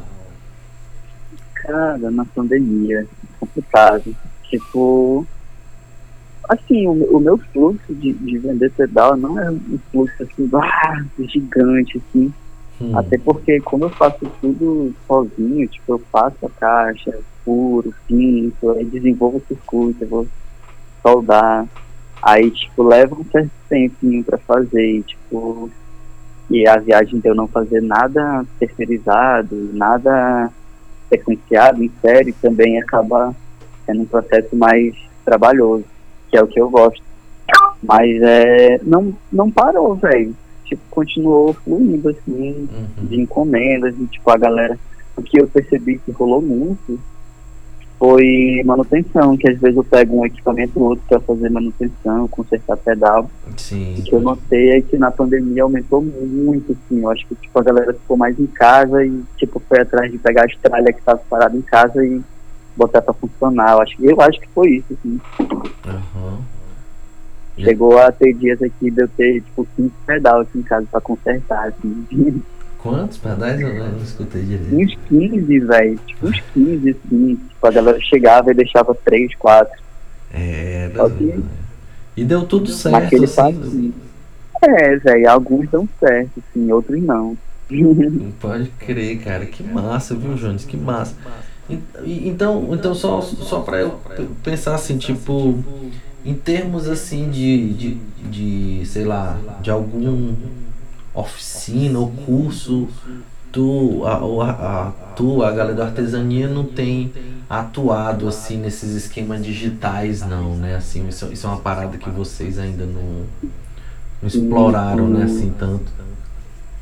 Cara, 1.55 2.11
na 2.11 2.25
pandemia, 2.25 3.07
complicado. 3.39 4.15
Tipo, 4.45 5.27
assim, 6.49 6.87
o, 6.87 7.17
o 7.17 7.21
meu 7.21 7.39
fluxo 7.39 7.95
de, 7.95 8.13
de 8.13 8.39
vender 8.39 8.71
pedal 8.73 9.17
não 9.17 9.39
é 9.39 9.51
um 9.51 9.79
fluxo 9.91 10.23
assim, 10.23 10.49
ah, 10.55 11.05
gigante, 11.21 11.99
assim. 11.99 12.33
Hum, 12.81 12.97
Até 12.97 13.19
porque 13.19 13.61
como 13.61 13.85
eu 13.85 13.91
faço 13.91 14.27
tudo 14.41 14.95
sozinho, 15.07 15.67
tipo, 15.69 15.95
eu 15.95 16.03
faço 16.13 16.47
a 16.47 16.51
caixa, 16.51 17.19
furo, 17.45 17.93
pinto, 18.07 18.71
aí 18.71 18.85
desenvolvo 18.85 19.39
o 19.39 19.43
circuito, 19.49 20.05
eu 20.05 20.09
vou 20.09 20.27
soldar. 21.03 21.67
Aí, 22.23 22.51
tipo, 22.51 22.83
leva 22.83 23.15
um 23.15 23.25
certo 23.25 23.51
tempinho 23.69 24.25
pra 24.25 24.39
fazer, 24.39 24.99
e, 24.99 25.03
tipo, 25.03 25.71
e 26.51 26.67
a 26.67 26.79
viagem 26.79 27.21
de 27.21 27.29
eu 27.29 27.35
não 27.35 27.47
fazer 27.47 27.83
nada 27.83 28.45
terceirizado, 28.59 29.71
nada 29.73 30.51
sequenciado 31.09 31.83
em 31.83 31.91
série 32.01 32.33
também 32.33 32.81
acaba 32.81 33.35
sendo 33.87 34.03
um 34.03 34.07
processo 34.07 34.55
mais 34.55 34.95
trabalhoso, 35.25 35.85
que 36.31 36.37
é 36.37 36.43
o 36.43 36.47
que 36.47 36.61
eu 36.61 36.69
gosto. 36.69 37.03
Mas 37.83 38.21
é, 38.23 38.81
não, 38.83 39.15
não 39.33 39.51
parou, 39.51 39.95
velho. 39.95 40.35
Tipo, 40.65 40.83
continuou 40.91 41.55
fluindo, 41.55 42.11
assim, 42.11 42.69
uhum. 42.71 43.07
de 43.07 43.21
encomendas, 43.21 43.95
e 43.99 44.07
tipo, 44.07 44.31
a 44.31 44.37
galera, 44.37 44.79
o 45.17 45.23
que 45.23 45.41
eu 45.41 45.49
percebi 45.49 45.99
que 45.99 46.13
rolou 46.13 46.43
muito 46.43 47.01
foi 47.99 48.63
manutenção, 48.65 49.37
que 49.37 49.51
às 49.51 49.59
vezes 49.59 49.77
eu 49.77 49.83
pego 49.85 50.21
um 50.21 50.25
equipamento 50.27 50.79
ou 50.79 50.91
outro 50.91 51.05
para 51.09 51.19
fazer 51.21 51.51
manutenção, 51.51 52.29
consertar 52.29 52.77
pedal. 52.77 53.29
Sim. 53.57 53.97
O 53.99 54.03
que 54.03 54.15
eu 54.15 54.21
notei 54.21 54.71
é 54.71 54.81
que 54.81 54.97
na 54.97 55.11
pandemia 55.11 55.65
aumentou 55.65 56.01
muito, 56.01 56.73
assim, 56.73 57.03
eu 57.03 57.11
acho 57.11 57.27
que 57.27 57.35
tipo, 57.35 57.59
a 57.59 57.63
galera 57.63 57.93
ficou 57.93 58.17
mais 58.17 58.39
em 58.39 58.47
casa 58.47 59.05
e 59.05 59.23
tipo, 59.37 59.61
foi 59.69 59.81
atrás 59.81 60.11
de 60.13 60.19
pegar 60.19 60.43
a 60.43 60.47
estralha 60.47 60.93
que 60.93 61.01
estava 61.01 61.21
parada 61.29 61.57
em 61.57 61.63
casa 61.63 62.05
e 62.05 62.21
botar 62.77 63.03
para 63.03 63.15
funcionar. 63.15 63.73
Eu 63.73 63.81
acho, 63.83 63.97
que- 63.97 64.07
eu 64.07 64.21
acho 64.21 64.41
que 64.41 64.49
foi 64.55 64.69
isso, 64.77 64.87
assim. 64.93 65.21
Aham. 65.87 66.39
Chegou 67.59 67.99
a 67.99 68.13
ter 68.13 68.33
dias 68.35 68.63
aqui 68.63 68.89
de 68.89 69.03
eu 69.03 69.09
ter, 69.09 69.41
tipo, 69.41 69.67
15 69.75 69.91
pedal 70.07 70.43
aqui 70.43 70.59
em 70.59 70.63
casa 70.63 70.87
para 70.89 71.01
consertar, 71.01 71.67
assim. 71.69 72.41
Quantos 72.91 73.19
pedais 73.19 73.61
eu 73.61 73.75
não 73.75 73.99
escutei 74.03 74.43
direito? 74.43 74.75
uns 74.77 74.99
15, 75.09 75.59
velho. 75.61 75.99
Tipo, 76.07 76.27
uns 76.29 76.41
15, 76.55 76.91
assim. 76.91 77.37
Tipo, 77.49 77.67
a 77.67 77.71
galera 77.71 78.01
chegava 78.01 78.51
e 78.51 78.55
deixava 78.55 78.95
3, 78.95 79.35
4. 79.37 79.83
É, 80.33 80.91
que- 81.17 81.41
E 82.17 82.25
deu 82.25 82.43
tudo 82.45 82.71
certo, 82.71 82.95
naquele 83.03 83.25
assim. 83.25 83.37
passinho. 83.37 83.95
É, 84.63 84.97
velho. 84.97 85.31
Alguns 85.31 85.69
dão 85.71 85.89
certo, 86.01 86.31
assim, 86.51 86.73
outros 86.73 87.03
não. 87.03 87.37
Não 87.71 88.31
Pode 88.41 88.71
crer, 88.79 89.19
cara. 89.19 89.45
Que 89.45 89.63
massa, 89.63 90.15
viu, 90.15 90.35
Jones? 90.35 90.65
Que 90.65 90.77
massa. 90.77 91.15
Então, 92.03 92.71
então 92.73 92.95
só, 92.95 93.21
só 93.21 93.61
pra 93.61 93.81
eu 93.81 94.01
pensar 94.43 94.75
assim, 94.75 94.97
tipo, 94.97 95.63
em 96.25 96.33
termos 96.33 96.89
assim 96.89 97.29
de, 97.31 97.75
de, 97.75 97.95
de 98.31 98.87
sei 98.87 99.05
lá, 99.05 99.39
de 99.61 99.71
algum 99.71 100.33
oficina 101.21 101.99
ou 101.99 102.11
curso, 102.11 102.89
tu, 103.53 104.03
a, 104.07 104.25
o- 104.25 104.41
a, 104.43 104.51
a, 104.51 104.91
tu, 105.15 105.43
a 105.43 105.51
galera 105.51 105.75
da 105.75 105.85
artesania 105.87 106.49
não 106.49 106.65
tem 106.65 107.13
atuado 107.49 108.29
assim 108.29 108.59
nesses 108.59 108.91
esquemas 108.95 109.43
digitais 109.43 110.21
não, 110.27 110.55
né? 110.57 110.77
Assim, 110.77 111.09
isso, 111.09 111.27
isso 111.33 111.47
é 111.47 111.51
uma 111.51 111.61
parada 111.61 111.97
que 111.97 112.11
vocês 112.11 112.59
ainda 112.59 112.85
não, 112.85 113.25
não 114.21 114.29
exploraram, 114.29 115.09
né, 115.09 115.25
assim, 115.25 115.53
tanto. 115.59 115.91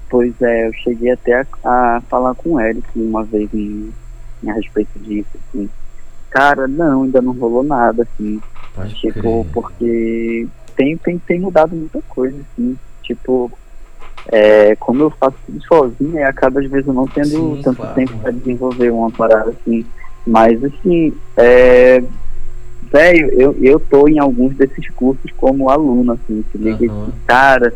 Pois 0.09 0.32
é, 0.41 0.68
eu 0.68 0.72
cheguei 0.72 1.11
até 1.12 1.41
a, 1.41 1.47
a 1.64 2.01
falar 2.09 2.34
com 2.34 2.55
o 2.55 2.61
Eric 2.61 2.87
uma 2.97 3.24
vez 3.24 3.53
em, 3.53 3.93
a 4.47 4.53
respeito 4.53 4.99
disso, 5.01 5.28
assim. 5.49 5.68
Cara, 6.30 6.68
não, 6.68 7.05
ainda 7.05 7.20
não 7.22 7.32
rolou 7.32 7.62
nada, 7.64 8.03
assim. 8.03 8.41
Pode 8.74 8.95
Tipo, 8.95 9.47
porque 9.53 10.47
tem, 10.76 10.97
tem, 10.99 11.18
tem 11.18 11.41
mudado 11.41 11.74
muita 11.74 12.01
coisa, 12.09 12.37
assim. 12.53 12.76
Tipo, 13.03 13.51
é, 14.33 14.74
como 14.77 15.03
eu 15.03 15.11
faço 15.11 15.37
tudo 15.47 15.62
sozinho, 15.64 16.27
acaba 16.27 16.61
às 16.61 16.68
vezes 16.70 16.87
eu 16.87 16.95
não 16.95 17.07
tendo 17.07 17.29
Sim, 17.29 17.61
tanto 17.62 17.77
claro. 17.77 17.95
tempo 17.95 18.12
para 18.22 18.33
desenvolver 18.33 18.91
uma 18.91 19.11
parada 19.11 19.51
assim. 19.51 19.85
Mas 20.27 20.62
assim, 20.64 21.14
é, 21.37 22.03
velho, 22.93 23.31
eu, 23.41 23.57
eu 23.62 23.79
tô 23.81 24.09
em 24.09 24.18
alguns 24.18 24.57
desses 24.57 24.89
cursos 24.95 25.31
como 25.37 25.70
aluno, 25.70 26.12
assim, 26.12 26.45
se 26.51 26.59
liga 26.59 26.89
que, 26.89 27.12
cara, 27.27 27.72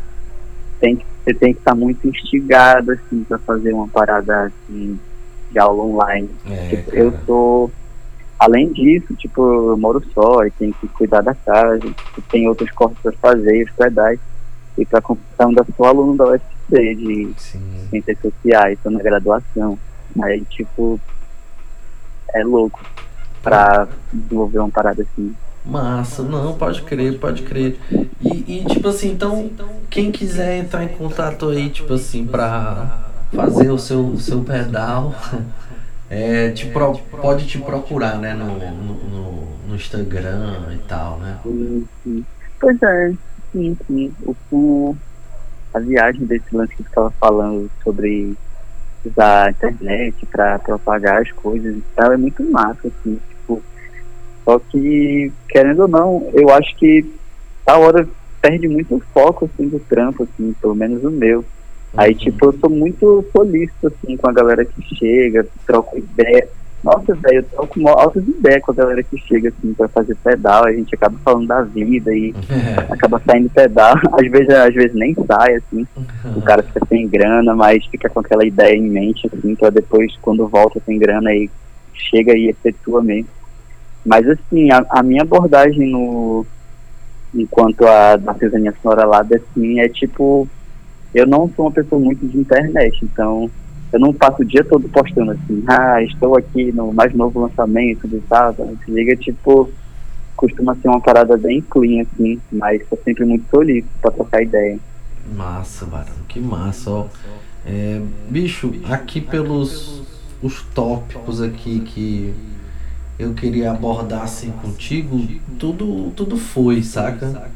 tem, 0.80 0.96
que- 0.96 1.06
você 1.24 1.34
tem 1.34 1.52
que 1.52 1.58
estar 1.60 1.74
muito 1.74 2.08
instigado, 2.08 2.90
assim, 2.92 3.22
pra 3.24 3.38
fazer 3.40 3.72
uma 3.72 3.86
parada, 3.88 4.46
assim, 4.46 4.98
de 5.50 5.58
aula 5.58 5.84
online. 5.84 6.30
É, 6.50 6.68
Tipo, 6.68 6.94
eu 6.94 7.14
sou. 7.26 7.70
Além 8.38 8.72
disso, 8.72 9.14
tipo, 9.16 9.42
eu 9.42 9.76
moro 9.76 10.02
só 10.14 10.44
e 10.46 10.50
tenho 10.52 10.72
que 10.80 10.88
cuidar 10.88 11.20
da 11.20 11.34
casa, 11.34 11.78
tem 12.30 12.48
outros 12.48 12.70
cortes 12.72 12.98
pra 13.02 13.12
fazer, 13.20 13.64
os 13.64 13.70
pedais. 13.72 14.18
E 14.80 14.86
pra 14.86 15.00
completar, 15.02 15.46
ainda 15.46 15.64
sou 15.76 15.84
aluno 15.86 16.16
da 16.16 16.24
UFC 16.24 16.94
de 16.94 17.32
Sim. 17.36 17.60
ciências 17.90 18.18
sociais, 18.20 18.78
tô 18.82 18.88
na 18.90 19.00
graduação. 19.00 19.78
Aí, 20.22 20.40
tipo, 20.46 20.98
é 22.34 22.42
louco 22.42 22.80
pra 23.42 23.86
desenvolver 24.12 24.58
uma 24.58 24.70
parada 24.70 25.02
assim. 25.02 25.34
Massa, 25.64 26.22
não, 26.22 26.54
pode 26.54 26.80
crer, 26.82 27.18
pode 27.18 27.42
crer. 27.42 27.78
E, 28.22 28.60
e, 28.60 28.64
tipo 28.64 28.88
assim, 28.88 29.12
então, 29.12 29.50
quem 29.90 30.10
quiser 30.10 30.56
entrar 30.58 30.82
em 30.82 30.88
contato 30.88 31.50
aí, 31.50 31.68
tipo 31.68 31.92
assim, 31.92 32.26
pra 32.26 33.10
fazer 33.34 33.70
o 33.70 33.78
seu, 33.78 34.00
o 34.06 34.18
seu 34.18 34.42
pedal, 34.42 35.14
é, 36.08 36.50
te 36.52 36.66
pro- 36.66 36.98
pode 37.20 37.46
te 37.46 37.58
procurar, 37.58 38.16
né, 38.18 38.32
no, 38.32 38.46
no, 38.46 38.94
no- 38.94 39.50
Instagram 39.74 40.74
e 40.74 40.78
tal, 40.88 41.18
né? 41.18 41.38
Pois 42.58 42.82
é, 42.82 43.12
sim, 43.52 43.76
sim. 43.86 44.12
O, 44.22 44.34
o- 44.50 44.96
a 45.72 45.78
viagem 45.80 46.24
desse 46.26 46.54
lance 46.54 46.70
que 46.74 46.82
você 46.82 46.88
estava 46.88 47.10
falando 47.12 47.70
sobre 47.84 48.34
usar 49.04 49.46
a 49.46 49.50
internet 49.50 50.26
para 50.26 50.58
propagar 50.58 51.22
as 51.22 51.30
coisas 51.32 51.76
e 51.76 51.82
tal 51.94 52.12
é 52.12 52.16
muito 52.16 52.42
massa, 52.50 52.88
assim, 52.88 53.18
tipo. 53.28 53.62
Só 54.44 54.58
que, 54.58 55.32
querendo 55.48 55.82
ou 55.82 55.88
não, 55.88 56.28
eu 56.34 56.50
acho 56.50 56.74
que 56.76 57.04
a 57.66 57.78
hora 57.78 58.08
perde 58.42 58.66
muito 58.68 58.96
o 58.96 59.00
foco 59.12 59.44
assim 59.44 59.68
do 59.68 59.78
trampo, 59.80 60.24
assim, 60.24 60.52
pelo 60.60 60.74
menos 60.74 61.04
o 61.04 61.10
meu. 61.10 61.44
Aí, 61.96 62.12
Uhum. 62.12 62.18
tipo, 62.18 62.46
eu 62.46 62.58
sou 62.58 62.70
muito 62.70 63.24
solícito, 63.36 63.86
assim, 63.88 64.16
com 64.16 64.28
a 64.28 64.32
galera 64.32 64.64
que 64.64 64.82
chega, 64.96 65.46
troco 65.66 65.98
ideia. 65.98 66.48
Nossa, 66.82 67.14
velho, 67.14 67.38
eu 67.38 67.42
troco 67.42 67.78
mó 67.78 67.90
altas 67.90 68.26
ideias 68.26 68.62
com 68.62 68.72
a 68.72 68.74
galera 68.74 69.02
que 69.02 69.18
chega, 69.18 69.50
assim, 69.50 69.74
pra 69.74 69.88
fazer 69.88 70.16
pedal. 70.16 70.64
A 70.64 70.72
gente 70.72 70.94
acaba 70.94 71.18
falando 71.24 71.46
da 71.46 71.62
vida 71.62 72.14
e 72.14 72.34
É. 72.48 72.80
acaba 72.92 73.20
saindo 73.26 73.50
pedal. 73.50 73.94
Às 74.12 74.30
vezes, 74.30 74.50
às 74.50 74.74
vezes 74.74 74.94
nem 74.94 75.14
sai, 75.14 75.54
assim. 75.54 75.86
O 76.36 76.42
cara 76.42 76.62
fica 76.62 76.80
sem 76.86 77.06
grana, 77.08 77.54
mas 77.54 77.84
fica 77.86 78.08
com 78.08 78.20
aquela 78.20 78.44
ideia 78.44 78.76
em 78.76 78.88
mente, 78.88 79.28
assim, 79.32 79.54
pra 79.54 79.70
depois, 79.70 80.16
quando 80.22 80.48
volta 80.48 80.80
sem 80.86 80.98
grana, 80.98 81.30
aí 81.30 81.50
chega 81.92 82.36
e 82.36 82.48
efetua 82.48 83.02
mesmo. 83.02 83.28
Mas, 84.04 84.26
assim, 84.28 84.70
a, 84.72 84.84
a 84.90 85.02
minha 85.02 85.22
abordagem 85.22 85.90
no... 85.90 86.46
Enquanto 87.32 87.86
a 87.86 88.16
da 88.16 88.32
artesania 88.32 88.74
sonora 88.82 89.06
lá, 89.06 89.20
assim, 89.20 89.78
é 89.78 89.88
tipo 89.88 90.48
eu 91.14 91.26
não 91.26 91.50
sou 91.54 91.66
uma 91.66 91.72
pessoa 91.72 92.00
muito 92.00 92.26
de 92.26 92.38
internet, 92.38 93.04
então 93.04 93.50
eu 93.92 93.98
não 93.98 94.12
passo 94.12 94.42
o 94.42 94.44
dia 94.44 94.64
todo 94.64 94.88
postando 94.88 95.32
assim, 95.32 95.64
ah, 95.66 96.02
estou 96.02 96.36
aqui 96.36 96.72
no 96.72 96.92
mais 96.92 97.12
novo 97.14 97.40
lançamento 97.40 98.06
do 98.06 98.20
tal, 98.28 98.54
se 98.54 98.90
liga, 98.90 99.16
tipo, 99.16 99.70
costuma 100.36 100.74
ser 100.76 100.88
uma 100.88 101.00
parada 101.00 101.36
bem 101.36 101.60
clean, 101.60 102.02
assim, 102.02 102.40
mas 102.50 102.86
sou 102.88 102.98
sempre 103.04 103.24
muito 103.24 103.48
solícito 103.50 103.88
pra 104.00 104.10
trocar 104.10 104.42
ideia. 104.42 104.78
Massa, 105.36 105.84
Barão, 105.86 106.14
que 106.28 106.40
massa, 106.40 106.90
ó. 106.90 107.06
É, 107.66 108.00
bicho, 108.28 108.72
aqui 108.88 109.20
pelos 109.20 110.02
os 110.42 110.62
tópicos 110.74 111.42
aqui 111.42 111.80
que 111.80 112.34
eu 113.18 113.34
queria 113.34 113.70
abordar 113.70 114.22
assim 114.22 114.50
contigo, 114.50 115.20
tudo, 115.58 116.10
tudo 116.12 116.38
foi, 116.38 116.82
saca? 116.82 117.50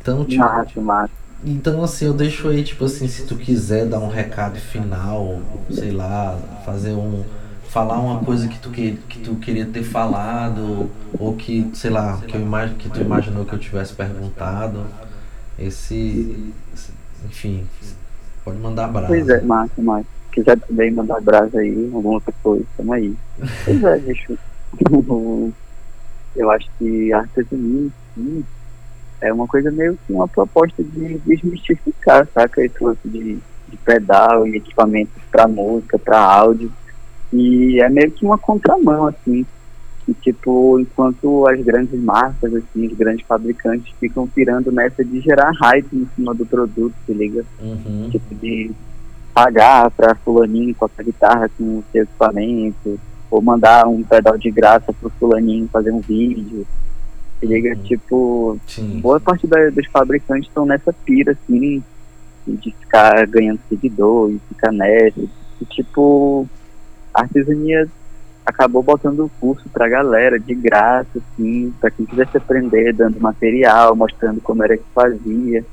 Então, 0.00 0.24
tipo, 0.24 0.40
Massa, 0.40 0.80
massa. 0.80 1.25
Então 1.44 1.82
assim, 1.82 2.06
eu 2.06 2.14
deixo 2.14 2.48
aí, 2.48 2.62
tipo 2.64 2.84
assim, 2.84 3.06
se 3.08 3.26
tu 3.26 3.36
quiser 3.36 3.86
dar 3.86 3.98
um 3.98 4.08
recado 4.08 4.58
final, 4.58 5.40
sei 5.70 5.90
lá, 5.90 6.38
fazer 6.64 6.92
um. 6.92 7.24
Falar 7.68 7.98
uma 8.00 8.20
coisa 8.20 8.48
que 8.48 8.58
tu, 8.58 8.70
que, 8.70 8.92
que 9.08 9.18
tu 9.18 9.34
queria 9.34 9.66
ter 9.66 9.82
falado, 9.82 10.88
ou 11.18 11.36
que, 11.36 11.70
sei 11.74 11.90
lá, 11.90 12.18
que, 12.26 12.34
eu 12.34 12.40
imag, 12.40 12.74
que 12.74 12.88
tu 12.88 13.00
imaginou 13.00 13.44
que 13.44 13.52
eu 13.52 13.58
tivesse 13.58 13.92
perguntado. 13.92 14.86
Esse. 15.58 16.52
Enfim, 17.24 17.66
pode 18.44 18.58
mandar 18.58 18.88
brasa. 18.88 19.08
Pois 19.08 19.28
é, 19.28 19.42
massa. 19.42 19.72
Se 19.76 20.32
quiser 20.32 20.58
também 20.60 20.90
mandar 20.90 21.20
brasa 21.20 21.58
aí, 21.58 21.90
alguma 21.92 22.14
outra 22.14 22.32
coisa, 22.42 22.64
tamo 22.76 22.92
aí. 22.92 23.14
Pois 23.64 23.84
é, 23.84 23.98
bicho. 23.98 24.38
Eu 26.36 26.50
acho 26.50 26.68
que 26.78 27.12
artesania, 27.12 27.88
sim, 28.14 28.44
é 29.20 29.32
uma 29.32 29.46
coisa 29.46 29.70
meio 29.70 29.98
que 30.06 30.12
uma 30.12 30.28
proposta 30.28 30.82
de 30.82 31.18
desmistificar, 31.18 32.28
saca? 32.32 32.64
Esse 32.64 32.82
lance 32.82 33.08
de, 33.08 33.38
de 33.68 33.76
pedal 33.84 34.46
e 34.46 34.56
equipamentos 34.56 35.22
pra 35.30 35.48
música, 35.48 35.98
pra 35.98 36.18
áudio. 36.18 36.70
E 37.32 37.80
é 37.80 37.88
meio 37.88 38.10
que 38.10 38.24
uma 38.24 38.38
contramão, 38.38 39.06
assim. 39.06 39.44
E, 40.08 40.14
tipo, 40.14 40.78
enquanto 40.78 41.46
as 41.48 41.60
grandes 41.62 41.98
marcas, 42.00 42.54
assim, 42.54 42.86
os 42.86 42.96
grandes 42.96 43.26
fabricantes 43.26 43.92
ficam 43.98 44.26
pirando 44.28 44.70
nessa 44.70 45.04
de 45.04 45.20
gerar 45.20 45.50
hype 45.50 45.92
em 45.92 46.08
cima 46.14 46.32
do 46.32 46.46
produto, 46.46 46.94
se 47.04 47.12
liga? 47.12 47.44
Uhum. 47.60 48.08
tipo 48.10 48.34
de 48.36 48.70
pagar 49.34 49.90
para 49.90 50.14
fulaninho 50.14 50.74
tocar 50.74 51.02
guitarra 51.02 51.50
com 51.58 51.78
o 51.78 51.84
seu 51.92 52.04
equipamento, 52.04 53.00
ou 53.30 53.42
mandar 53.42 53.86
um 53.86 54.02
pedal 54.02 54.38
de 54.38 54.50
graça 54.50 54.92
pro 54.92 55.10
fulaninho 55.10 55.68
fazer 55.68 55.90
um 55.90 56.00
vídeo. 56.00 56.66
Se 57.40 57.46
liga, 57.46 57.70
Uhum. 57.74 57.82
tipo, 57.82 58.58
Sim. 58.66 59.00
boa 59.00 59.20
parte 59.20 59.46
da- 59.46 59.70
dos 59.70 59.86
fabricantes 59.88 60.48
estão 60.48 60.64
nessa 60.64 60.92
pira, 60.92 61.32
assim, 61.32 61.82
de 62.46 62.70
ficar 62.72 63.26
ganhando 63.26 63.60
seguidor 63.68 64.30
e 64.30 64.40
ficar 64.48 64.72
nessa. 64.72 65.20
E, 65.20 65.64
tipo, 65.66 66.48
a 67.12 67.22
artesania 67.22 67.86
acabou 68.44 68.82
botando 68.82 69.20
o 69.24 69.30
curso 69.40 69.68
pra 69.70 69.88
galera 69.88 70.38
de 70.38 70.54
graça, 70.54 71.08
assim, 71.18 71.72
pra 71.80 71.90
quem 71.90 72.06
quisesse 72.06 72.36
aprender, 72.36 72.92
dando 72.94 73.20
material, 73.20 73.94
mostrando 73.96 74.40
como 74.40 74.62
era 74.62 74.76
que 74.76 74.84
fazia. 74.94 75.64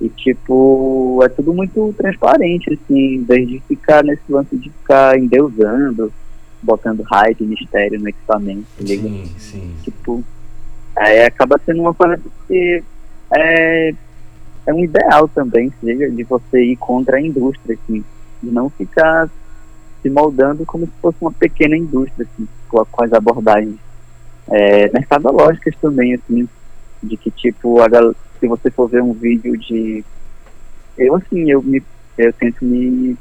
E, 0.00 0.08
tipo, 0.08 1.20
é 1.24 1.28
tudo 1.28 1.52
muito 1.52 1.92
transparente, 1.98 2.72
assim, 2.72 3.22
desde 3.28 3.60
ficar 3.68 4.02
nesse 4.04 4.22
lance 4.30 4.56
de 4.56 4.70
ficar 4.70 5.18
endeusando, 5.18 6.12
botando 6.62 7.02
hype, 7.02 7.44
mistério 7.44 8.00
no 8.00 8.08
equipamento, 8.08 8.64
se 8.78 8.84
liga? 8.84 9.08
Sim, 9.08 9.24
sim. 9.38 9.74
tipo, 9.82 10.24
aí 10.98 11.22
acaba 11.22 11.60
sendo 11.64 11.80
uma 11.80 11.94
coisa 11.94 12.20
que 12.46 12.82
é, 13.36 13.94
é 14.66 14.74
um 14.74 14.84
ideal 14.84 15.28
também, 15.28 15.72
seja 15.80 16.10
de 16.10 16.24
você 16.24 16.62
ir 16.62 16.76
contra 16.76 17.16
a 17.16 17.20
indústria, 17.20 17.76
assim, 17.82 18.04
e 18.42 18.46
não 18.46 18.70
ficar 18.70 19.28
se 20.02 20.10
moldando 20.10 20.64
como 20.64 20.86
se 20.86 20.92
fosse 21.00 21.18
uma 21.20 21.32
pequena 21.32 21.76
indústria, 21.76 22.26
assim, 22.32 22.48
com, 22.68 22.84
com 22.84 23.04
as 23.04 23.12
abordagens 23.12 23.76
é, 24.50 24.90
mercadológicas 24.92 25.74
também, 25.80 26.14
assim, 26.14 26.48
de 27.02 27.16
que 27.16 27.30
tipo, 27.30 27.80
a 27.80 27.88
se 28.40 28.46
você 28.46 28.70
for 28.70 28.88
ver 28.88 29.02
um 29.02 29.12
vídeo 29.12 29.56
de 29.56 30.04
eu 30.96 31.14
assim, 31.14 31.50
eu 31.50 31.62
me 31.62 31.82
eu 32.16 32.32
tento 32.32 32.64
me 32.64 33.16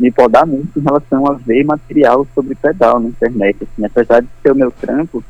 me 0.00 0.10
podar 0.10 0.46
muito 0.46 0.78
em 0.78 0.82
relação 0.82 1.26
a 1.26 1.34
ver 1.34 1.62
material 1.64 2.26
sobre 2.34 2.54
pedal 2.54 2.98
na 2.98 3.08
internet, 3.10 3.56
assim, 3.62 3.84
apesar 3.84 4.20
de 4.22 4.28
ser 4.42 4.50
o 4.52 4.56
meu 4.56 4.70
trampo, 4.70 5.22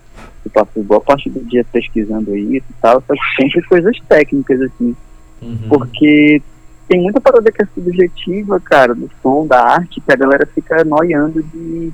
eu 0.44 0.50
passo 0.52 0.80
boa 0.82 1.00
parte 1.00 1.28
do 1.28 1.40
dia 1.40 1.66
pesquisando 1.72 2.36
isso 2.36 2.66
e 2.70 2.74
tal, 2.80 3.02
só 3.06 3.14
sempre 3.36 3.62
coisas 3.62 3.96
técnicas, 4.08 4.60
assim, 4.62 4.94
Uhum. 5.42 5.58
porque 5.70 6.40
tem 6.86 7.00
muita 7.02 7.20
parada 7.20 7.50
que 7.50 7.62
é 7.62 7.66
subjetiva, 7.74 8.60
cara, 8.60 8.94
do 8.94 9.10
som, 9.22 9.46
da 9.46 9.60
arte, 9.62 10.00
que 10.00 10.12
a 10.12 10.16
galera 10.16 10.46
fica 10.46 10.84
noiando 10.84 11.42
de, 11.42 11.90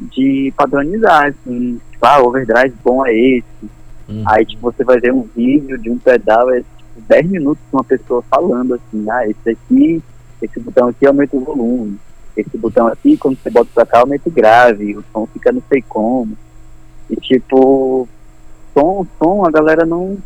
de 0.00 0.52
padronizar, 0.56 1.26
assim, 1.28 1.80
tipo, 1.90 2.06
ah, 2.06 2.20
overdrive 2.22 2.74
bom 2.84 3.04
é 3.06 3.14
esse, 3.14 3.70
Uhum. 4.08 4.22
aí 4.26 4.44
tipo, 4.44 4.60
você 4.70 4.84
vai 4.84 5.00
ver 5.00 5.12
um 5.12 5.22
vídeo 5.34 5.78
de 5.78 5.88
um 5.90 5.96
pedal, 5.98 6.50
é 6.50 6.58
tipo 6.60 7.00
10 7.08 7.26
minutos 7.30 7.62
com 7.70 7.78
uma 7.78 7.84
pessoa 7.84 8.22
falando 8.30 8.74
assim, 8.74 9.08
ah, 9.10 9.26
esse 9.26 9.50
aqui, 9.50 10.02
esse 10.42 10.60
botão 10.60 10.88
aqui 10.88 11.06
aumenta 11.06 11.36
o 11.36 11.40
volume, 11.40 11.98
esse 12.36 12.56
botão 12.58 12.86
aqui, 12.86 13.16
quando 13.16 13.38
você 13.38 13.50
bota 13.50 13.70
pra 13.74 13.86
cá, 13.86 14.00
aumenta 14.00 14.28
o 14.28 14.32
grave, 14.32 14.96
o 14.96 15.04
som 15.12 15.26
fica 15.26 15.52
não 15.52 15.62
sei 15.68 15.82
como. 15.82 16.36
E 17.10 17.16
tipo, 17.16 18.08
som, 18.74 19.06
som, 19.18 19.44
a 19.44 19.50
galera 19.50 19.84
não, 19.84 20.18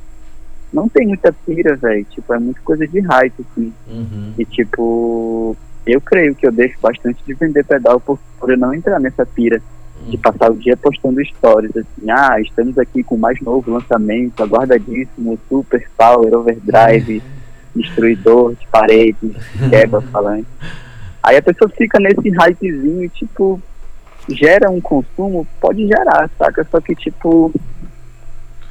não 0.72 0.88
tem 0.88 1.06
muita 1.06 1.32
pira, 1.32 1.74
velho. 1.76 2.04
Tipo, 2.04 2.34
é 2.34 2.38
muita 2.38 2.60
coisa 2.60 2.86
de 2.86 3.00
hype, 3.00 3.34
assim. 3.50 3.72
Uhum. 3.88 4.32
E 4.38 4.44
tipo, 4.44 5.56
eu 5.86 6.00
creio 6.00 6.34
que 6.34 6.46
eu 6.46 6.52
deixo 6.52 6.78
bastante 6.80 7.22
de 7.24 7.34
vender 7.34 7.64
pedal 7.64 8.00
por, 8.00 8.18
por 8.38 8.50
eu 8.50 8.56
não 8.56 8.72
entrar 8.72 9.00
nessa 9.00 9.26
pira 9.26 9.60
de 10.08 10.16
passar 10.18 10.50
o 10.50 10.56
dia 10.56 10.76
postando 10.76 11.24
stories 11.24 11.76
assim, 11.76 12.10
ah, 12.10 12.40
estamos 12.40 12.78
aqui 12.78 13.02
com 13.02 13.14
o 13.14 13.18
mais 13.18 13.40
novo 13.40 13.72
lançamento, 13.72 14.42
aguardadíssimo, 14.42 15.38
Super 15.48 15.88
Power 15.96 16.34
Overdrive, 16.34 17.22
destruidor 17.76 18.54
de 18.54 18.66
paredes, 18.68 19.32
quebra 19.70 20.00
falante. 20.00 20.48
Aí 21.22 21.36
a 21.36 21.42
pessoa 21.42 21.68
fica 21.70 21.98
nesse 21.98 22.28
hypezinho 22.30 23.04
e 23.04 23.08
tipo, 23.08 23.60
gera 24.28 24.70
um 24.70 24.80
consumo, 24.80 25.46
pode 25.60 25.86
gerar, 25.86 26.30
saca? 26.38 26.66
Só 26.70 26.80
que 26.80 26.94
tipo, 26.94 27.52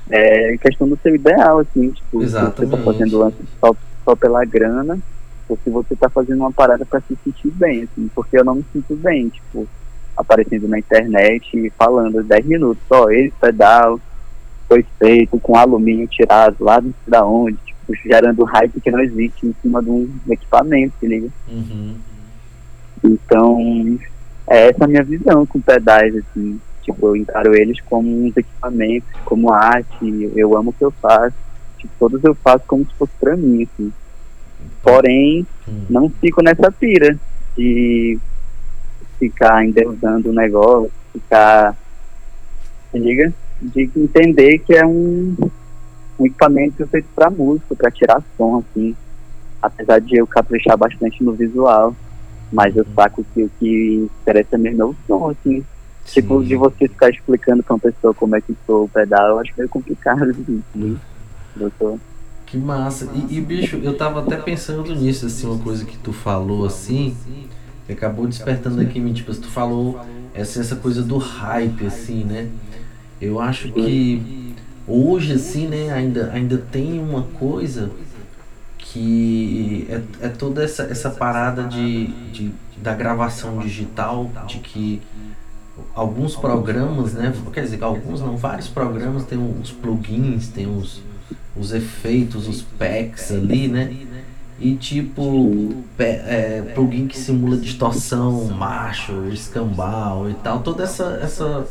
é 0.09 0.57
questão 0.57 0.87
do 0.87 0.97
seu 1.01 1.15
ideal, 1.15 1.59
assim, 1.59 1.89
tipo, 1.91 2.21
se 2.21 2.29
você 2.29 2.33
tá 2.33 2.63
Exatamente. 2.63 2.83
fazendo 2.83 3.17
lance 3.17 3.37
só 3.59 3.75
só 4.05 4.15
pela 4.15 4.45
grana 4.45 4.99
ou 5.49 5.57
se 5.63 5.69
você 5.69 5.95
tá 5.95 6.09
fazendo 6.09 6.39
uma 6.39 6.51
parada 6.51 6.85
para 6.85 7.01
se 7.01 7.17
sentir 7.23 7.51
bem, 7.51 7.83
assim, 7.83 8.09
porque 8.13 8.37
eu 8.37 8.45
não 8.45 8.55
me 8.55 8.65
sinto 8.71 8.95
bem, 8.95 9.29
tipo, 9.29 9.67
aparecendo 10.15 10.67
na 10.67 10.79
internet 10.79 11.57
e 11.57 11.69
falando 11.71 12.23
10 12.23 12.45
minutos, 12.45 12.81
só 12.87 13.09
esse 13.11 13.33
pedal 13.39 13.99
foi 14.67 14.85
feito 14.97 15.39
com 15.39 15.57
alumínio 15.57 16.07
tirado 16.07 16.55
lá 16.59 16.81
não 16.81 16.93
sei 17.03 17.11
da 17.11 17.25
onde, 17.25 17.57
gerando 18.03 18.43
hype 18.43 18.79
que 18.81 18.91
não 18.91 18.99
existe 18.99 19.45
em 19.45 19.55
cima 19.61 19.81
de 19.81 19.89
um 19.89 20.09
equipamento, 20.29 20.93
se 20.99 21.07
liga? 21.07 21.29
Uhum. 21.47 21.95
Então, 23.03 23.99
é 24.47 24.69
essa 24.69 24.85
a 24.85 24.87
minha 24.87 25.03
visão 25.03 25.45
com 25.45 25.59
pedais, 25.61 26.15
assim, 26.15 26.59
tipo, 26.81 27.07
eu 27.07 27.15
encaro 27.15 27.55
eles 27.55 27.79
como 27.81 28.09
uns 28.25 28.35
equipamentos, 28.35 29.09
como 29.25 29.51
arte, 29.51 30.31
eu 30.35 30.57
amo 30.57 30.69
o 30.71 30.73
que 30.73 30.83
eu 30.83 30.91
faço, 30.91 31.35
tipo, 31.77 31.91
todos 31.99 32.23
eu 32.23 32.33
faço 32.35 32.63
como 32.67 32.85
se 32.85 32.93
fosse 32.95 33.11
pra 33.19 33.35
mim, 33.35 33.63
assim. 33.63 33.91
Porém, 34.81 35.45
Hum. 35.67 35.85
não 35.89 36.09
fico 36.09 36.43
nessa 36.43 36.71
pira 36.71 37.17
de 37.57 38.19
ficar 39.19 39.65
endeusando 39.65 40.29
o 40.29 40.33
negócio, 40.33 40.91
ficar, 41.13 41.75
se 42.91 42.99
liga? 42.99 43.33
De 43.61 43.89
entender 43.95 44.59
que 44.59 44.75
é 44.75 44.85
um, 44.85 45.35
um 46.19 46.25
equipamento 46.25 46.85
feito 46.87 47.07
para 47.15 47.29
música, 47.29 47.75
para 47.75 47.91
tirar 47.91 48.23
som, 48.37 48.57
assim. 48.59 48.95
Apesar 49.61 49.99
de 49.99 50.17
eu 50.17 50.27
caprichar 50.27 50.77
bastante 50.77 51.23
no 51.23 51.33
visual, 51.33 51.95
mas 52.51 52.75
eu 52.75 52.85
saco 52.95 53.25
que 53.33 53.43
o 53.43 53.51
que 53.59 54.09
interessa 54.21 54.57
mesmo 54.57 54.81
é 54.81 54.85
o 54.85 54.95
som, 55.07 55.29
assim. 55.29 55.65
Tipo, 56.05 56.41
Sim. 56.41 56.47
de 56.47 56.55
você 56.55 56.87
ficar 56.87 57.09
explicando 57.09 57.63
pra 57.63 57.73
uma 57.73 57.79
pessoa 57.79 58.13
como 58.13 58.35
é 58.35 58.41
que 58.41 58.55
soa 58.65 58.83
o 58.83 58.89
pedal, 58.89 59.29
eu 59.29 59.39
acho 59.39 59.53
meio 59.57 59.69
complicado. 59.69 60.29
Assim, 60.29 60.63
doutor. 61.55 61.99
Que 62.45 62.57
massa. 62.57 63.09
E, 63.13 63.37
e, 63.37 63.41
bicho, 63.41 63.77
eu 63.77 63.97
tava 63.97 64.21
até 64.21 64.37
pensando 64.37 64.93
nisso, 64.93 65.25
assim, 65.25 65.47
uma 65.47 65.57
coisa 65.57 65.83
que 65.83 65.97
tu 65.97 66.13
falou 66.13 66.65
assim, 66.65 67.17
que 67.87 67.93
acabou 67.93 68.27
despertando 68.27 68.81
aqui 68.81 68.99
em 68.99 69.01
mim, 69.01 69.13
tipo, 69.13 69.33
tu 69.33 69.47
falou 69.47 69.99
essa, 70.33 70.61
essa 70.61 70.75
coisa 70.75 71.01
do 71.01 71.17
hype, 71.17 71.87
assim, 71.87 72.23
né? 72.23 72.49
Eu 73.19 73.39
acho 73.39 73.71
que 73.71 74.53
hoje, 74.87 75.33
assim, 75.33 75.67
né, 75.67 75.91
ainda, 75.91 76.31
ainda 76.31 76.57
tem 76.57 76.99
uma 76.99 77.23
coisa 77.23 77.91
que 78.77 79.87
é, 79.89 80.25
é 80.27 80.29
toda 80.29 80.63
essa, 80.63 80.83
essa 80.83 81.09
parada 81.09 81.63
de, 81.63 82.07
de, 82.31 82.51
da 82.77 82.93
gravação 82.93 83.59
digital, 83.59 84.31
de 84.47 84.59
que 84.59 85.01
alguns 85.93 86.35
programas, 86.35 87.13
né, 87.13 87.33
quer 87.53 87.61
dizer, 87.61 87.83
alguns 87.83 88.21
não, 88.21 88.37
vários 88.37 88.67
programas 88.67 89.25
têm 89.25 89.37
uns 89.37 89.71
plugins, 89.71 90.47
tem 90.47 90.67
uns 90.67 91.01
os 91.55 91.71
efeitos, 91.71 92.47
os 92.47 92.61
packs 92.61 93.31
ali, 93.31 93.67
né? 93.67 93.95
E 94.59 94.75
tipo, 94.75 95.83
é, 95.97 96.61
plugin 96.73 97.07
que 97.07 97.17
simula 97.17 97.57
distorção, 97.57 98.45
macho, 98.45 99.27
escambau 99.29 100.29
e 100.29 100.33
tal, 100.35 100.59
toda 100.61 100.83
essa, 100.83 101.19
essa, 101.21 101.67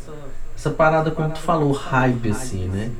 essa 0.55 0.69
parada 0.69 1.11
como 1.11 1.29
tu 1.29 1.39
falou, 1.39 1.71
hype 1.71 2.29
assim, 2.29 2.67
né? 2.67 2.91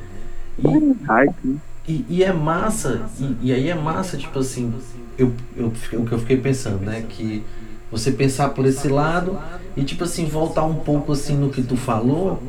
E, 0.57 0.95
Hype, 1.07 1.61
e, 1.87 2.05
e 2.09 2.23
é 2.23 2.33
massa, 2.33 3.11
e, 3.17 3.37
e 3.49 3.53
aí 3.53 3.69
é 3.69 3.75
massa, 3.75 4.17
tipo 4.17 4.39
assim, 4.39 4.83
eu, 5.17 5.35
eu, 5.55 5.67
o 5.67 6.05
que 6.05 6.11
eu 6.13 6.19
fiquei 6.19 6.37
pensando, 6.37 6.83
né? 6.83 7.03
Que 7.03 7.47
você 7.89 8.11
pensar 8.11 8.49
por 8.51 8.65
esse 8.65 8.87
lado 8.87 9.39
e 9.75 9.83
tipo 9.85 10.03
assim, 10.03 10.27
voltar 10.27 10.65
um 10.65 10.81
pouco 10.81 11.11
assim 11.11 11.37
no 11.37 11.51
que 11.51 11.63
tu 11.63 11.77
falou, 11.77 12.47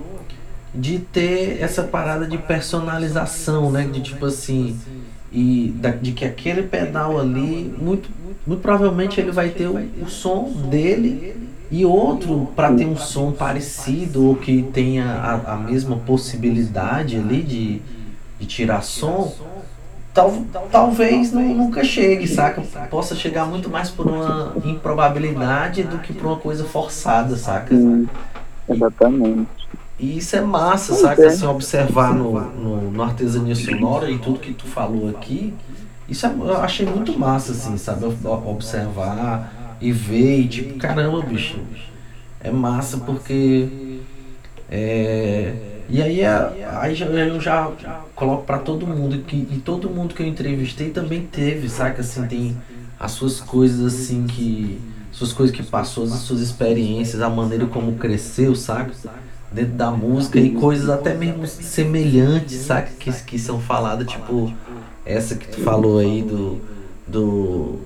de 0.74 0.98
ter 1.00 1.60
essa 1.60 1.84
parada 1.84 2.26
de 2.28 2.38
personalização, 2.38 3.70
né? 3.72 3.88
De 3.88 4.02
tipo 4.02 4.26
assim, 4.26 4.82
e 5.30 5.72
da- 5.78 5.90
de 5.92 6.12
que 6.12 6.24
aquele 6.24 6.62
pedal 6.64 7.18
ali, 7.18 7.74
muito, 7.78 8.10
muito 8.46 8.60
provavelmente 8.62 9.20
ele 9.20 9.32
vai 9.32 9.50
ter 9.50 9.68
o, 9.68 9.90
o 9.96 10.08
som 10.08 10.52
dele 10.68 11.26
e 11.70 11.84
outro 11.84 12.52
para 12.54 12.72
ter 12.72 12.86
um 12.86 12.96
som 12.96 13.32
parecido 13.32 14.24
ou 14.26 14.38
que 14.38 14.62
tenha 14.64 15.06
a, 15.16 15.54
a 15.54 15.56
mesma 15.58 15.98
possibilidade 16.00 17.16
ali 17.16 17.42
de, 17.44 17.84
de 18.38 18.46
tirar 18.46 18.82
som. 18.82 19.38
Tal, 20.12 20.46
talvez 20.70 21.32
nu- 21.32 21.54
nunca 21.54 21.84
chegue, 21.84 22.26
saca? 22.28 22.62
Possa 22.90 23.14
chegar 23.16 23.46
muito 23.46 23.70
mais 23.70 23.90
por 23.90 24.06
uma 24.08 24.58
improbabilidade 24.62 25.84
do 25.84 26.00
que 26.00 26.14
por 26.14 26.26
uma 26.28 26.40
coisa 26.40 26.64
forçada, 26.66 27.36
saca? 27.36 27.74
sim, 27.74 28.10
exatamente. 28.68 29.50
E 29.98 30.18
isso 30.18 30.36
é 30.36 30.40
massa, 30.42 30.92
Pois 30.92 31.00
saca? 31.00 31.26
é. 31.28 31.28
Assim, 31.28 31.46
observar 31.46 32.14
no, 32.14 32.50
no, 32.52 32.90
no 32.90 33.02
artesania 33.02 33.54
sonora 33.54 34.10
e 34.10 34.20
tudo 34.20 34.40
que 34.40 34.52
tu 34.54 34.66
falou 34.66 35.08
aqui. 35.08 35.58
Isso 36.06 36.26
é- 36.26 36.30
eu 36.30 36.58
achei 36.58 36.86
muito 36.86 37.18
massa, 37.18 37.52
assim, 37.52 37.76
sabe? 37.78 38.04
Observar 38.24 39.55
e 39.80 39.92
ver 39.92 40.40
e 40.40 40.48
tipo, 40.48 40.78
caramba, 40.78 41.20
bicho. 41.22 41.58
É 42.40 42.50
massa 42.50 42.98
porque. 42.98 44.00
É, 44.70 45.52
e 45.88 46.02
aí, 46.02 46.20
é- 46.20 46.68
aí 46.80 47.00
eu 47.00 47.40
já 47.40 47.70
coloco 48.14 48.44
pra 48.44 48.58
todo 48.58 48.86
mundo 48.86 49.18
que 49.18 49.36
e 49.36 49.62
todo 49.64 49.88
mundo 49.88 50.14
que 50.14 50.22
eu 50.22 50.26
entrevistei 50.26 50.90
também 50.90 51.22
teve, 51.22 51.68
saca? 51.68 52.00
Assim, 52.00 52.26
tem 52.26 52.56
as 52.98 53.12
suas 53.12 53.40
coisas 53.40 53.94
assim 53.94 54.26
que. 54.26 54.80
Suas 55.12 55.32
coisas 55.32 55.54
que 55.56 55.62
passou, 55.62 56.04
as 56.04 56.10
suas 56.10 56.40
experiências, 56.40 57.22
a 57.22 57.30
maneira 57.30 57.66
como 57.66 57.92
cresceu, 57.92 58.54
saca? 58.54 58.92
dentro 59.50 59.74
da 59.74 59.90
música 59.90 60.38
e 60.38 60.50
coisas 60.50 60.90
até 60.90 61.14
mesmo 61.14 61.46
semelhantes, 61.46 62.58
saca? 62.58 62.90
Que, 62.98 63.10
que 63.22 63.38
são 63.38 63.58
faladas, 63.60 64.06
tipo 64.06 64.52
essa 65.06 65.36
que 65.36 65.48
tu 65.48 65.60
falou 65.60 65.98
aí 65.98 66.20
do, 66.20 66.60
do 67.06 67.78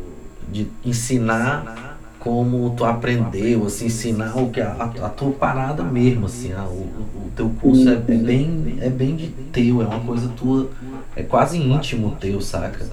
de 0.51 0.67
ensinar 0.85 1.99
como 2.19 2.75
tu 2.77 2.85
aprendeu, 2.85 3.67
assim, 3.67 3.87
ensinar 3.87 4.37
o 4.37 4.51
que 4.51 4.61
a, 4.61 4.73
a, 4.73 5.07
a 5.07 5.09
tua 5.09 5.33
parada 5.33 5.83
mesmo, 5.83 6.27
assim, 6.27 6.53
a, 6.53 6.65
o, 6.65 6.83
o 6.83 7.31
teu 7.35 7.51
curso 7.61 7.89
é, 7.89 7.95
é 7.95 7.97
bem 7.97 8.79
é 8.81 8.91
bem 8.91 9.17
de 9.17 9.29
teu, 9.51 9.81
é 9.81 9.87
uma 9.87 10.01
coisa 10.01 10.29
tua, 10.37 10.69
é 11.17 11.23
quase 11.23 11.59
íntimo 11.59 12.17
teu, 12.21 12.41
saca? 12.41 12.85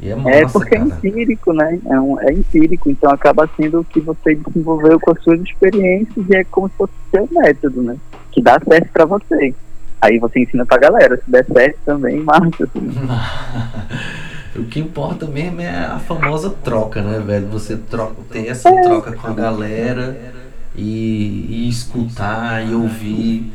E 0.00 0.10
é 0.10 0.14
massa, 0.14 0.30
É 0.30 0.46
porque 0.46 0.74
é 0.74 0.78
cara. 0.78 0.90
empírico, 0.90 1.52
né? 1.52 1.78
É, 1.86 2.00
um, 2.00 2.20
é 2.20 2.32
empírico, 2.32 2.90
então 2.90 3.10
acaba 3.10 3.48
sendo 3.56 3.80
o 3.80 3.84
que 3.84 4.00
você 4.00 4.34
desenvolveu 4.34 5.00
com 5.00 5.12
as 5.12 5.22
suas 5.22 5.40
experiências 5.40 6.24
e 6.28 6.36
é 6.36 6.44
como 6.44 6.68
se 6.68 6.74
fosse 6.76 6.92
o 6.92 7.10
seu 7.10 7.28
método, 7.40 7.82
né? 7.82 7.96
Que 8.30 8.42
dá 8.42 8.60
certo 8.60 8.92
pra 8.92 9.06
você. 9.06 9.54
Aí 10.00 10.18
você 10.18 10.40
ensina 10.40 10.64
pra 10.64 10.78
galera, 10.78 11.16
se 11.16 11.28
der 11.28 11.44
certo 11.46 11.78
também, 11.84 12.20
massa. 12.20 12.64
Assim. 12.64 12.90
O 14.58 14.64
que 14.66 14.80
importa 14.80 15.26
mesmo 15.26 15.60
é 15.60 15.68
a 15.86 15.98
famosa 15.98 16.50
troca, 16.50 17.02
né, 17.02 17.18
velho? 17.20 17.46
Você 17.48 17.76
troca, 17.76 18.14
ter 18.30 18.46
essa 18.48 18.70
troca 18.82 19.12
com 19.12 19.26
a 19.28 19.32
galera 19.32 20.16
e, 20.74 21.46
e 21.48 21.68
escutar 21.68 22.66
e 22.66 22.74
ouvir 22.74 23.50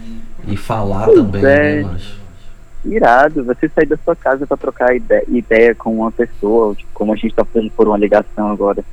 e 0.47 0.57
falar 0.57 1.05
Pois 1.05 1.17
também, 1.19 1.45
é. 1.45 1.75
né, 1.75 1.81
macho? 1.83 2.21
Irado, 2.85 3.43
você 3.45 3.69
sair 3.69 3.85
da 3.85 3.95
sua 3.97 4.13
casa 4.15 4.45
pra 4.45 4.57
trocar 4.57 4.93
ide- 4.93 5.23
ideia 5.29 5.73
com 5.73 5.95
uma 5.99 6.11
pessoa, 6.11 6.75
tipo, 6.75 6.89
como 6.93 7.13
a 7.13 7.15
gente 7.15 7.33
tá 7.33 7.45
fazendo 7.45 7.71
por 7.71 7.87
uma 7.87 7.97
ligação 7.97 8.49
agora. 8.51 8.83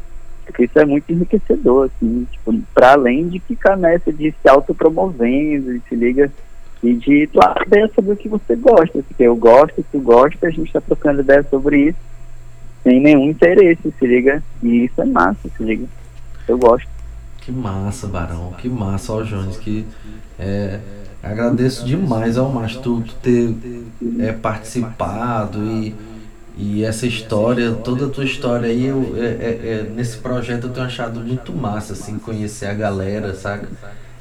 Porque 0.47 0.65
isso 0.65 0.79
é 0.79 0.85
muito 0.85 1.11
enriquecedor, 1.13 1.87
assim, 1.97 2.27
tipo, 2.31 2.57
pra 2.73 2.93
além 2.93 3.29
de 3.29 3.41
ficar 3.41 3.77
nessa 3.77 4.13
de 4.13 4.31
se 4.31 4.49
autopromovendo 4.49 5.73
e 5.73 5.83
se 5.89 5.95
liga 5.97 6.31
e 6.83 6.95
de 6.95 7.27
trocar 7.27 7.67
ideia 7.67 7.91
sobre 7.95 8.13
o 8.13 8.17
que 8.17 8.29
você 8.29 8.57
gosta. 8.57 9.03
Porque 9.03 9.23
eu 9.23 9.37
gosto, 9.37 9.85
tu 9.91 10.01
gosta, 10.01 10.47
a 10.47 10.51
gente 10.51 10.73
tá 10.73 10.81
trocando 10.81 11.21
ideia 11.21 11.43
sobre 11.51 11.89
isso 11.89 12.11
sem 12.83 13.01
nenhum 13.01 13.29
interesse, 13.29 13.93
se 13.99 14.07
liga. 14.07 14.43
E 14.63 14.85
isso 14.85 15.01
é 15.01 15.05
massa, 15.05 15.49
se 15.57 15.63
liga. 15.63 15.87
Eu 16.49 16.59
gosto. 16.59 16.89
Que 17.39 17.53
massa, 17.53 18.07
Barão, 18.07 18.53
que 18.59 18.69
massa, 18.69 19.13
ó, 19.13 19.23
Jones, 19.23 19.57
que 19.57 19.87
é, 20.39 20.79
agradeço 21.23 21.87
demais 21.87 22.37
ao 22.37 22.51
macho 22.51 22.81
tu, 22.81 23.01
tu 23.03 23.15
ter 23.15 23.55
é, 24.19 24.33
participado 24.33 25.65
e, 25.65 25.95
e 26.57 26.85
essa 26.85 27.07
história, 27.07 27.73
toda 27.73 28.07
a 28.07 28.09
tua 28.11 28.25
história 28.25 28.69
aí, 28.69 28.87
eu, 28.87 29.15
é, 29.17 29.27
é, 29.27 29.61
é, 29.87 29.91
nesse 29.95 30.19
projeto 30.19 30.65
eu 30.67 30.73
tenho 30.73 30.87
achado 30.87 31.21
muito 31.21 31.53
massa, 31.53 31.95
assim, 31.95 32.19
conhecer 32.19 32.67
a 32.67 32.75
galera, 32.75 33.35
saca? 33.35 33.69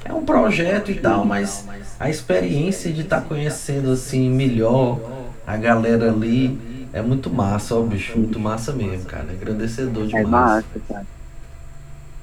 É 0.04 0.12
um 0.12 0.24
projeto 0.24 0.90
e 0.90 0.94
tal, 0.94 1.24
mas 1.24 1.66
a 1.98 2.08
experiência 2.08 2.92
de 2.92 3.02
estar 3.02 3.22
conhecendo, 3.22 3.90
assim, 3.90 4.30
melhor 4.30 5.00
a 5.46 5.56
galera 5.56 6.10
ali 6.10 6.58
é 6.92 7.02
muito 7.02 7.30
massa, 7.30 7.74
ó, 7.74 7.82
bicho, 7.82 8.18
muito 8.18 8.38
massa 8.38 8.72
mesmo, 8.72 9.04
cara, 9.06 9.26
é 9.30 9.32
agradecedor 9.32 10.04
É 10.04 10.06
demais. 10.06 10.28
massa, 10.28 10.80
cara. 10.88 11.06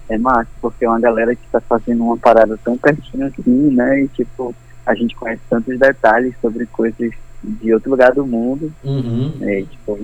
É 0.10 0.18
massa, 0.18 0.50
porque 0.62 0.86
é 0.86 0.90
uma 0.90 1.00
galera 1.00 1.36
que 1.36 1.48
tá 1.52 1.60
fazendo 1.62 2.04
uma 2.04 2.18
parada 2.18 2.58
tão 2.64 2.78
pertinho 2.78 3.28
assim, 3.28 3.76
né? 3.76 4.04
E 4.04 4.08
tipo, 4.10 4.56
a 4.86 4.96
gente 4.96 5.16
conhece 5.16 5.42
tantos 5.50 5.78
detalhes 5.78 6.34
sobre 6.42 6.66
coisas 6.68 7.12
de 7.44 7.74
outro 7.74 7.92
lugar 7.92 8.14
do 8.14 8.26
mundo, 8.26 8.74
Uhum. 8.84 9.34
E, 9.42 9.66
tipo. 9.66 10.00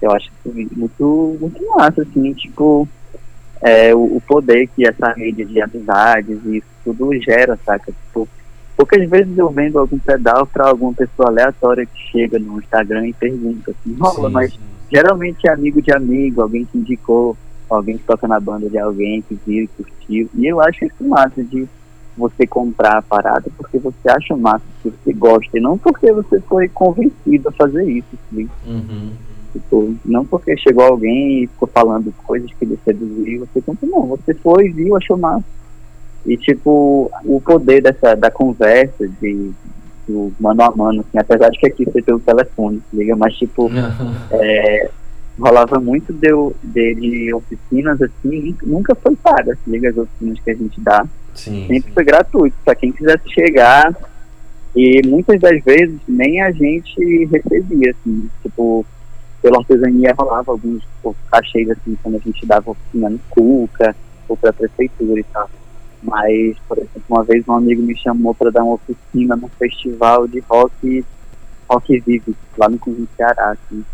Eu 0.00 0.12
acho 0.12 0.30
assim, 0.46 0.68
muito, 0.76 1.36
muito 1.40 1.66
massa, 1.76 2.02
assim, 2.02 2.32
tipo, 2.34 2.88
é, 3.62 3.94
o, 3.94 4.16
o 4.16 4.22
poder 4.26 4.68
que 4.68 4.86
essa 4.86 5.12
rede 5.12 5.44
de 5.44 5.60
amizades 5.60 6.38
e 6.44 6.58
isso 6.58 6.68
tudo 6.84 7.12
gera, 7.20 7.58
saca? 7.64 7.92
Tipo, 7.92 8.28
poucas 8.76 9.08
vezes 9.08 9.36
eu 9.36 9.50
vendo 9.50 9.78
algum 9.78 9.98
pedal 9.98 10.46
pra 10.46 10.68
alguma 10.68 10.92
pessoa 10.92 11.28
aleatória 11.28 11.84
que 11.86 11.98
chega 12.12 12.38
no 12.38 12.58
Instagram 12.58 13.08
e 13.08 13.12
pergunta 13.12 13.72
assim, 13.72 13.94
rola, 13.98 14.28
Sim. 14.28 14.34
mas 14.34 14.58
geralmente 14.90 15.46
é 15.46 15.52
amigo 15.52 15.82
de 15.82 15.92
amigo, 15.92 16.42
alguém 16.42 16.64
que 16.64 16.78
indicou, 16.78 17.36
alguém 17.68 17.98
que 17.98 18.04
toca 18.04 18.26
na 18.28 18.40
banda 18.40 18.68
de 18.68 18.78
alguém, 18.78 19.22
que 19.22 19.38
viu 19.46 19.64
e 19.64 19.68
curtiu. 19.68 20.30
E 20.34 20.46
eu 20.46 20.60
acho 20.60 20.84
isso 20.84 21.04
massa 21.04 21.42
de 21.42 21.68
você 22.16 22.46
comprar 22.46 22.98
a 22.98 23.02
parada 23.02 23.48
porque 23.56 23.78
você 23.78 24.08
acha 24.08 24.36
massa, 24.36 24.64
que 24.82 24.90
você 24.90 25.12
gosta, 25.12 25.56
e 25.56 25.60
não 25.60 25.78
porque 25.78 26.12
você 26.12 26.40
foi 26.40 26.68
convencido 26.68 27.48
a 27.48 27.52
fazer 27.52 27.84
isso. 27.84 28.08
Assim. 28.14 28.48
Uhum. 28.66 29.12
Tipo, 29.52 29.94
não 30.04 30.24
porque 30.24 30.56
chegou 30.56 30.84
alguém 30.84 31.44
e 31.44 31.46
ficou 31.46 31.68
falando 31.68 32.12
coisas 32.26 32.50
que 32.52 32.64
ele 32.64 32.78
seduziu, 32.84 33.46
você 33.46 33.62
comprou, 33.62 33.90
não, 33.90 34.06
você 34.06 34.34
foi, 34.34 34.68
viu, 34.70 34.96
achou 34.96 35.16
massa. 35.16 35.44
E 36.26 36.36
tipo, 36.36 37.10
o 37.24 37.40
poder 37.40 37.82
dessa, 37.82 38.14
da 38.14 38.30
conversa, 38.30 39.08
de, 39.20 39.50
do 40.06 40.32
mano 40.38 40.62
a 40.62 40.70
mano, 40.70 41.00
assim, 41.00 41.18
apesar 41.18 41.48
de 41.48 41.58
que 41.58 41.66
aqui 41.66 41.84
você 41.84 42.02
tem 42.02 42.14
o 42.14 42.20
telefone, 42.20 42.82
liga, 42.92 43.16
mas 43.16 43.34
tipo, 43.34 43.70
é, 44.32 44.90
rolava 45.38 45.78
muito 45.80 46.12
de, 46.12 46.28
de, 46.62 46.94
de, 46.94 47.34
oficinas 47.34 48.00
assim, 48.02 48.54
nunca 48.62 48.94
foi 48.94 49.16
paga, 49.16 49.56
se 49.64 49.70
liga 49.70 49.90
as 49.90 49.96
oficinas 49.96 50.40
que 50.40 50.50
a 50.50 50.54
gente 50.54 50.80
dá. 50.80 51.06
Sim, 51.34 51.66
sempre 51.66 51.88
sim. 51.88 51.94
foi 51.94 52.04
gratuito, 52.04 52.56
para 52.64 52.74
quem 52.74 52.92
quisesse 52.92 53.30
chegar. 53.30 53.96
E 54.76 55.00
muitas 55.06 55.40
das 55.40 55.62
vezes 55.64 55.98
nem 56.06 56.42
a 56.42 56.50
gente 56.50 57.24
recebia, 57.26 57.90
assim, 57.90 58.28
tipo, 58.42 58.84
pela 59.40 59.58
artesania 59.58 60.14
rolava 60.16 60.52
alguns 60.52 60.82
cachês 61.30 61.70
assim, 61.70 61.96
quando 62.02 62.16
a 62.16 62.20
gente 62.20 62.44
dava 62.46 62.70
oficina 62.70 63.10
no 63.10 63.18
Cuca 63.30 63.94
ou 64.28 64.36
para 64.36 64.50
a 64.50 64.52
prefeitura 64.52 65.20
e 65.20 65.24
tal. 65.24 65.48
Mas, 66.02 66.56
por 66.68 66.78
exemplo, 66.78 67.02
uma 67.08 67.24
vez 67.24 67.46
um 67.48 67.54
amigo 67.54 67.82
me 67.82 67.96
chamou 67.96 68.34
para 68.34 68.50
dar 68.50 68.62
uma 68.62 68.74
oficina 68.74 69.36
num 69.36 69.48
festival 69.48 70.28
de 70.28 70.40
rock, 70.40 71.04
rock 71.68 72.00
vive, 72.00 72.36
lá 72.56 72.68
no 72.68 72.78
Conjunto 72.78 73.08
Ceará, 73.16 73.50
assim. 73.50 73.84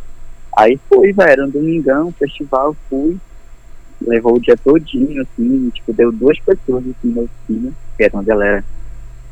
Aí 0.57 0.79
fui, 0.89 1.13
velho, 1.13 1.31
era 1.31 1.47
um 1.47 1.51
domingão, 1.51 2.13
festival, 2.13 2.77
fui, 2.89 3.17
levou 4.01 4.37
o 4.37 4.41
dia 4.41 4.57
todinho, 4.57 5.23
assim, 5.23 5.71
tipo, 5.71 5.93
deu 5.93 6.13
duas 6.13 6.39
pessoas 6.41 6.85
assim 6.85 7.15
na 7.15 7.23
oficina, 7.23 7.73
que 7.97 8.05
era 8.05 8.15
uma 8.15 8.23
galera 8.23 8.65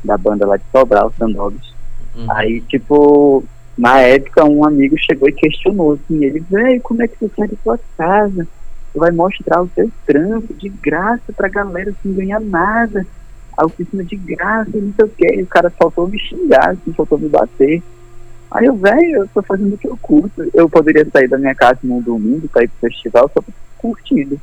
da 0.03 0.17
banda 0.17 0.45
lá 0.45 0.57
de 0.57 0.63
Sobral, 0.71 1.13
Sandogs. 1.17 1.73
Uhum. 2.15 2.31
Aí, 2.31 2.61
tipo, 2.61 3.43
na 3.77 3.99
época 3.99 4.45
um 4.45 4.65
amigo 4.65 4.95
chegou 4.97 5.27
e 5.27 5.33
questionou, 5.33 5.93
assim, 5.93 6.23
ele, 6.23 6.39
velho, 6.39 6.81
como 6.81 7.01
é 7.01 7.07
que 7.07 7.17
você 7.19 7.31
sai 7.35 7.47
da 7.47 7.57
sua 7.63 7.79
casa? 7.97 8.47
Você 8.91 8.99
vai 8.99 9.11
mostrar 9.11 9.61
o 9.61 9.69
seu 9.73 9.91
trampo 10.05 10.53
de 10.53 10.69
graça 10.69 11.33
pra 11.35 11.47
galera 11.47 11.93
sem 12.03 12.13
ganhar 12.13 12.39
nada. 12.39 13.05
A 13.57 13.65
oficina 13.65 14.03
de 14.03 14.15
graça, 14.15 14.69
não 14.73 14.93
sei 14.93 15.05
o 15.05 15.09
que. 15.09 15.41
O 15.41 15.47
cara 15.47 15.69
faltou 15.71 16.07
me 16.07 16.19
xingar, 16.19 16.69
assim, 16.69 16.93
faltou 16.93 17.17
me 17.17 17.27
bater. 17.27 17.81
Aí 18.51 18.65
eu, 18.65 18.75
velho, 18.75 19.21
eu 19.21 19.27
tô 19.33 19.41
fazendo 19.41 19.73
o 19.73 19.77
que 19.77 19.87
eu 19.87 19.97
curto. 19.99 20.47
Eu 20.53 20.69
poderia 20.69 21.07
sair 21.11 21.27
da 21.27 21.39
minha 21.39 21.55
casa 21.55 21.79
num 21.83 22.01
domingo 22.01 22.47
pra 22.47 22.63
ir 22.63 22.67
pro 22.67 22.89
festival 22.89 23.29
só 23.33 23.41
pra 23.41 23.53
curtido, 23.77 24.39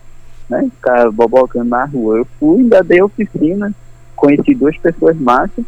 né? 0.49 0.69
Ficar 0.75 1.11
bobocando 1.13 1.71
na 1.71 1.85
rua. 1.85 2.19
Eu 2.19 2.27
fui, 2.39 2.63
ainda 2.63 2.83
dei 2.83 3.01
oficina, 3.01 3.73
conheci 4.17 4.55
duas 4.55 4.77
pessoas 4.79 5.17
massas. 5.17 5.65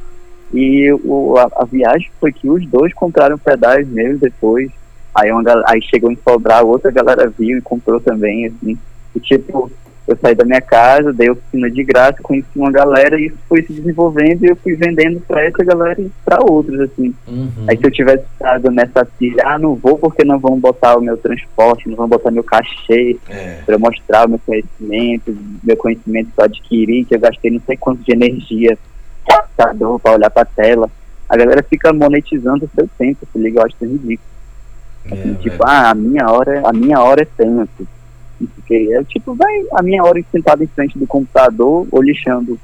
E 0.52 0.92
o, 0.92 1.36
a, 1.38 1.48
a, 1.62 1.64
viagem 1.64 2.10
foi 2.20 2.32
que 2.32 2.48
os 2.48 2.66
dois 2.66 2.92
compraram 2.92 3.38
pedais 3.38 3.88
meus 3.88 4.20
depois. 4.20 4.70
Aí, 5.14 5.32
uma, 5.32 5.42
aí 5.66 5.80
chegou 5.82 6.10
em 6.10 6.18
Sobrar, 6.26 6.64
outra 6.64 6.90
galera 6.90 7.32
viu 7.38 7.58
e 7.58 7.62
comprou 7.62 8.00
também, 8.00 8.46
assim. 8.46 8.78
E 9.14 9.20
tipo, 9.20 9.70
eu 10.06 10.16
saí 10.20 10.34
da 10.34 10.44
minha 10.44 10.60
casa, 10.60 11.12
dei 11.12 11.30
oficina 11.30 11.70
de 11.70 11.84
graça, 11.84 12.22
conheci 12.22 12.48
uma 12.56 12.72
galera 12.72 13.18
e 13.18 13.26
isso 13.26 13.36
foi 13.48 13.62
se 13.62 13.72
desenvolvendo 13.72 14.44
e 14.44 14.48
eu 14.48 14.56
fui 14.56 14.74
vendendo 14.74 15.20
pra 15.20 15.44
essa 15.44 15.62
galera 15.64 16.00
e 16.00 16.10
pra 16.24 16.42
outros, 16.42 16.80
assim. 16.80 17.14
Uhum. 17.26 17.66
Aí 17.68 17.76
se 17.76 17.84
eu 17.84 17.90
tivesse 17.90 18.24
estado 18.32 18.70
nessa 18.70 19.04
pilha, 19.04 19.42
ah, 19.46 19.58
não 19.58 19.74
vou 19.74 19.96
porque 19.96 20.24
não 20.24 20.38
vão 20.38 20.58
botar 20.58 20.96
o 20.96 21.00
meu 21.00 21.16
transporte, 21.16 21.88
não 21.88 21.96
vão 21.96 22.08
botar 22.08 22.30
meu 22.30 22.42
cachê 22.42 23.16
É. 23.28 23.60
pra 23.64 23.76
eu 23.76 23.78
mostrar 23.78 24.26
o 24.26 24.30
meu 24.30 24.40
conhecimento, 24.44 25.36
meu 25.62 25.76
conhecimento 25.76 26.30
que 26.34 26.40
eu 26.40 26.44
adquiri, 26.44 27.04
que 27.04 27.14
eu 27.14 27.20
gastei 27.20 27.50
não 27.50 27.60
sei 27.60 27.76
quanto 27.76 28.02
de 28.02 28.12
energia 28.12 28.76
computador 29.24 29.98
para 30.00 30.12
olhar 30.12 30.30
para 30.30 30.42
a 30.42 30.46
tela. 30.46 30.90
A 31.28 31.36
galera 31.36 31.62
fica 31.62 31.92
monetizando 31.92 32.64
o 32.66 32.70
seu 32.74 32.88
tempo, 32.98 33.26
se 33.32 33.38
liga, 33.38 33.60
eu 33.60 33.64
acho 33.64 33.74
isso 33.80 33.92
ridículo. 33.92 34.28
Assim, 35.06 35.30
É, 35.32 35.34
tipo, 35.34 35.56
velho. 35.58 35.62
ah, 35.64 35.90
a 35.90 35.94
minha 35.94 36.30
hora, 36.30 36.62
a 36.68 36.72
minha 36.72 37.00
hora 37.00 37.22
é 37.22 37.28
tanto. 37.36 37.88
Quê. 38.66 38.88
É 38.92 39.04
tipo, 39.04 39.34
vai 39.34 39.64
a 39.72 39.82
minha 39.82 40.02
hora 40.02 40.20
sentado 40.32 40.62
em 40.64 40.66
frente 40.66 40.98
do 40.98 41.06
computador 41.06 41.86
ou 41.90 42.02
lixando 42.02 42.58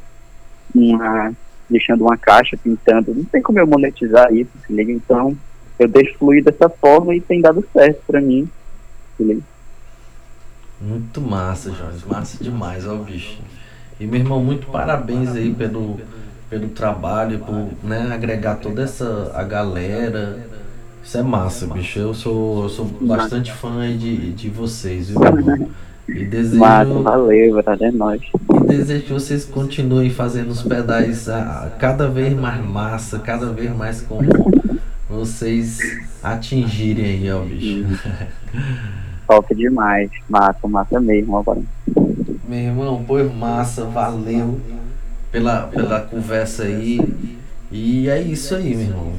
uma, 0.74 1.32
lixando 1.70 2.04
uma 2.04 2.16
caixa, 2.16 2.56
pintando. 2.62 3.14
Não 3.14 3.24
tem 3.24 3.40
como 3.42 3.58
eu 3.58 3.66
monetizar 3.66 4.32
isso, 4.34 4.50
se 4.66 4.72
liga. 4.72 4.90
Então, 4.92 5.36
eu 5.78 5.86
deixo 5.88 6.18
fluir 6.18 6.42
dessa 6.44 6.68
forma 6.68 7.14
e 7.14 7.20
tem 7.20 7.40
dado 7.40 7.64
certo 7.72 8.02
pra 8.06 8.20
mim. 8.20 8.48
Se 9.16 9.22
liga. 9.22 9.42
Muito 10.80 11.20
massa, 11.20 11.70
Jones. 11.70 12.04
Massa 12.04 12.42
demais, 12.42 12.86
ó, 12.86 12.96
bicho. 12.96 13.38
E 13.98 14.06
meu 14.06 14.20
irmão, 14.20 14.42
muito 14.42 14.66
parabéns 14.68 15.34
aí 15.34 15.52
pelo, 15.52 16.00
pelo 16.48 16.68
trabalho, 16.68 17.38
por 17.40 17.68
né, 17.82 18.10
agregar 18.12 18.56
toda 18.56 18.82
essa 18.82 19.32
a 19.34 19.42
galera. 19.42 20.38
Isso 21.02 21.18
é 21.18 21.22
massa, 21.22 21.66
bicho. 21.66 21.98
Eu 21.98 22.14
sou, 22.14 22.64
eu 22.64 22.68
sou 22.68 22.84
bastante 22.84 23.52
fã 23.52 23.96
de, 23.96 24.32
de 24.32 24.48
vocês, 24.50 25.08
viu? 25.08 25.20
E 26.08 26.24
desejo, 26.24 26.58
Massa, 26.60 26.92
valeu, 27.00 27.54
verdade, 27.54 27.84
é 27.84 27.92
nóis. 27.92 28.22
e 28.54 28.60
desejo 28.66 29.04
que 29.04 29.12
vocês 29.12 29.44
continuem 29.44 30.08
fazendo 30.08 30.50
os 30.50 30.62
pedais 30.62 31.28
ah, 31.28 31.70
cada 31.78 32.08
vez 32.08 32.34
mais 32.34 32.64
massa, 32.64 33.18
cada 33.18 33.52
vez 33.52 33.74
mais 33.76 34.00
como 34.00 34.26
vocês 35.08 35.78
atingirem 36.22 37.04
aí, 37.04 37.30
ó, 37.30 37.40
bicho. 37.40 37.84
Top 39.28 39.54
demais. 39.54 40.10
Massa, 40.30 40.66
massa 40.66 40.98
mesmo 40.98 41.36
agora. 41.36 41.60
Meu 42.48 42.58
irmão, 42.58 43.04
pô, 43.06 43.22
massa, 43.24 43.84
valeu 43.84 44.58
pela, 45.30 45.62
pela 45.68 46.00
conversa 46.00 46.64
aí. 46.64 47.00
E 47.70 48.08
é 48.08 48.20
isso 48.20 48.54
aí, 48.54 48.74
meu 48.74 48.86
irmão. 48.86 49.12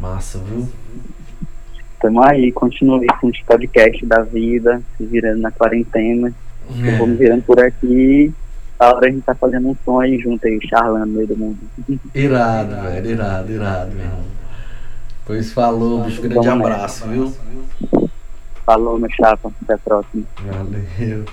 Massa, 0.00 0.38
viu? 0.38 0.68
Tamo 2.00 2.22
aí, 2.22 2.50
continue 2.50 3.06
com 3.20 3.28
os 3.28 3.40
podcasts 3.42 4.08
da 4.08 4.22
vida, 4.22 4.82
se 4.96 5.04
virando 5.06 5.40
na 5.40 5.52
quarentena. 5.52 6.32
Eu 6.84 6.96
vou 6.98 7.06
me 7.06 7.14
É, 7.14 7.16
virando 7.16 7.42
por 7.42 7.60
aqui. 7.60 8.32
A 8.78 8.92
hora 8.92 9.06
a 9.06 9.10
gente 9.10 9.22
tá 9.22 9.34
fazendo 9.34 9.68
um 9.68 9.76
som 9.84 10.00
aí 10.00 10.18
junto 10.18 10.44
aí, 10.44 10.58
charlando 10.68 11.06
no 11.06 11.12
meio 11.12 11.28
do 11.28 11.36
mundo. 11.36 11.58
irado, 12.12 12.74
velho, 12.82 13.10
irado, 13.10 13.52
irado, 13.52 13.92
meu 13.94 14.04
irmão. 14.04 14.24
Pois 15.24 15.52
falou, 15.52 16.02
bicho, 16.02 16.20
grande 16.22 16.48
abraço, 16.48 17.06
viu? 17.06 17.32
Falou, 18.66 18.98
meu 18.98 19.10
chapa. 19.10 19.52
Até 19.62 19.74
a 19.74 19.78
próxima. 19.78 20.24
Valeu. 20.40 21.24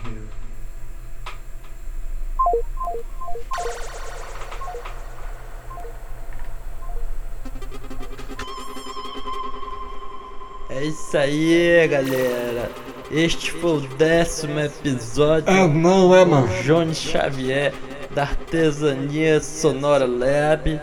É 10.69 10.83
isso 10.83 11.17
aí, 11.17 11.87
galera. 11.87 12.69
Este 13.11 13.51
foi 13.51 13.77
o 13.77 13.81
décimo 13.97 14.59
episódio 14.59 15.49
É 15.49 15.67
não, 15.67 16.13
é, 16.15 16.23
mano. 16.23 16.47
Jones 16.63 16.97
Xavier 16.97 17.73
da 18.13 18.23
Artesania 18.23 19.41
Sonora 19.41 20.05
Lab. 20.05 20.79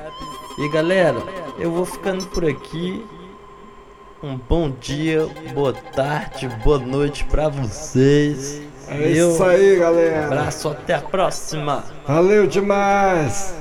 E 0.59 0.69
galera, 0.71 1.23
eu 1.59 1.71
vou 1.71 1.85
ficando 1.85 2.27
por 2.27 2.45
aqui. 2.45 3.05
Um 4.23 4.37
bom 4.37 4.71
dia, 4.81 5.29
boa 5.55 5.73
tarde, 5.73 6.49
boa 6.65 6.79
noite 6.79 7.25
pra 7.25 7.49
vocês. 7.49 8.61
É 8.89 8.95
Meu 8.95 9.33
isso 9.33 9.45
aí, 9.45 9.77
galera. 9.77 10.27
abraço, 10.27 10.69
até 10.69 10.95
a 10.95 11.01
próxima. 11.01 11.85
Valeu 12.07 12.47
demais. 12.47 13.55